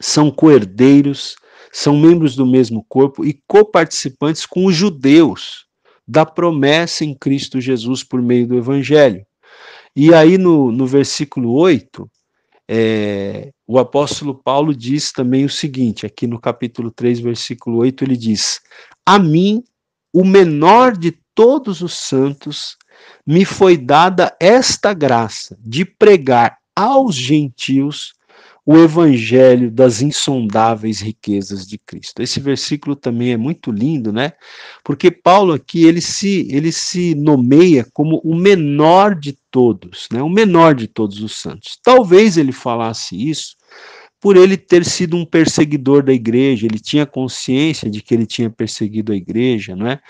são 0.00 0.30
co-herdeiros, 0.30 1.36
são 1.72 1.98
membros 1.98 2.36
do 2.36 2.44
mesmo 2.44 2.84
corpo 2.88 3.24
e 3.24 3.40
coparticipantes 3.46 4.44
com 4.44 4.66
os 4.66 4.74
judeus 4.74 5.66
da 6.06 6.26
promessa 6.26 7.04
em 7.04 7.14
Cristo 7.14 7.60
Jesus 7.60 8.02
por 8.02 8.20
meio 8.20 8.46
do 8.46 8.56
Evangelho. 8.56 9.24
E 9.94 10.12
aí 10.12 10.36
no, 10.36 10.72
no 10.72 10.86
versículo 10.86 11.52
8, 11.52 12.10
é, 12.68 13.52
o 13.66 13.78
apóstolo 13.78 14.34
Paulo 14.34 14.74
diz 14.74 15.12
também 15.12 15.44
o 15.44 15.50
seguinte, 15.50 16.06
aqui 16.06 16.26
no 16.26 16.40
capítulo 16.40 16.90
3, 16.90 17.20
versículo 17.20 17.78
8, 17.78 18.04
ele 18.04 18.16
diz: 18.16 18.60
A 19.04 19.18
mim, 19.18 19.62
o 20.12 20.24
menor 20.24 20.96
de 20.96 21.12
todos 21.34 21.80
os 21.80 21.94
santos, 21.94 22.76
me 23.26 23.44
foi 23.44 23.76
dada 23.76 24.36
esta 24.38 24.92
graça 24.92 25.56
de 25.64 25.84
pregar 25.84 26.58
aos 26.76 27.14
gentios 27.14 28.12
o 28.64 28.76
evangelho 28.76 29.70
das 29.70 30.00
insondáveis 30.00 31.00
riquezas 31.00 31.66
de 31.66 31.78
Cristo. 31.78 32.22
Esse 32.22 32.38
versículo 32.38 32.94
também 32.94 33.32
é 33.32 33.36
muito 33.36 33.72
lindo, 33.72 34.12
né? 34.12 34.32
Porque 34.84 35.10
Paulo 35.10 35.52
aqui 35.52 35.84
ele 35.84 36.00
se 36.00 36.46
ele 36.48 36.70
se 36.70 37.14
nomeia 37.16 37.84
como 37.92 38.20
o 38.22 38.36
menor 38.36 39.16
de 39.16 39.36
todos, 39.50 40.06
né? 40.12 40.22
O 40.22 40.28
menor 40.28 40.76
de 40.76 40.86
todos 40.86 41.20
os 41.20 41.34
santos. 41.36 41.76
Talvez 41.82 42.36
ele 42.36 42.52
falasse 42.52 43.16
isso 43.16 43.56
por 44.22 44.36
ele 44.36 44.56
ter 44.56 44.84
sido 44.84 45.16
um 45.16 45.26
perseguidor 45.26 46.04
da 46.04 46.12
igreja, 46.12 46.64
ele 46.64 46.78
tinha 46.78 47.04
consciência 47.04 47.90
de 47.90 48.00
que 48.00 48.14
ele 48.14 48.24
tinha 48.24 48.48
perseguido 48.48 49.12
a 49.12 49.16
igreja, 49.16 49.74
não 49.74 49.88
é? 49.88 50.00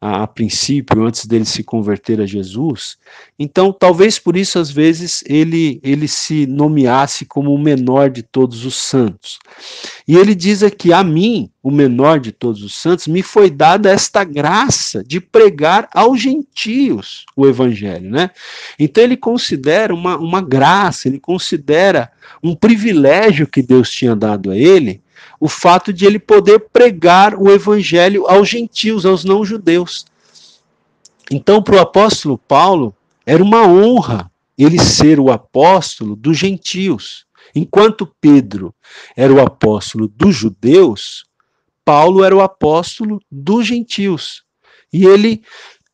A, 0.00 0.22
a, 0.22 0.26
princípio, 0.26 1.04
antes 1.04 1.24
dele 1.26 1.44
se 1.46 1.64
converter 1.64 2.20
a 2.20 2.26
Jesus. 2.26 2.98
Então, 3.38 3.72
talvez 3.72 4.18
por 4.18 4.36
isso, 4.36 4.58
às 4.58 4.70
vezes, 4.70 5.24
ele, 5.26 5.80
ele 5.82 6.06
se 6.06 6.46
nomeasse 6.46 7.24
como 7.24 7.52
o 7.54 7.58
menor 7.58 8.10
de 8.10 8.22
todos 8.22 8.66
os 8.66 8.76
santos. 8.76 9.38
E 10.06 10.16
ele 10.16 10.34
diz 10.34 10.62
aqui: 10.62 10.92
A 10.92 11.02
mim, 11.02 11.50
o 11.62 11.70
menor 11.70 12.20
de 12.20 12.30
todos 12.30 12.62
os 12.62 12.74
santos, 12.74 13.06
me 13.06 13.22
foi 13.22 13.50
dada 13.50 13.90
esta 13.90 14.22
graça 14.22 15.02
de 15.02 15.18
pregar 15.18 15.88
aos 15.94 16.20
gentios 16.20 17.24
o 17.34 17.46
evangelho. 17.46 18.10
Né? 18.10 18.30
Então, 18.78 19.02
ele 19.02 19.16
considera 19.16 19.94
uma, 19.94 20.18
uma 20.18 20.42
graça, 20.42 21.08
ele 21.08 21.18
considera 21.18 22.10
um 22.42 22.54
privilégio 22.54 23.46
que 23.46 23.62
Deus 23.62 23.90
tinha 23.90 24.14
dado 24.14 24.50
a 24.50 24.56
ele 24.56 25.00
o 25.40 25.48
fato 25.48 25.92
de 25.92 26.06
ele 26.06 26.18
poder 26.18 26.68
pregar 26.72 27.34
o 27.34 27.50
evangelho 27.50 28.26
aos 28.26 28.48
gentios, 28.48 29.04
aos 29.04 29.24
não-judeus. 29.24 30.06
Então, 31.30 31.62
para 31.62 31.76
o 31.76 31.80
apóstolo 31.80 32.38
Paulo, 32.38 32.94
era 33.24 33.42
uma 33.42 33.66
honra 33.66 34.30
ele 34.56 34.78
ser 34.78 35.20
o 35.20 35.30
apóstolo 35.30 36.16
dos 36.16 36.38
gentios. 36.38 37.26
Enquanto 37.54 38.10
Pedro 38.20 38.74
era 39.16 39.32
o 39.32 39.40
apóstolo 39.40 40.08
dos 40.08 40.34
judeus, 40.34 41.26
Paulo 41.84 42.24
era 42.24 42.34
o 42.34 42.40
apóstolo 42.40 43.20
dos 43.30 43.66
gentios. 43.66 44.44
E 44.92 45.04
ele 45.04 45.42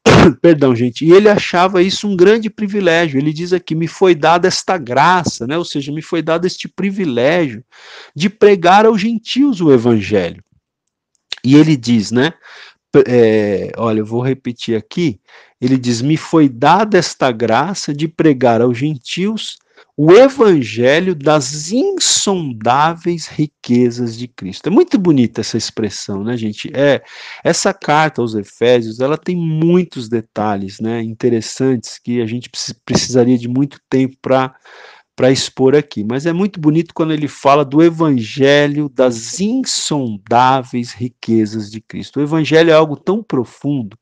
Perdão, 0.41 0.75
gente. 0.75 1.05
E 1.05 1.13
ele 1.13 1.29
achava 1.29 1.83
isso 1.83 2.09
um 2.09 2.17
grande 2.17 2.51
privilégio. 2.51 3.19
Ele 3.19 3.33
diz 3.33 3.53
aqui: 3.53 3.75
me 3.75 3.87
foi 3.87 4.15
dada 4.15 4.49
esta 4.49 4.77
graça, 4.79 5.47
né? 5.47 5.57
ou 5.57 5.65
seja, 5.65 5.93
me 5.93 6.03
foi 6.03 6.23
dado 6.23 6.47
este 6.47 6.69
privilégio 6.69 7.65
de 8.15 8.29
pregar 8.29 8.87
aos 8.87 9.01
gentios 9.01 9.61
o 9.61 9.73
evangelho. 9.73 10.43
E 11.45 11.57
ele 11.57 11.77
diz, 11.77 12.11
né? 12.11 12.33
É, 13.07 13.73
olha, 13.77 14.01
eu 14.01 14.07
vou 14.07 14.21
repetir 14.21 14.77
aqui. 14.77 15.21
Ele 15.61 15.79
diz: 15.79 16.03
me 16.03 16.17
foi 16.17 16.49
dada 16.49 16.99
esta 16.99 17.31
graça 17.31 17.95
de 17.95 18.09
pregar 18.09 18.61
aos 18.61 18.77
gentios 18.77 19.57
o 20.05 20.11
evangelho 20.11 21.15
das 21.15 21.71
insondáveis 21.71 23.29
riquezas 23.29 24.19
de 24.19 24.27
Cristo. 24.27 24.67
É 24.67 24.71
muito 24.71 24.99
bonita 24.99 25.43
essa 25.43 25.57
expressão, 25.57 26.25
né, 26.25 26.37
gente? 26.37 26.69
É 26.75 27.05
essa 27.45 27.73
carta 27.73 28.21
aos 28.21 28.35
Efésios, 28.35 28.99
ela 28.99 29.17
tem 29.17 29.37
muitos 29.37 30.09
detalhes, 30.09 30.81
né, 30.81 31.01
interessantes 31.01 32.01
que 32.01 32.21
a 32.21 32.27
gente 32.27 32.51
precisaria 32.85 33.39
de 33.39 33.47
muito 33.47 33.79
tempo 33.89 34.17
para 34.21 34.53
para 35.15 35.31
expor 35.31 35.77
aqui, 35.77 36.03
mas 36.03 36.25
é 36.25 36.33
muito 36.33 36.59
bonito 36.59 36.95
quando 36.95 37.13
ele 37.13 37.29
fala 37.29 37.67
do 37.67 37.83
evangelho 37.83 38.89
das 38.89 39.39
insondáveis 39.41 40.93
riquezas 40.93 41.71
de 41.71 41.83
Cristo. 41.83 42.19
O 42.19 42.23
evangelho 42.23 42.71
é 42.71 42.73
algo 42.73 42.97
tão 42.97 43.23
profundo, 43.23 43.97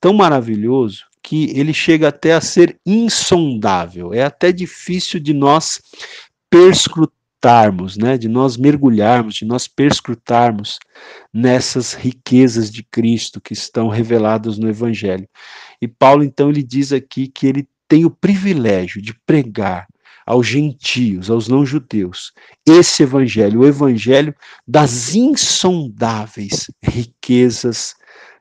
tão 0.00 0.14
maravilhoso, 0.14 1.04
que 1.26 1.50
ele 1.58 1.74
chega 1.74 2.06
até 2.06 2.34
a 2.34 2.40
ser 2.40 2.78
insondável. 2.86 4.14
É 4.14 4.22
até 4.22 4.52
difícil 4.52 5.18
de 5.18 5.34
nós 5.34 5.82
perscrutarmos, 6.48 7.96
né, 7.96 8.16
de 8.16 8.28
nós 8.28 8.56
mergulharmos, 8.56 9.34
de 9.34 9.44
nós 9.44 9.66
perscrutarmos 9.66 10.78
nessas 11.34 11.94
riquezas 11.94 12.70
de 12.70 12.84
Cristo 12.84 13.40
que 13.40 13.54
estão 13.54 13.88
reveladas 13.88 14.56
no 14.56 14.68
Evangelho. 14.68 15.28
E 15.82 15.88
Paulo, 15.88 16.22
então, 16.22 16.48
ele 16.48 16.62
diz 16.62 16.92
aqui 16.92 17.26
que 17.26 17.48
ele 17.48 17.68
tem 17.88 18.04
o 18.04 18.10
privilégio 18.10 19.02
de 19.02 19.12
pregar 19.26 19.88
aos 20.24 20.46
gentios, 20.46 21.28
aos 21.28 21.48
não-judeus, 21.48 22.32
esse 22.64 23.02
evangelho, 23.02 23.60
o 23.60 23.66
evangelho 23.66 24.34
das 24.66 25.14
insondáveis 25.14 26.70
riquezas 26.82 27.96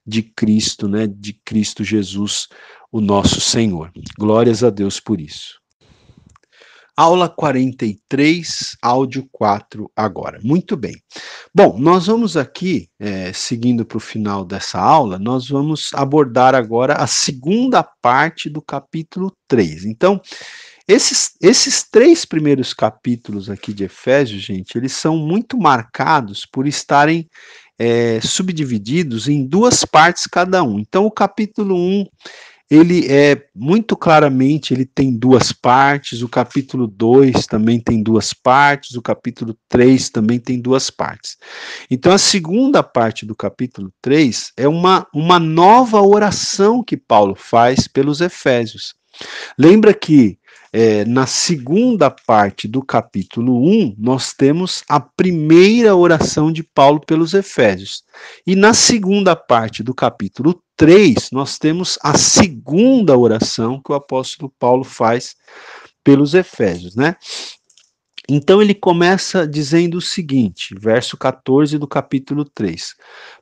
de 0.06 0.22
Cristo, 0.22 0.88
né, 0.88 1.08
de 1.08 1.34
Cristo 1.46 1.84
Jesus, 1.84 2.48
o 2.92 3.02
nosso 3.02 3.42
Senhor. 3.42 3.92
Glórias 4.18 4.64
a 4.64 4.70
Deus 4.70 5.00
por 5.00 5.20
isso. 5.20 5.60
Aula 6.98 7.28
43, 7.28 8.78
áudio 8.82 9.28
4 9.30 9.92
agora. 9.94 10.40
Muito 10.42 10.78
bem. 10.78 10.96
Bom, 11.54 11.78
nós 11.78 12.08
vamos 12.08 12.38
aqui, 12.38 12.88
é, 12.98 13.34
seguindo 13.34 13.86
para 13.86 13.98
o 13.98 14.00
final 14.00 14.46
dessa 14.46 14.80
aula, 14.80 15.20
nós 15.20 15.50
vamos 15.50 15.94
abordar 15.94 16.56
agora 16.56 16.94
a 16.94 17.06
segunda 17.06 17.84
parte 17.84 18.50
do 18.50 18.62
capítulo 18.62 19.36
3. 19.46 19.84
Então, 19.84 20.22
esses, 20.88 21.36
esses 21.42 21.84
três 21.84 22.24
primeiros 22.24 22.74
capítulos 22.74 23.50
aqui 23.50 23.74
de 23.74 23.84
Efésios, 23.84 24.42
gente, 24.42 24.78
eles 24.78 24.94
são 24.94 25.18
muito 25.18 25.58
marcados 25.58 26.46
por 26.46 26.66
estarem 26.66 27.28
é, 27.78 28.20
subdivididos 28.22 29.28
em 29.28 29.46
duas 29.46 29.86
partes 29.86 30.28
cada 30.28 30.64
um. 30.64 30.80
Então, 30.80 31.06
o 31.06 31.12
capítulo 31.12 31.76
1 31.76 32.06
ele 32.70 33.06
é 33.12 33.46
muito 33.54 33.96
claramente, 33.96 34.74
ele 34.74 34.86
tem 34.86 35.16
duas 35.16 35.52
partes, 35.52 36.24
o 36.24 36.30
capítulo 36.30 36.88
2 36.88 37.46
também 37.46 37.80
tem 37.80 38.02
duas 38.02 38.34
partes, 38.34 38.96
o 38.96 39.02
capítulo 39.02 39.56
3 39.70 40.10
também 40.10 40.40
tem 40.40 40.60
duas 40.60 40.90
partes. 40.90 41.38
Então 41.92 42.12
a 42.12 42.18
segunda 42.18 42.82
parte 42.82 43.26
do 43.26 43.36
capítulo 43.36 43.94
3 44.02 44.54
é 44.58 44.68
uma, 44.68 45.06
uma 45.14 45.40
nova 45.40 46.02
oração 46.02 46.84
que 46.84 46.98
Paulo 46.98 47.36
faz 47.36 47.88
pelos 47.88 48.20
Efésios. 48.20 48.96
Lembra 49.58 49.94
que 49.94 50.40
é, 50.78 51.06
na 51.06 51.26
segunda 51.26 52.12
parte 52.12 52.68
do 52.68 52.84
capítulo 52.84 53.64
1, 53.66 53.96
nós 53.98 54.34
temos 54.34 54.84
a 54.90 55.00
primeira 55.00 55.96
oração 55.96 56.52
de 56.52 56.64
Paulo 56.64 57.00
pelos 57.00 57.34
Efésios. 57.34 58.04
E 58.46 58.58
na 58.58 58.74
segunda 58.74 59.38
parte 59.38 59.82
do 59.82 59.96
capítulo 59.96 60.62
3, 60.76 61.32
nós 61.32 61.58
temos 61.58 61.98
a 62.04 62.18
segunda 62.18 63.18
oração 63.18 63.82
que 63.82 63.94
o 63.94 63.96
apóstolo 63.96 64.54
Paulo 64.60 64.84
faz 64.84 65.38
pelos 66.04 66.34
Efésios, 66.34 66.94
né? 66.94 67.16
Então 68.28 68.62
ele 68.62 68.76
começa 68.76 69.48
dizendo 69.48 70.00
o 70.00 70.02
seguinte, 70.02 70.76
verso 70.78 71.16
14 71.16 71.78
do 71.78 71.88
capítulo 71.88 72.44
3: 72.44 72.96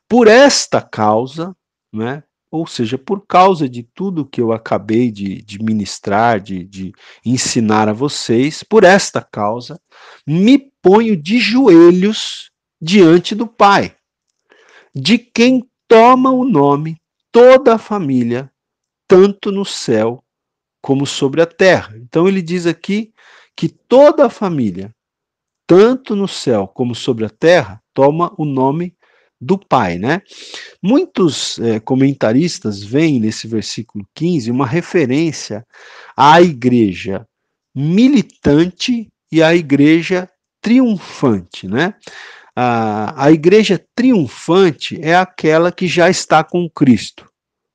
Por 0.07 0.27
esta 0.27 0.83
causa, 0.83 1.55
né, 1.91 2.21
ou 2.53 2.67
seja, 2.67 2.99
por 2.99 3.25
causa 3.25 3.67
de 3.67 3.81
tudo 3.81 4.27
que 4.27 4.39
eu 4.39 4.53
acabei 4.53 5.09
de, 5.09 5.41
de 5.41 5.57
ministrar, 5.57 6.39
de, 6.39 6.63
de 6.63 6.93
ensinar 7.25 7.89
a 7.89 7.93
vocês, 7.93 8.61
por 8.61 8.83
esta 8.83 9.23
causa, 9.23 9.81
me 10.25 10.59
ponho 10.79 11.17
de 11.17 11.39
joelhos 11.39 12.51
diante 12.79 13.33
do 13.33 13.47
Pai, 13.47 13.95
de 14.93 15.17
quem 15.17 15.67
toma 15.87 16.29
o 16.29 16.43
nome 16.43 17.01
toda 17.31 17.73
a 17.73 17.79
família, 17.79 18.51
tanto 19.07 19.51
no 19.51 19.65
céu 19.65 20.23
como 20.79 21.07
sobre 21.07 21.41
a 21.41 21.47
terra. 21.47 21.97
Então 21.97 22.27
ele 22.27 22.43
diz 22.43 22.67
aqui 22.67 23.15
que 23.57 23.67
toda 23.67 24.27
a 24.27 24.29
família, 24.29 24.93
tanto 25.65 26.15
no 26.15 26.27
céu 26.27 26.67
como 26.67 26.93
sobre 26.93 27.25
a 27.25 27.31
terra, 27.31 27.81
toma 27.95 28.31
o 28.37 28.45
nome 28.45 28.95
do 29.43 29.57
Pai, 29.57 29.97
né? 29.97 30.21
Muitos 30.81 31.59
é, 31.59 31.79
comentaristas 31.79 32.83
veem 32.83 33.19
nesse 33.19 33.47
versículo 33.47 34.07
15 34.15 34.49
uma 34.49 34.65
referência 34.65 35.65
à 36.15 36.41
igreja 36.41 37.27
militante 37.75 39.07
e 39.31 39.41
à 39.41 39.53
igreja 39.55 40.29
triunfante, 40.61 41.67
né? 41.67 41.93
A, 42.55 43.25
a 43.25 43.31
igreja 43.31 43.83
triunfante 43.95 44.99
é 45.01 45.15
aquela 45.15 45.71
que 45.71 45.87
já 45.87 46.09
está 46.09 46.43
com 46.43 46.69
Cristo 46.69 47.27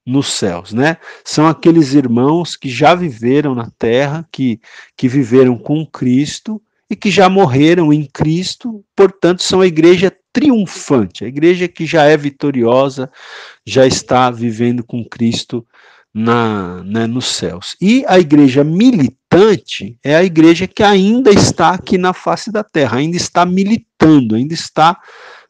nos 0.06 0.28
céus, 0.28 0.72
né? 0.72 0.96
São 1.24 1.46
aqueles 1.46 1.92
irmãos 1.92 2.56
que 2.56 2.70
já 2.70 2.94
viveram 2.94 3.54
na 3.54 3.70
terra, 3.78 4.26
que, 4.32 4.60
que 4.96 5.06
viveram 5.06 5.58
com 5.58 5.84
Cristo 5.84 6.62
e 6.90 6.96
que 6.96 7.10
já 7.10 7.28
morreram 7.28 7.92
em 7.92 8.04
Cristo, 8.04 8.84
portanto, 8.96 9.42
são 9.42 9.60
a 9.60 9.66
igreja 9.66 10.12
triunfante, 10.32 11.24
a 11.24 11.28
igreja 11.28 11.68
que 11.68 11.84
já 11.84 12.04
é 12.04 12.16
vitoriosa, 12.16 13.10
já 13.66 13.86
está 13.86 14.30
vivendo 14.30 14.82
com 14.84 15.04
Cristo 15.04 15.66
na, 16.14 16.82
né, 16.84 17.06
nos 17.06 17.26
céus. 17.26 17.76
E 17.80 18.04
a 18.06 18.18
igreja 18.18 18.64
militante 18.64 19.98
é 20.02 20.16
a 20.16 20.24
igreja 20.24 20.66
que 20.66 20.82
ainda 20.82 21.30
está 21.30 21.70
aqui 21.70 21.98
na 21.98 22.12
face 22.12 22.50
da 22.50 22.64
terra, 22.64 22.98
ainda 22.98 23.16
está 23.16 23.44
militando, 23.44 24.34
ainda 24.34 24.54
está 24.54 24.98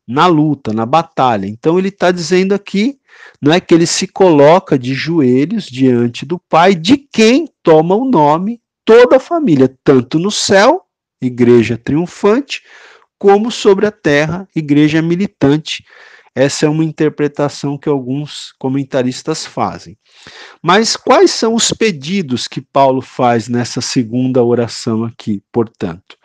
na 0.07 0.27
luta, 0.27 0.73
na 0.73 0.87
batalha. 0.87 1.47
Então 1.47 1.79
ele 1.79 1.89
está 1.89 2.11
dizendo 2.11 2.55
aqui, 2.55 2.99
não 3.41 3.53
é 3.53 3.61
que 3.61 3.75
ele 3.75 3.87
se 3.87 4.09
coloca 4.09 4.79
de 4.79 4.95
joelhos 4.95 5.67
diante 5.67 6.25
do 6.25 6.39
Pai, 6.49 6.75
de 6.75 6.97
quem 6.97 7.49
toma 7.63 7.95
o 7.95 8.11
nome 8.11 8.61
toda 8.85 9.17
a 9.17 9.21
família, 9.21 9.73
tanto 9.85 10.19
no 10.19 10.31
céu 10.31 10.88
igreja 11.21 11.77
triunfante, 11.77 12.63
como 13.19 13.51
sobre 13.51 13.87
a 13.87 13.91
terra, 13.91 14.49
igreja 14.55 15.03
militante. 15.03 15.85
Essa 16.35 16.67
é 16.67 16.69
uma 16.69 16.85
interpretação 16.85 17.77
que 17.77 17.89
alguns 17.89 18.53
comentaristas 18.61 19.45
fazem. 19.45 19.99
Mas 20.63 20.95
quais 20.95 21.33
são 21.33 21.55
os 21.55 21.73
pedidos 21.73 22.47
que 22.47 22.61
Paulo 22.61 23.01
faz 23.01 23.49
nessa 23.49 23.81
segunda 23.81 24.43
oração 24.43 25.03
aqui, 25.03 25.43
portanto? 25.51 26.17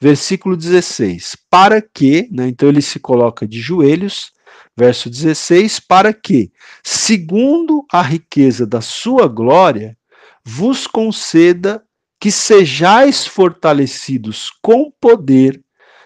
Versículo 0.00 0.56
16: 0.56 1.36
Para 1.48 1.80
que, 1.80 2.28
né, 2.32 2.48
então 2.48 2.68
ele 2.68 2.82
se 2.82 2.98
coloca 2.98 3.46
de 3.46 3.60
joelhos, 3.60 4.32
verso 4.76 5.08
16: 5.08 5.78
Para 5.78 6.12
que, 6.12 6.50
segundo 6.82 7.84
a 7.92 8.02
riqueza 8.02 8.66
da 8.66 8.80
sua 8.80 9.28
glória, 9.28 9.96
vos 10.44 10.84
conceda 10.86 11.80
que 12.20 12.30
sejais 12.30 13.26
fortalecidos 13.26 14.52
com 14.62 14.90
poder 15.00 15.60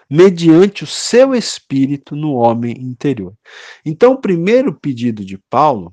mediante 0.08 0.84
o 0.84 0.86
seu 0.86 1.34
espírito 1.34 2.14
no 2.14 2.34
homem 2.34 2.72
interior. 2.78 3.34
Então, 3.84 4.12
o 4.12 4.20
primeiro 4.20 4.72
pedido 4.72 5.24
de 5.24 5.36
Paulo 5.50 5.92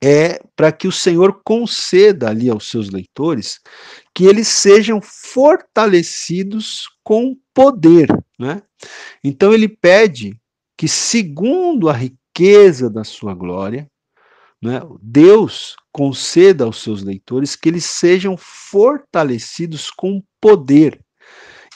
é 0.00 0.40
para 0.54 0.70
que 0.70 0.86
o 0.86 0.92
Senhor 0.92 1.40
conceda 1.44 2.30
ali 2.30 2.48
aos 2.48 2.68
seus 2.68 2.88
leitores 2.90 3.60
que 4.14 4.24
eles 4.24 4.46
sejam 4.46 5.00
fortalecidos 5.02 6.88
com 7.02 7.36
poder, 7.52 8.08
né? 8.38 8.62
Então 9.24 9.52
ele 9.52 9.68
pede 9.68 10.40
que 10.76 10.86
segundo 10.86 11.88
a 11.88 11.92
riqueza 11.92 12.88
da 12.88 13.02
sua 13.02 13.34
glória, 13.34 13.90
né, 14.62 14.80
Deus 15.02 15.74
conceda 15.98 16.62
aos 16.62 16.80
seus 16.80 17.02
leitores 17.02 17.56
que 17.56 17.68
eles 17.68 17.84
sejam 17.84 18.36
fortalecidos 18.36 19.90
com 19.90 20.22
poder. 20.40 21.00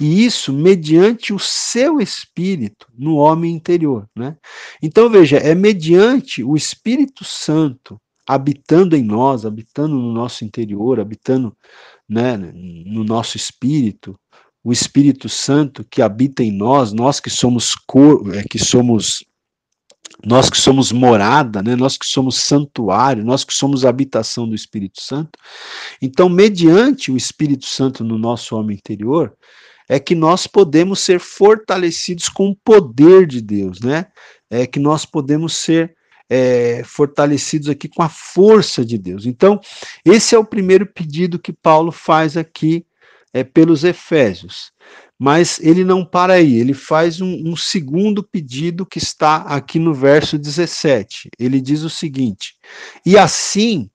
E 0.01 0.25
isso 0.25 0.53
mediante 0.53 1.33
o 1.33 1.41
seu 1.41 2.01
espírito 2.01 2.87
no 2.97 3.17
homem 3.17 3.53
interior, 3.53 4.09
né? 4.17 4.37
Então 4.81 5.11
veja, 5.11 5.39
é 5.39 5.57
mediante 5.57 6.45
o 6.45 6.55
Espírito 6.55 7.25
Santo 7.25 8.01
habitando 8.25 8.95
em 8.95 9.03
nós, 9.03 9.45
habitando 9.45 9.97
no 9.97 10.13
nosso 10.13 10.45
interior, 10.45 11.01
habitando, 11.01 11.53
né, 12.09 12.37
no 12.37 13.03
nosso 13.03 13.37
espírito, 13.37 14.17
o 14.63 14.73
Espírito 14.73 15.29
Santo 15.29 15.85
que 15.91 16.01
habita 16.01 16.45
em 16.45 16.53
nós, 16.53 16.93
nós 16.93 17.19
que 17.19 17.29
somos 17.29 17.75
cor, 17.75 18.33
é, 18.37 18.45
que 18.45 18.61
somos 18.61 19.25
nós 20.25 20.49
que 20.49 20.57
somos 20.57 20.93
morada, 20.93 21.63
né, 21.63 21.75
nós 21.75 21.97
que 21.97 22.07
somos 22.07 22.37
santuário, 22.37 23.25
nós 23.25 23.45
que 23.45 23.53
somos 23.53 23.85
habitação 23.85 24.49
do 24.49 24.55
Espírito 24.55 25.03
Santo. 25.03 25.39
Então, 26.01 26.29
mediante 26.29 27.11
o 27.11 27.17
Espírito 27.17 27.67
Santo 27.67 28.05
no 28.05 28.17
nosso 28.17 28.57
homem 28.57 28.77
interior, 28.77 29.35
é 29.89 29.99
que 29.99 30.15
nós 30.15 30.47
podemos 30.47 31.01
ser 31.01 31.21
fortalecidos 31.21 32.29
com 32.29 32.49
o 32.49 32.57
poder 32.57 33.27
de 33.27 33.41
Deus, 33.41 33.81
né? 33.81 34.07
É 34.49 34.67
que 34.67 34.79
nós 34.79 35.05
podemos 35.05 35.55
ser 35.55 35.95
é, 36.31 36.83
fortalecidos 36.85 37.69
aqui 37.69 37.89
com 37.89 38.03
a 38.03 38.09
força 38.09 38.85
de 38.85 38.97
Deus. 38.97 39.27
Então, 39.27 39.61
esse 40.05 40.35
é 40.35 40.39
o 40.39 40.45
primeiro 40.45 40.87
pedido 40.87 41.39
que 41.39 41.53
Paulo 41.53 41.93
faz 41.93 42.37
aqui 42.37 42.87
é, 43.35 43.45
pelos 43.45 43.85
Efésios. 43.85 44.73
Mas 45.25 45.61
ele 45.61 45.85
não 45.85 46.05
para 46.05 46.33
aí, 46.33 46.57
ele 46.57 46.75
faz 46.75 47.21
um, 47.21 47.49
um 47.49 47.55
segundo 47.55 48.25
pedido 48.25 48.85
que 48.85 48.99
está 48.99 49.37
aqui 49.43 49.79
no 49.79 49.95
verso 49.95 50.37
17. 50.37 51.31
Ele 51.39 51.61
diz 51.61 51.83
o 51.83 51.89
seguinte: 51.89 52.57
E 53.07 53.17
assim 53.17 53.89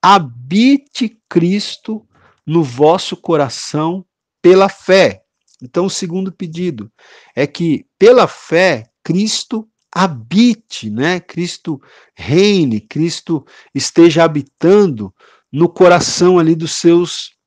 habite 0.00 1.18
Cristo 1.28 2.02
no 2.46 2.64
vosso 2.64 3.14
coração 3.14 4.06
pela 4.40 4.70
fé. 4.70 5.20
Então, 5.62 5.84
o 5.84 5.90
segundo 5.90 6.32
pedido 6.32 6.90
é 7.36 7.46
que, 7.46 7.84
pela 7.98 8.26
fé, 8.26 8.86
Cristo 9.04 9.68
habite, 9.92 10.88
né? 10.88 11.20
Cristo 11.20 11.78
reine, 12.14 12.80
Cristo 12.80 13.44
esteja 13.74 14.24
habitando 14.24 15.14
no 15.52 15.68
coração 15.68 16.38
ali 16.38 16.54
dos 16.54 16.72
seus 16.72 17.38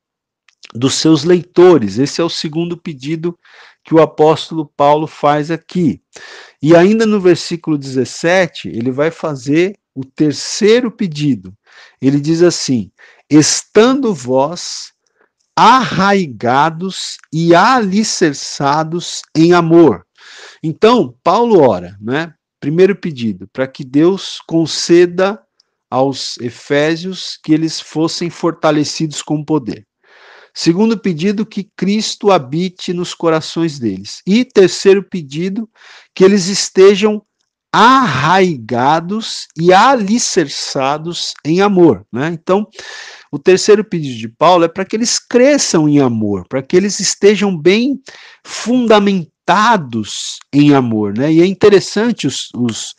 dos 0.73 0.95
seus 0.95 1.23
leitores. 1.23 1.97
Esse 1.97 2.21
é 2.21 2.23
o 2.23 2.29
segundo 2.29 2.77
pedido 2.77 3.37
que 3.83 3.93
o 3.93 4.01
apóstolo 4.01 4.65
Paulo 4.65 5.07
faz 5.07 5.51
aqui. 5.51 6.01
E 6.61 6.75
ainda 6.75 7.05
no 7.05 7.19
versículo 7.19 7.77
17, 7.77 8.69
ele 8.69 8.91
vai 8.91 9.11
fazer 9.11 9.77
o 9.93 10.03
terceiro 10.03 10.91
pedido. 10.91 11.53
Ele 12.01 12.19
diz 12.19 12.41
assim: 12.41 12.91
estando 13.29 14.13
vós 14.13 14.93
arraigados 15.55 17.17
e 17.31 17.53
alicerçados 17.53 19.21
em 19.35 19.53
amor. 19.53 20.05
Então, 20.63 21.15
Paulo 21.23 21.61
ora, 21.61 21.97
né? 22.01 22.33
Primeiro 22.59 22.95
pedido, 22.95 23.47
para 23.51 23.67
que 23.67 23.83
Deus 23.83 24.39
conceda 24.47 25.39
aos 25.91 26.37
efésios 26.39 27.37
que 27.43 27.53
eles 27.53 27.79
fossem 27.79 28.29
fortalecidos 28.29 29.21
com 29.21 29.43
poder. 29.43 29.85
Segundo 30.53 30.97
pedido, 30.97 31.45
que 31.45 31.69
Cristo 31.75 32.31
habite 32.31 32.93
nos 32.93 33.13
corações 33.13 33.79
deles. 33.79 34.21
E 34.25 34.45
terceiro 34.45 35.03
pedido, 35.03 35.67
que 36.13 36.23
eles 36.23 36.47
estejam 36.47 37.23
arraigados 37.73 39.47
e 39.57 39.73
alicerçados 39.73 41.33
em 41.43 41.59
amor. 41.59 42.05
Né? 42.13 42.27
Então, 42.27 42.67
o 43.31 43.39
terceiro 43.39 43.83
pedido 43.83 44.15
de 44.15 44.27
Paulo 44.27 44.63
é 44.63 44.67
para 44.67 44.85
que 44.85 44.95
eles 44.95 45.17
cresçam 45.17 45.89
em 45.89 45.99
amor, 45.99 46.45
para 46.47 46.61
que 46.61 46.77
eles 46.77 46.99
estejam 46.99 47.57
bem 47.57 47.99
fundamentados 48.43 50.37
em 50.53 50.71
amor. 50.71 51.17
Né? 51.17 51.33
E 51.33 51.41
é 51.41 51.45
interessante 51.47 52.27
os, 52.27 52.51
os, 52.55 52.93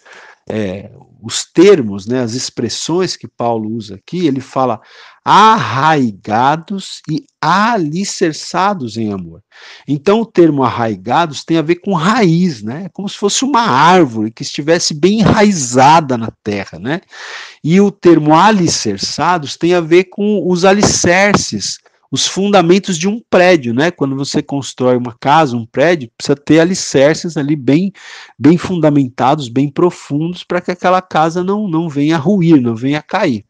é, 0.49 0.91
os 1.23 1.45
termos, 1.45 2.07
né, 2.07 2.21
as 2.21 2.35
expressões 2.35 3.17
que 3.17 3.27
Paulo 3.27 3.71
usa 3.71 3.95
aqui, 3.95 4.27
ele 4.27 4.41
fala 4.41 4.81
arraigados 5.25 7.01
e 7.09 7.25
alicerçados 7.41 8.99
em 8.99 9.11
amor. 9.11 9.43
Então 9.89 10.21
o 10.21 10.27
termo 10.27 10.63
arraigados 10.63 11.43
tem 11.43 11.57
a 11.57 11.63
ver 11.63 11.77
com 11.77 11.95
raiz, 11.95 12.63
né? 12.63 12.85
É 12.85 12.89
como 12.91 13.09
se 13.09 13.17
fosse 13.17 13.43
uma 13.43 13.63
árvore 13.63 14.31
que 14.31 14.43
estivesse 14.43 14.93
bem 14.93 15.21
enraizada 15.21 16.19
na 16.19 16.31
terra, 16.43 16.79
né? 16.79 17.01
E 17.63 17.81
o 17.81 17.91
termo 17.91 18.35
alicerçados 18.35 19.57
tem 19.57 19.73
a 19.73 19.81
ver 19.81 20.05
com 20.05 20.47
os 20.47 20.63
alicerces 20.67 21.79
os 22.15 22.29
fundamentos 22.29 22.97
de 22.97 23.09
um 23.09 23.21
prédio, 23.29 23.75
né? 23.75 23.91
Quando 23.91 24.15
você 24.15 24.41
constrói 24.41 24.97
uma 24.97 25.17
casa, 25.19 25.57
um 25.57 25.67
prédio, 25.67 26.09
precisa 26.17 26.37
ter 26.37 26.61
alicerces 26.61 27.37
ali 27.37 27.57
bem, 27.57 27.93
bem 28.39 28.57
fundamentados, 28.57 29.49
bem 29.49 29.69
profundos, 29.69 30.45
para 30.45 30.61
que 30.61 30.71
aquela 30.71 31.03
casa 31.03 31.43
não, 31.43 31.67
não 31.67 31.89
venha 31.89 32.15
a 32.15 32.19
ruir, 32.21 32.61
não 32.61 32.77
venha 32.77 33.01
a 33.01 33.03
cair. 33.03 33.45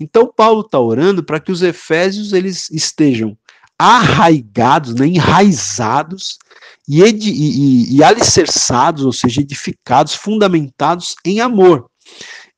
Então 0.00 0.32
Paulo 0.34 0.62
está 0.62 0.80
orando 0.80 1.22
para 1.22 1.38
que 1.38 1.52
os 1.52 1.60
efésios 1.60 2.32
eles 2.32 2.70
estejam 2.70 3.36
arraigados, 3.78 4.94
né, 4.94 5.06
enraizados 5.06 6.38
e, 6.88 7.02
e, 7.02 7.10
e, 7.12 7.96
e 7.96 8.02
alicerçados, 8.02 9.04
ou 9.04 9.12
seja, 9.12 9.42
edificados, 9.42 10.14
fundamentados 10.14 11.14
em 11.26 11.42
amor. 11.42 11.90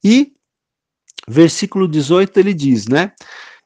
E 0.05 0.33
versículo 1.27 1.89
18 1.89 2.39
ele 2.39 2.55
diz, 2.55 2.87
né? 2.87 3.11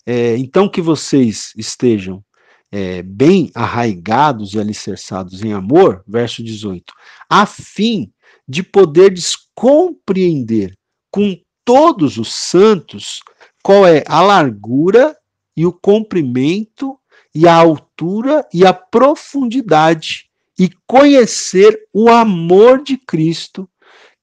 É, 0.07 0.37
então, 0.37 0.69
que 0.69 0.81
vocês 0.81 1.53
estejam 1.57 2.23
é, 2.71 3.03
bem 3.03 3.51
arraigados 3.55 4.55
e 4.55 4.61
alicerçados 4.61 5.43
em 5.43 5.53
amor, 5.53 6.03
verso 6.07 6.43
18, 6.43 6.93
a 7.29 7.47
fim 7.47 8.13
de 8.47 8.63
poderes 8.63 9.37
compreender 9.55 10.77
com 11.11 11.39
todos 11.65 12.19
os 12.19 12.33
santos 12.33 13.21
qual 13.63 13.87
é 13.87 14.05
a 14.07 14.21
largura 14.21 15.17
e 15.57 15.65
o 15.65 15.73
comprimento 15.73 16.99
e 17.35 17.49
a 17.49 17.55
altura 17.55 18.47
e 18.53 18.67
a 18.67 18.73
profundidade 18.73 20.29
e 20.59 20.71
conhecer 20.87 21.89
o 21.93 22.09
amor 22.09 22.83
de 22.83 22.97
Cristo 22.97 23.69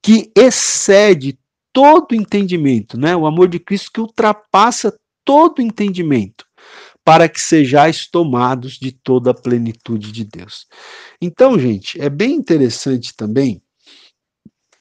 que 0.02 0.32
excede 0.36 1.38
todo 1.74 2.16
entendimento, 2.16 2.98
né? 2.98 3.16
O 3.16 3.26
amor 3.26 3.48
de 3.48 3.60
Cristo 3.60 3.92
que 3.94 4.02
ultrapassa 4.02 4.98
todo 5.26 5.62
entendimento, 5.62 6.46
para 7.04 7.28
que 7.28 7.40
sejais 7.40 8.08
tomados 8.08 8.74
de 8.74 8.92
toda 8.92 9.32
a 9.32 9.34
plenitude 9.34 10.12
de 10.12 10.24
Deus. 10.24 10.68
Então, 11.22 11.58
gente, 11.58 12.00
é 12.02 12.10
bem 12.10 12.34
interessante 12.34 13.16
também 13.16 13.62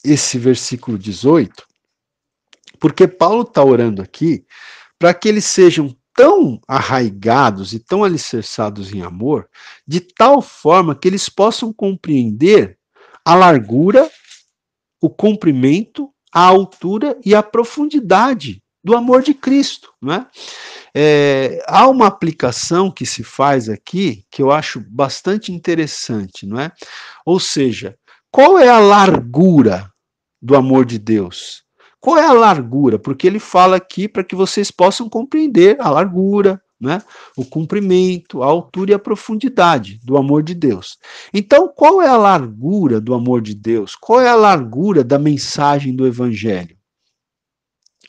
esse 0.04 0.38
versículo 0.38 0.98
18, 0.98 1.66
porque 2.78 3.06
Paulo 3.06 3.42
está 3.42 3.64
orando 3.64 4.02
aqui 4.02 4.44
para 4.98 5.14
que 5.14 5.28
eles 5.28 5.44
sejam 5.44 5.94
tão 6.14 6.60
arraigados 6.68 7.72
e 7.72 7.78
tão 7.78 8.04
alicerçados 8.04 8.92
em 8.92 9.02
amor, 9.02 9.48
de 9.86 10.00
tal 10.00 10.42
forma 10.42 10.94
que 10.94 11.08
eles 11.08 11.28
possam 11.28 11.72
compreender 11.72 12.78
a 13.24 13.34
largura, 13.34 14.10
o 15.00 15.08
comprimento, 15.08 16.12
a 16.32 16.42
altura 16.42 17.18
e 17.24 17.34
a 17.34 17.42
profundidade 17.42 18.59
do 18.82 18.96
amor 18.96 19.22
de 19.22 19.34
Cristo. 19.34 19.92
Né? 20.00 20.26
É, 20.94 21.62
há 21.66 21.88
uma 21.88 22.06
aplicação 22.06 22.90
que 22.90 23.06
se 23.06 23.22
faz 23.22 23.68
aqui 23.68 24.24
que 24.30 24.42
eu 24.42 24.50
acho 24.50 24.80
bastante 24.88 25.52
interessante, 25.52 26.46
não 26.46 26.60
é? 26.60 26.72
Ou 27.24 27.38
seja, 27.38 27.96
qual 28.30 28.58
é 28.58 28.68
a 28.68 28.78
largura 28.78 29.90
do 30.40 30.56
amor 30.56 30.84
de 30.84 30.98
Deus? 30.98 31.62
Qual 32.00 32.16
é 32.16 32.26
a 32.26 32.32
largura? 32.32 32.98
Porque 32.98 33.26
ele 33.26 33.38
fala 33.38 33.76
aqui 33.76 34.08
para 34.08 34.24
que 34.24 34.34
vocês 34.34 34.70
possam 34.70 35.08
compreender 35.08 35.76
a 35.80 35.90
largura, 35.90 36.60
né? 36.80 37.02
o 37.36 37.44
comprimento, 37.44 38.42
a 38.42 38.46
altura 38.46 38.92
e 38.92 38.94
a 38.94 38.98
profundidade 38.98 40.00
do 40.02 40.16
amor 40.16 40.42
de 40.42 40.54
Deus. 40.54 40.96
Então, 41.34 41.68
qual 41.68 42.00
é 42.00 42.08
a 42.08 42.16
largura 42.16 43.00
do 43.00 43.12
amor 43.12 43.42
de 43.42 43.54
Deus? 43.54 43.94
Qual 43.94 44.18
é 44.18 44.28
a 44.28 44.34
largura 44.34 45.04
da 45.04 45.18
mensagem 45.18 45.94
do 45.94 46.06
Evangelho? 46.06 46.79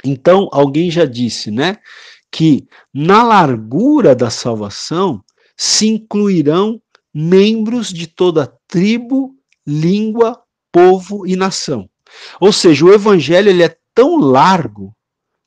Então, 0.04 0.50
alguém 0.52 0.90
já 0.90 1.06
disse, 1.06 1.52
né, 1.52 1.78
que 2.32 2.68
na 2.94 3.24
largura 3.24 4.16
da 4.16 4.30
salvação 4.30 5.24
se 5.58 5.88
incluirão 5.88 6.82
membros 7.14 7.90
de 7.90 8.08
toda 8.08 8.52
tribo, 8.68 9.36
língua, 9.68 10.42
povo 10.72 11.28
e 11.28 11.36
nação. 11.36 11.90
Ou 12.40 12.52
seja, 12.52 12.86
o 12.86 12.94
evangelho 12.94 13.50
ele 13.50 13.64
é 13.64 13.76
tão 13.94 14.18
largo 14.18 14.96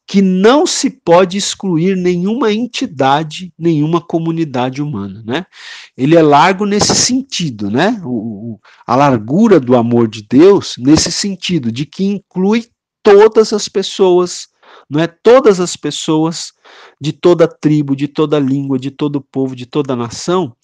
que 0.07 0.20
não 0.20 0.66
se 0.66 0.90
pode 0.90 1.38
excluir 1.38 1.96
nenhuma 1.96 2.52
entidade, 2.52 3.52
nenhuma 3.59 4.02
comunidade 4.02 4.82
humana, 4.82 5.22
né? 5.24 5.46
Ele 5.96 6.14
é 6.14 6.22
largo 6.22 6.66
nesse 6.66 6.94
sentido, 6.94 7.70
né? 7.70 8.00
O, 8.05 8.52
o, 8.52 8.61
a 8.86 8.94
largura 8.94 9.59
do 9.59 9.74
amor 9.74 10.07
de 10.07 10.22
Deus 10.22 10.76
nesse 10.78 11.11
sentido 11.11 11.72
de 11.72 11.86
que 11.86 12.05
inclui 12.05 12.66
todas 13.05 13.52
as 13.52 13.68
pessoas, 13.68 14.48
não 14.90 15.00
é? 15.00 15.07
Todas 15.07 15.61
as 15.61 15.76
pessoas 15.76 16.52
de 17.00 17.12
toda 17.12 17.46
tribo, 17.46 17.94
de 17.94 18.09
toda 18.09 18.40
língua, 18.40 18.78
de 18.78 18.90
todo 18.90 19.20
povo, 19.20 19.55
de 19.55 19.66
toda 19.66 19.94
nação, 19.94 20.57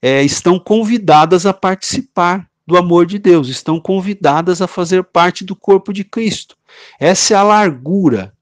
é, 0.00 0.22
estão 0.22 0.58
convidadas 0.58 1.46
a 1.46 1.52
participar 1.52 2.48
do 2.66 2.76
amor 2.76 3.06
de 3.06 3.18
Deus, 3.18 3.48
estão 3.48 3.80
convidadas 3.80 4.60
a 4.60 4.66
fazer 4.66 5.02
parte 5.04 5.44
do 5.44 5.56
corpo 5.56 5.92
de 5.92 6.04
Cristo. 6.04 6.56
Essa 7.00 7.34
é 7.34 7.36
a 7.36 7.42
largura 7.42 8.32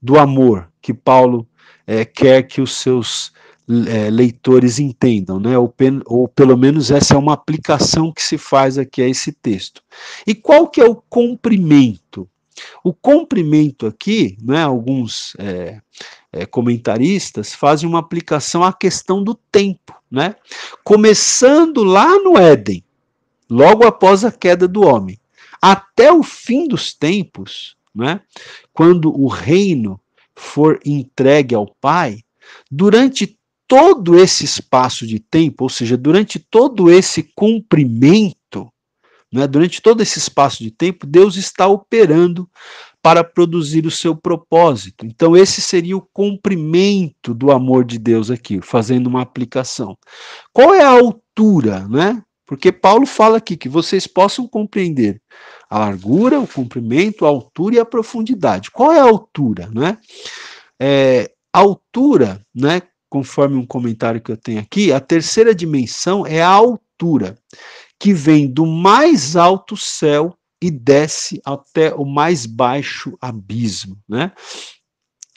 do 0.00 0.18
amor 0.18 0.68
que 0.80 0.94
Paulo 0.94 1.46
é, 1.86 2.04
quer 2.04 2.44
que 2.44 2.60
os 2.60 2.76
seus 2.76 3.32
é, 3.88 4.10
leitores 4.10 4.78
entendam, 4.78 5.38
né? 5.38 5.58
Ou, 5.58 5.72
ou, 6.06 6.28
pelo 6.28 6.56
menos 6.56 6.90
essa 6.90 7.14
é 7.14 7.18
uma 7.18 7.32
aplicação 7.32 8.12
que 8.12 8.22
se 8.22 8.38
faz 8.38 8.78
aqui 8.78 9.02
a 9.02 9.08
esse 9.08 9.32
texto. 9.32 9.82
E 10.26 10.34
qual 10.34 10.68
que 10.68 10.80
é 10.80 10.84
o 10.84 10.96
comprimento? 10.96 12.28
O 12.82 12.92
comprimento 12.92 13.86
aqui, 13.86 14.36
né, 14.42 14.62
alguns 14.62 15.34
é, 15.38 15.80
é, 16.32 16.46
comentaristas 16.46 17.54
fazem 17.54 17.88
uma 17.88 17.98
aplicação 17.98 18.64
à 18.64 18.72
questão 18.72 19.22
do 19.22 19.34
tempo, 19.34 19.94
né? 20.10 20.34
Começando 20.82 21.84
lá 21.84 22.18
no 22.18 22.38
Éden, 22.38 22.82
logo 23.48 23.84
após 23.84 24.24
a 24.24 24.32
queda 24.32 24.66
do 24.66 24.82
homem, 24.82 25.18
até 25.60 26.12
o 26.12 26.22
fim 26.22 26.66
dos 26.66 26.92
tempos, 26.94 27.76
né? 27.94 28.20
Quando 28.72 29.14
o 29.14 29.28
reino 29.28 30.00
for 30.34 30.80
entregue 30.84 31.54
ao 31.54 31.66
Pai, 31.80 32.20
durante 32.70 33.38
todo 33.68 34.18
esse 34.18 34.44
espaço 34.44 35.06
de 35.06 35.18
tempo, 35.18 35.64
ou 35.64 35.70
seja, 35.70 35.96
durante 35.96 36.38
todo 36.38 36.90
esse 36.90 37.22
cumprimento, 37.22 38.36
né, 39.32 39.46
durante 39.46 39.80
todo 39.80 40.02
esse 40.02 40.18
espaço 40.18 40.62
de 40.62 40.70
tempo, 40.70 41.06
Deus 41.06 41.36
está 41.36 41.66
operando 41.66 42.48
para 43.02 43.24
produzir 43.24 43.86
o 43.86 43.90
seu 43.90 44.14
propósito. 44.14 45.04
Então, 45.04 45.36
esse 45.36 45.60
seria 45.60 45.96
o 45.96 46.06
cumprimento 46.12 47.34
do 47.34 47.50
amor 47.50 47.84
de 47.84 47.98
Deus 47.98 48.30
aqui, 48.30 48.60
fazendo 48.62 49.08
uma 49.08 49.22
aplicação. 49.22 49.98
Qual 50.52 50.72
é 50.72 50.82
a 50.82 50.90
altura, 50.90 51.88
né? 51.88 52.22
Porque 52.46 52.70
Paulo 52.70 53.06
fala 53.06 53.38
aqui 53.38 53.56
que 53.56 53.68
vocês 53.68 54.06
possam 54.06 54.46
compreender 54.46 55.20
a 55.68 55.78
largura, 55.78 56.38
o 56.38 56.46
comprimento, 56.46 57.24
a 57.24 57.28
altura 57.28 57.76
e 57.76 57.78
a 57.78 57.84
profundidade. 57.84 58.70
Qual 58.70 58.92
é 58.92 59.00
a 59.00 59.04
altura, 59.04 59.70
né? 59.72 59.96
É, 60.78 61.32
altura, 61.52 62.40
né, 62.54 62.82
conforme 63.08 63.56
um 63.56 63.66
comentário 63.66 64.20
que 64.20 64.32
eu 64.32 64.36
tenho 64.36 64.60
aqui, 64.60 64.92
a 64.92 65.00
terceira 65.00 65.54
dimensão 65.54 66.26
é 66.26 66.42
a 66.42 66.48
altura, 66.48 67.36
que 68.02 68.12
vem 68.12 68.48
do 68.48 68.66
mais 68.66 69.36
alto 69.36 69.76
céu 69.76 70.36
e 70.60 70.72
desce 70.72 71.40
até 71.44 71.94
o 71.94 72.04
mais 72.04 72.46
baixo 72.46 73.16
abismo, 73.20 73.96
né? 74.08 74.32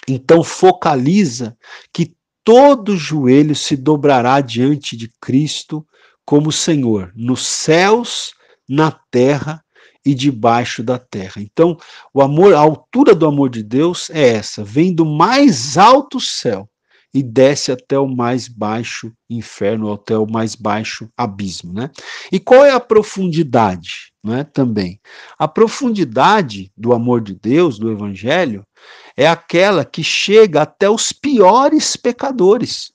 Então 0.07 0.43
focaliza 0.43 1.55
que 1.93 2.15
todo 2.43 2.97
joelho 2.97 3.55
se 3.55 3.77
dobrará 3.77 4.41
diante 4.41 4.97
de 4.97 5.11
Cristo 5.21 5.85
como 6.25 6.51
Senhor, 6.51 7.13
nos 7.15 7.45
céus, 7.45 8.33
na 8.67 8.89
terra 9.11 9.63
e 10.03 10.15
debaixo 10.15 10.81
da 10.81 10.97
terra. 10.97 11.35
Então, 11.37 11.77
o 12.11 12.19
amor, 12.19 12.55
a 12.55 12.59
altura 12.61 13.13
do 13.13 13.27
amor 13.27 13.51
de 13.51 13.61
Deus 13.61 14.09
é 14.09 14.29
essa, 14.29 14.63
vem 14.63 14.91
do 14.91 15.05
mais 15.05 15.77
alto 15.77 16.19
céu 16.19 16.67
e 17.15 17.23
desce 17.23 17.71
até 17.71 17.97
o 17.97 18.09
mais 18.09 18.49
baixo 18.49 19.09
inferno, 19.29 19.93
até 19.93 20.17
o 20.17 20.29
mais 20.29 20.53
baixo 20.53 21.07
abismo, 21.15 21.71
né? 21.71 21.89
E 22.29 22.41
qual 22.41 22.65
é 22.65 22.71
a 22.71 22.79
profundidade, 22.79 24.11
né, 24.21 24.43
também? 24.43 24.99
A 25.39 25.47
profundidade 25.47 26.69
do 26.75 26.91
amor 26.91 27.21
de 27.21 27.33
Deus, 27.33 27.79
do 27.79 27.89
evangelho, 27.89 28.67
é 29.15 29.25
aquela 29.25 29.85
que 29.85 30.03
chega 30.03 30.63
até 30.63 30.89
os 30.89 31.13
piores 31.13 31.95
pecadores, 31.95 32.91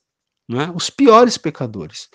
né? 0.46 0.70
Os 0.74 0.90
piores 0.90 1.38
pecadores. 1.38 2.10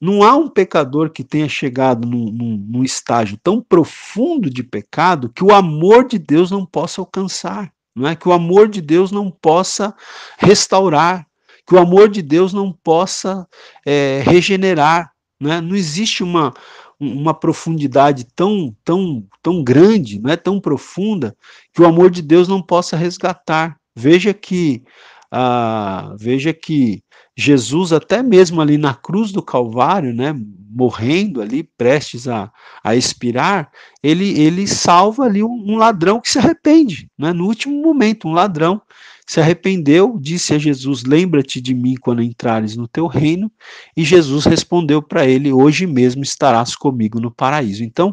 Não 0.00 0.22
há 0.22 0.34
um 0.34 0.48
pecador 0.48 1.10
que 1.10 1.22
tenha 1.22 1.48
chegado 1.48 2.08
num, 2.08 2.32
num, 2.32 2.56
num 2.56 2.82
estágio 2.82 3.38
tão 3.42 3.60
profundo 3.60 4.48
de 4.48 4.62
pecado 4.62 5.28
que 5.28 5.44
o 5.44 5.52
amor 5.52 6.08
de 6.08 6.18
Deus 6.18 6.50
não 6.50 6.64
possa 6.64 7.02
alcançar, 7.02 7.70
não 7.94 8.08
é? 8.08 8.16
Que 8.16 8.26
o 8.26 8.32
amor 8.32 8.66
de 8.66 8.80
Deus 8.80 9.12
não 9.12 9.30
possa 9.30 9.94
restaurar, 10.38 11.26
que 11.70 11.76
o 11.76 11.78
amor 11.78 12.08
de 12.08 12.20
Deus 12.20 12.52
não 12.52 12.72
possa 12.72 13.46
é, 13.86 14.24
regenerar. 14.26 15.12
Né? 15.40 15.60
Não 15.60 15.76
existe 15.76 16.20
uma, 16.20 16.52
uma 16.98 17.32
profundidade 17.32 18.26
tão, 18.34 18.74
tão, 18.84 19.24
tão 19.40 19.62
grande, 19.62 20.18
não 20.18 20.32
é 20.32 20.36
tão 20.36 20.60
profunda, 20.60 21.32
que 21.72 21.80
o 21.80 21.86
amor 21.86 22.10
de 22.10 22.22
Deus 22.22 22.48
não 22.48 22.60
possa 22.60 22.96
resgatar. 22.96 23.76
Veja 23.94 24.34
que, 24.34 24.82
ah, 25.30 26.12
veja 26.18 26.52
que 26.52 27.04
Jesus, 27.36 27.92
até 27.92 28.20
mesmo 28.20 28.60
ali 28.60 28.76
na 28.76 28.92
cruz 28.92 29.30
do 29.30 29.40
Calvário, 29.40 30.12
né, 30.12 30.34
morrendo 30.68 31.40
ali, 31.40 31.62
prestes 31.62 32.26
a, 32.26 32.50
a 32.82 32.96
expirar, 32.96 33.70
ele, 34.02 34.40
ele 34.40 34.66
salva 34.66 35.22
ali 35.22 35.44
um, 35.44 35.64
um 35.68 35.76
ladrão 35.76 36.20
que 36.20 36.30
se 36.30 36.40
arrepende, 36.40 37.08
né, 37.16 37.32
no 37.32 37.46
último 37.46 37.80
momento, 37.80 38.26
um 38.26 38.32
ladrão 38.32 38.82
se 39.30 39.38
arrependeu, 39.38 40.18
disse 40.20 40.52
a 40.52 40.58
Jesus: 40.58 41.04
Lembra-te 41.04 41.60
de 41.60 41.72
mim 41.72 41.94
quando 41.94 42.20
entrares 42.20 42.74
no 42.74 42.88
teu 42.88 43.06
reino. 43.06 43.48
E 43.96 44.02
Jesus 44.02 44.44
respondeu 44.44 45.00
para 45.00 45.24
ele: 45.24 45.52
Hoje 45.52 45.86
mesmo 45.86 46.24
estarás 46.24 46.74
comigo 46.74 47.20
no 47.20 47.30
paraíso. 47.30 47.84
Então, 47.84 48.12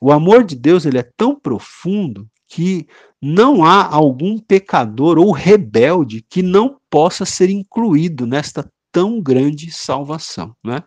o 0.00 0.12
amor 0.12 0.44
de 0.44 0.54
Deus 0.54 0.86
ele 0.86 0.98
é 0.98 1.10
tão 1.16 1.34
profundo 1.34 2.28
que 2.46 2.86
não 3.20 3.64
há 3.64 3.84
algum 3.84 4.38
pecador 4.38 5.18
ou 5.18 5.32
rebelde 5.32 6.24
que 6.30 6.40
não 6.40 6.78
possa 6.88 7.24
ser 7.24 7.50
incluído 7.50 8.24
nesta 8.24 8.64
tão 8.92 9.20
grande 9.20 9.72
salvação, 9.72 10.54
né? 10.64 10.84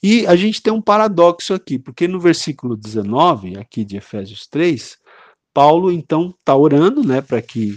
E 0.00 0.24
a 0.28 0.36
gente 0.36 0.62
tem 0.62 0.72
um 0.72 0.80
paradoxo 0.80 1.54
aqui, 1.54 1.76
porque 1.76 2.06
no 2.06 2.20
versículo 2.20 2.76
19, 2.76 3.58
aqui 3.58 3.84
de 3.84 3.96
Efésios 3.96 4.46
3, 4.46 4.96
Paulo 5.52 5.90
então 5.90 6.32
está 6.38 6.54
orando, 6.54 7.02
né, 7.02 7.20
para 7.20 7.42
que 7.42 7.76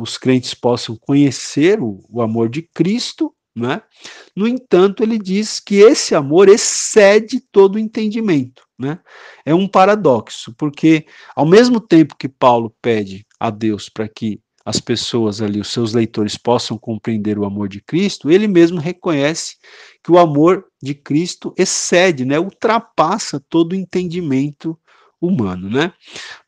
os 0.00 0.18
crentes 0.18 0.54
possam 0.54 0.96
conhecer 0.96 1.80
o, 1.80 2.04
o 2.08 2.20
amor 2.20 2.48
de 2.48 2.62
Cristo, 2.62 3.32
né? 3.56 3.80
No 4.34 4.46
entanto, 4.46 5.02
ele 5.02 5.18
diz 5.18 5.60
que 5.60 5.76
esse 5.76 6.14
amor 6.14 6.48
excede 6.48 7.40
todo 7.40 7.76
o 7.76 7.78
entendimento. 7.78 8.66
Né? 8.78 8.98
É 9.44 9.54
um 9.54 9.66
paradoxo, 9.66 10.54
porque 10.58 11.06
ao 11.34 11.46
mesmo 11.46 11.80
tempo 11.80 12.16
que 12.18 12.28
Paulo 12.28 12.74
pede 12.82 13.26
a 13.40 13.48
Deus 13.48 13.88
para 13.88 14.06
que 14.06 14.38
as 14.62 14.80
pessoas 14.80 15.40
ali, 15.40 15.60
os 15.60 15.68
seus 15.68 15.94
leitores, 15.94 16.36
possam 16.36 16.76
compreender 16.76 17.38
o 17.38 17.44
amor 17.44 17.68
de 17.68 17.80
Cristo, 17.80 18.30
ele 18.30 18.48
mesmo 18.48 18.78
reconhece 18.78 19.56
que 20.02 20.10
o 20.10 20.18
amor 20.18 20.66
de 20.82 20.92
Cristo 20.92 21.54
excede, 21.56 22.24
né? 22.24 22.38
ultrapassa 22.38 23.40
todo 23.48 23.72
o 23.72 23.76
entendimento 23.76 24.78
humano. 25.20 25.70
Né? 25.70 25.92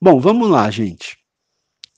Bom, 0.03 0.21
vamos 0.21 0.51
lá, 0.51 0.71
gente. 0.71 1.17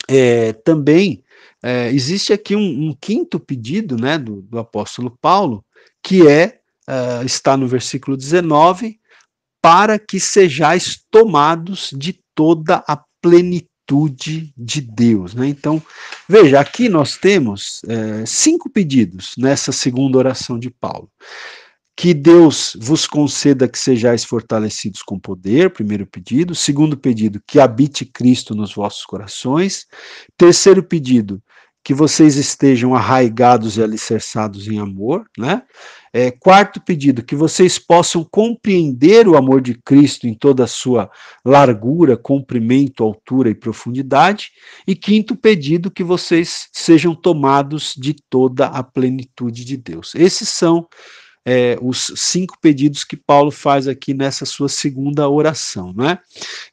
É, 0.08 0.52
também 0.52 1.24
é, 1.62 1.88
existe 1.88 2.32
aqui 2.32 2.56
um, 2.56 2.88
um, 2.88 2.96
quinto 2.98 3.38
pedido 3.38 3.96
né, 3.96 4.18
do, 4.18 4.42
do 4.42 4.58
apóstolo 4.58 5.16
Paulo, 5.20 5.64
que 6.02 6.26
é, 6.26 6.60
uh, 6.88 7.24
está 7.24 7.56
no 7.56 7.66
versículo 7.66 8.16
19, 8.16 8.98
para 9.62 9.98
que 9.98 10.18
sejais 10.18 10.98
tomados 11.10 11.90
de 11.94 12.18
toda 12.34 12.82
a 12.88 13.02
plenitude 13.20 14.52
de 14.56 14.80
Deus. 14.80 15.34
Né? 15.34 15.48
Então, 15.48 15.82
veja, 16.28 16.58
aqui 16.58 16.88
nós 16.88 17.16
temos 17.16 17.82
é, 17.86 18.24
cinco 18.24 18.70
pedidos 18.70 19.34
nessa 19.36 19.72
segunda 19.72 20.16
oração 20.16 20.58
de 20.58 20.70
Paulo. 20.70 21.10
Que 22.00 22.14
Deus 22.14 22.74
vos 22.80 23.06
conceda 23.06 23.68
que 23.68 23.78
sejais 23.78 24.24
fortalecidos 24.24 25.02
com 25.02 25.18
poder, 25.18 25.68
primeiro 25.68 26.06
pedido. 26.06 26.54
Segundo 26.54 26.96
pedido, 26.96 27.42
que 27.46 27.60
habite 27.60 28.06
Cristo 28.06 28.54
nos 28.54 28.74
vossos 28.74 29.04
corações. 29.04 29.86
Terceiro 30.34 30.82
pedido, 30.82 31.42
que 31.84 31.92
vocês 31.92 32.36
estejam 32.36 32.94
arraigados 32.94 33.76
e 33.76 33.82
alicerçados 33.82 34.66
em 34.66 34.78
amor, 34.78 35.26
né? 35.36 35.62
É, 36.10 36.30
quarto 36.30 36.80
pedido, 36.80 37.22
que 37.22 37.36
vocês 37.36 37.78
possam 37.78 38.24
compreender 38.24 39.28
o 39.28 39.36
amor 39.36 39.60
de 39.60 39.74
Cristo 39.74 40.26
em 40.26 40.32
toda 40.32 40.64
a 40.64 40.66
sua 40.66 41.10
largura, 41.44 42.16
comprimento, 42.16 43.04
altura 43.04 43.50
e 43.50 43.54
profundidade. 43.54 44.52
E 44.86 44.96
quinto 44.96 45.36
pedido, 45.36 45.90
que 45.90 46.02
vocês 46.02 46.70
sejam 46.72 47.14
tomados 47.14 47.94
de 47.94 48.16
toda 48.30 48.68
a 48.68 48.82
plenitude 48.82 49.66
de 49.66 49.76
Deus. 49.76 50.14
Esses 50.14 50.48
são 50.48 50.88
é, 51.44 51.78
os 51.80 52.12
cinco 52.16 52.58
pedidos 52.60 53.02
que 53.02 53.16
Paulo 53.16 53.50
faz 53.50 53.88
aqui 53.88 54.12
nessa 54.12 54.44
sua 54.44 54.68
segunda 54.68 55.28
oração, 55.28 55.92
né? 55.96 56.18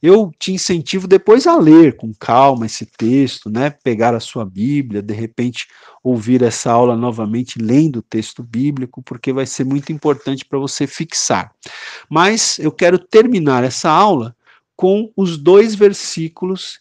Eu 0.02 0.30
te 0.38 0.52
incentivo 0.52 1.08
depois 1.08 1.46
a 1.46 1.56
ler 1.56 1.96
com 1.96 2.12
calma 2.12 2.66
esse 2.66 2.84
texto, 2.84 3.48
né? 3.48 3.70
Pegar 3.70 4.14
a 4.14 4.20
sua 4.20 4.44
Bíblia, 4.44 5.02
de 5.02 5.14
repente 5.14 5.66
ouvir 6.02 6.42
essa 6.42 6.70
aula 6.70 6.96
novamente 6.96 7.58
lendo 7.58 7.96
o 7.96 8.02
texto 8.02 8.42
bíblico, 8.42 9.02
porque 9.02 9.32
vai 9.32 9.46
ser 9.46 9.64
muito 9.64 9.90
importante 9.90 10.44
para 10.44 10.58
você 10.58 10.86
fixar. 10.86 11.52
Mas 12.08 12.58
eu 12.58 12.70
quero 12.70 12.98
terminar 12.98 13.64
essa 13.64 13.90
aula 13.90 14.36
com 14.76 15.10
os 15.16 15.36
dois 15.36 15.74
versículos 15.74 16.80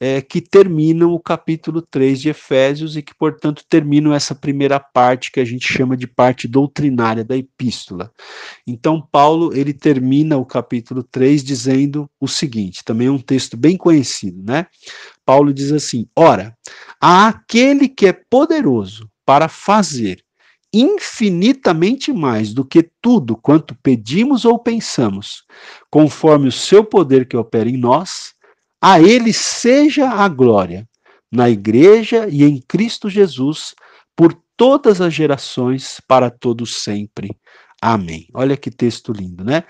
é, 0.00 0.20
que 0.20 0.40
terminam 0.40 1.12
o 1.12 1.18
capítulo 1.18 1.82
3 1.82 2.20
de 2.20 2.28
Efésios 2.28 2.96
e 2.96 3.02
que, 3.02 3.14
portanto, 3.14 3.64
terminam 3.68 4.12
essa 4.12 4.34
primeira 4.34 4.78
parte 4.78 5.32
que 5.32 5.40
a 5.40 5.44
gente 5.44 5.66
chama 5.66 5.96
de 5.96 6.06
parte 6.06 6.46
doutrinária 6.46 7.24
da 7.24 7.36
epístola. 7.36 8.12
Então, 8.66 9.00
Paulo, 9.00 9.52
ele 9.56 9.72
termina 9.72 10.36
o 10.36 10.46
capítulo 10.46 11.02
3 11.02 11.42
dizendo 11.42 12.08
o 12.20 12.28
seguinte, 12.28 12.84
também 12.84 13.08
é 13.08 13.10
um 13.10 13.18
texto 13.18 13.56
bem 13.56 13.76
conhecido, 13.76 14.42
né? 14.42 14.66
Paulo 15.24 15.52
diz 15.52 15.72
assim: 15.72 16.06
Ora, 16.14 16.56
há 17.00 17.28
aquele 17.28 17.88
que 17.88 18.06
é 18.06 18.12
poderoso 18.12 19.10
para 19.26 19.48
fazer 19.48 20.22
infinitamente 20.72 22.12
mais 22.12 22.52
do 22.52 22.64
que 22.64 22.90
tudo 23.00 23.36
quanto 23.36 23.74
pedimos 23.82 24.44
ou 24.44 24.58
pensamos, 24.58 25.44
conforme 25.90 26.48
o 26.48 26.52
seu 26.52 26.84
poder 26.84 27.26
que 27.26 27.36
opera 27.36 27.68
em 27.68 27.76
nós, 27.76 28.34
a 28.80 29.00
ele 29.00 29.32
seja 29.32 30.08
a 30.08 30.28
glória, 30.28 30.88
na 31.30 31.50
igreja 31.50 32.28
e 32.28 32.44
em 32.44 32.60
Cristo 32.60 33.08
Jesus, 33.10 33.74
por 34.16 34.34
todas 34.56 35.00
as 35.00 35.14
gerações, 35.14 36.00
para 36.06 36.30
todos 36.30 36.82
sempre. 36.82 37.36
Amém. 37.80 38.26
Olha 38.34 38.56
que 38.56 38.70
texto 38.70 39.12
lindo, 39.12 39.44
né? 39.44 39.64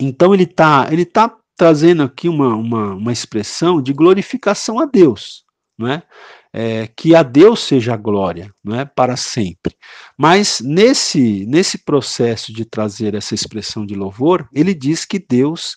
Então 0.00 0.34
ele 0.34 0.44
está 0.44 0.88
ele 0.90 1.04
tá 1.04 1.34
trazendo 1.56 2.02
aqui 2.02 2.28
uma, 2.28 2.54
uma, 2.54 2.94
uma 2.94 3.12
expressão 3.12 3.82
de 3.82 3.92
glorificação 3.92 4.78
a 4.78 4.84
Deus, 4.84 5.44
não 5.76 5.88
é? 5.88 6.02
Que 6.96 7.14
a 7.14 7.22
Deus 7.22 7.60
seja 7.60 7.94
a 7.94 7.96
glória, 7.96 8.52
não 8.64 8.74
é, 8.78 8.84
para 8.84 9.16
sempre. 9.16 9.76
Mas 10.16 10.60
nesse 10.60 11.46
nesse 11.46 11.78
processo 11.78 12.52
de 12.52 12.64
trazer 12.64 13.14
essa 13.14 13.34
expressão 13.34 13.86
de 13.86 13.94
louvor, 13.94 14.48
ele 14.52 14.74
diz 14.74 15.04
que 15.04 15.18
Deus 15.18 15.76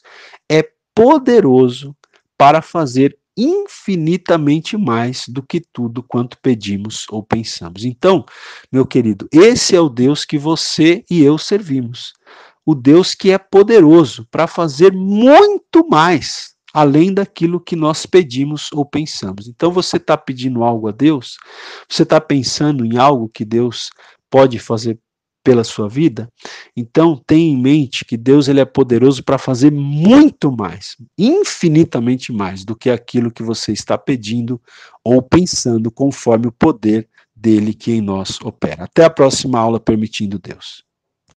poderoso 0.96 1.96
para 2.38 2.62
fazer 2.62 3.18
infinitamente 3.38 4.78
mais 4.78 5.28
do 5.28 5.42
que 5.42 5.62
tudo 5.62 6.04
quanto 6.04 6.38
pedimos 6.40 7.06
ou 7.10 7.24
pensamos. 7.24 7.86
Então, 7.86 8.26
meu 8.72 8.86
querido, 8.86 9.28
esse 9.32 9.76
é 9.76 9.82
o 9.82 9.90
Deus 9.90 10.26
que 10.26 10.38
você 10.38 11.04
e 11.10 11.24
eu 11.24 11.38
servimos. 11.38 12.14
O 12.66 12.76
Deus 12.76 13.16
que 13.16 13.32
é 13.32 13.38
poderoso 13.38 14.28
para 14.30 14.48
fazer 14.48 14.94
muito 14.94 15.88
mais 15.88 16.52
além 16.74 17.14
daquilo 17.14 17.60
que 17.60 17.76
nós 17.76 18.06
pedimos 18.06 18.70
ou 18.72 18.86
pensamos. 18.86 19.48
Então, 19.48 19.72
você 19.72 19.98
está 19.98 20.18
pedindo 20.18 20.64
algo 20.64 20.88
a 20.88 20.92
Deus? 20.92 21.38
Você 21.90 22.04
está 22.04 22.22
pensando 22.22 22.86
em 22.86 22.98
algo 22.98 23.30
que 23.30 23.44
Deus 23.44 23.90
pode 24.30 24.58
fazer 24.58 24.98
pela 25.44 25.64
sua 25.64 25.90
vida, 25.90 26.32
então 26.76 27.22
tenha 27.26 27.52
em 27.52 27.58
mente 27.58 28.06
que 28.06 28.16
Deus 28.16 28.48
ele 28.48 28.60
é 28.60 28.66
poderoso 28.66 29.24
para 29.24 29.38
fazer 29.38 29.72
muito 29.72 30.52
mais, 30.52 30.96
infinitamente 31.18 32.32
mais 32.32 32.64
do 32.64 32.76
que 32.76 32.90
aquilo 32.90 33.32
que 33.32 33.44
você 33.44 33.72
está 33.72 33.98
pedindo 33.98 34.62
ou 35.04 35.22
pensando 35.22 35.92
conforme 35.92 36.48
o 36.48 36.52
poder 36.52 37.08
dele 37.36 37.74
que 37.74 37.92
em 37.92 38.02
nós 38.02 38.40
opera. 38.44 38.84
Até 38.84 39.04
a 39.04 39.10
próxima 39.10 39.60
aula, 39.60 39.80
permitindo 39.80 40.38
Deus. 40.38 40.84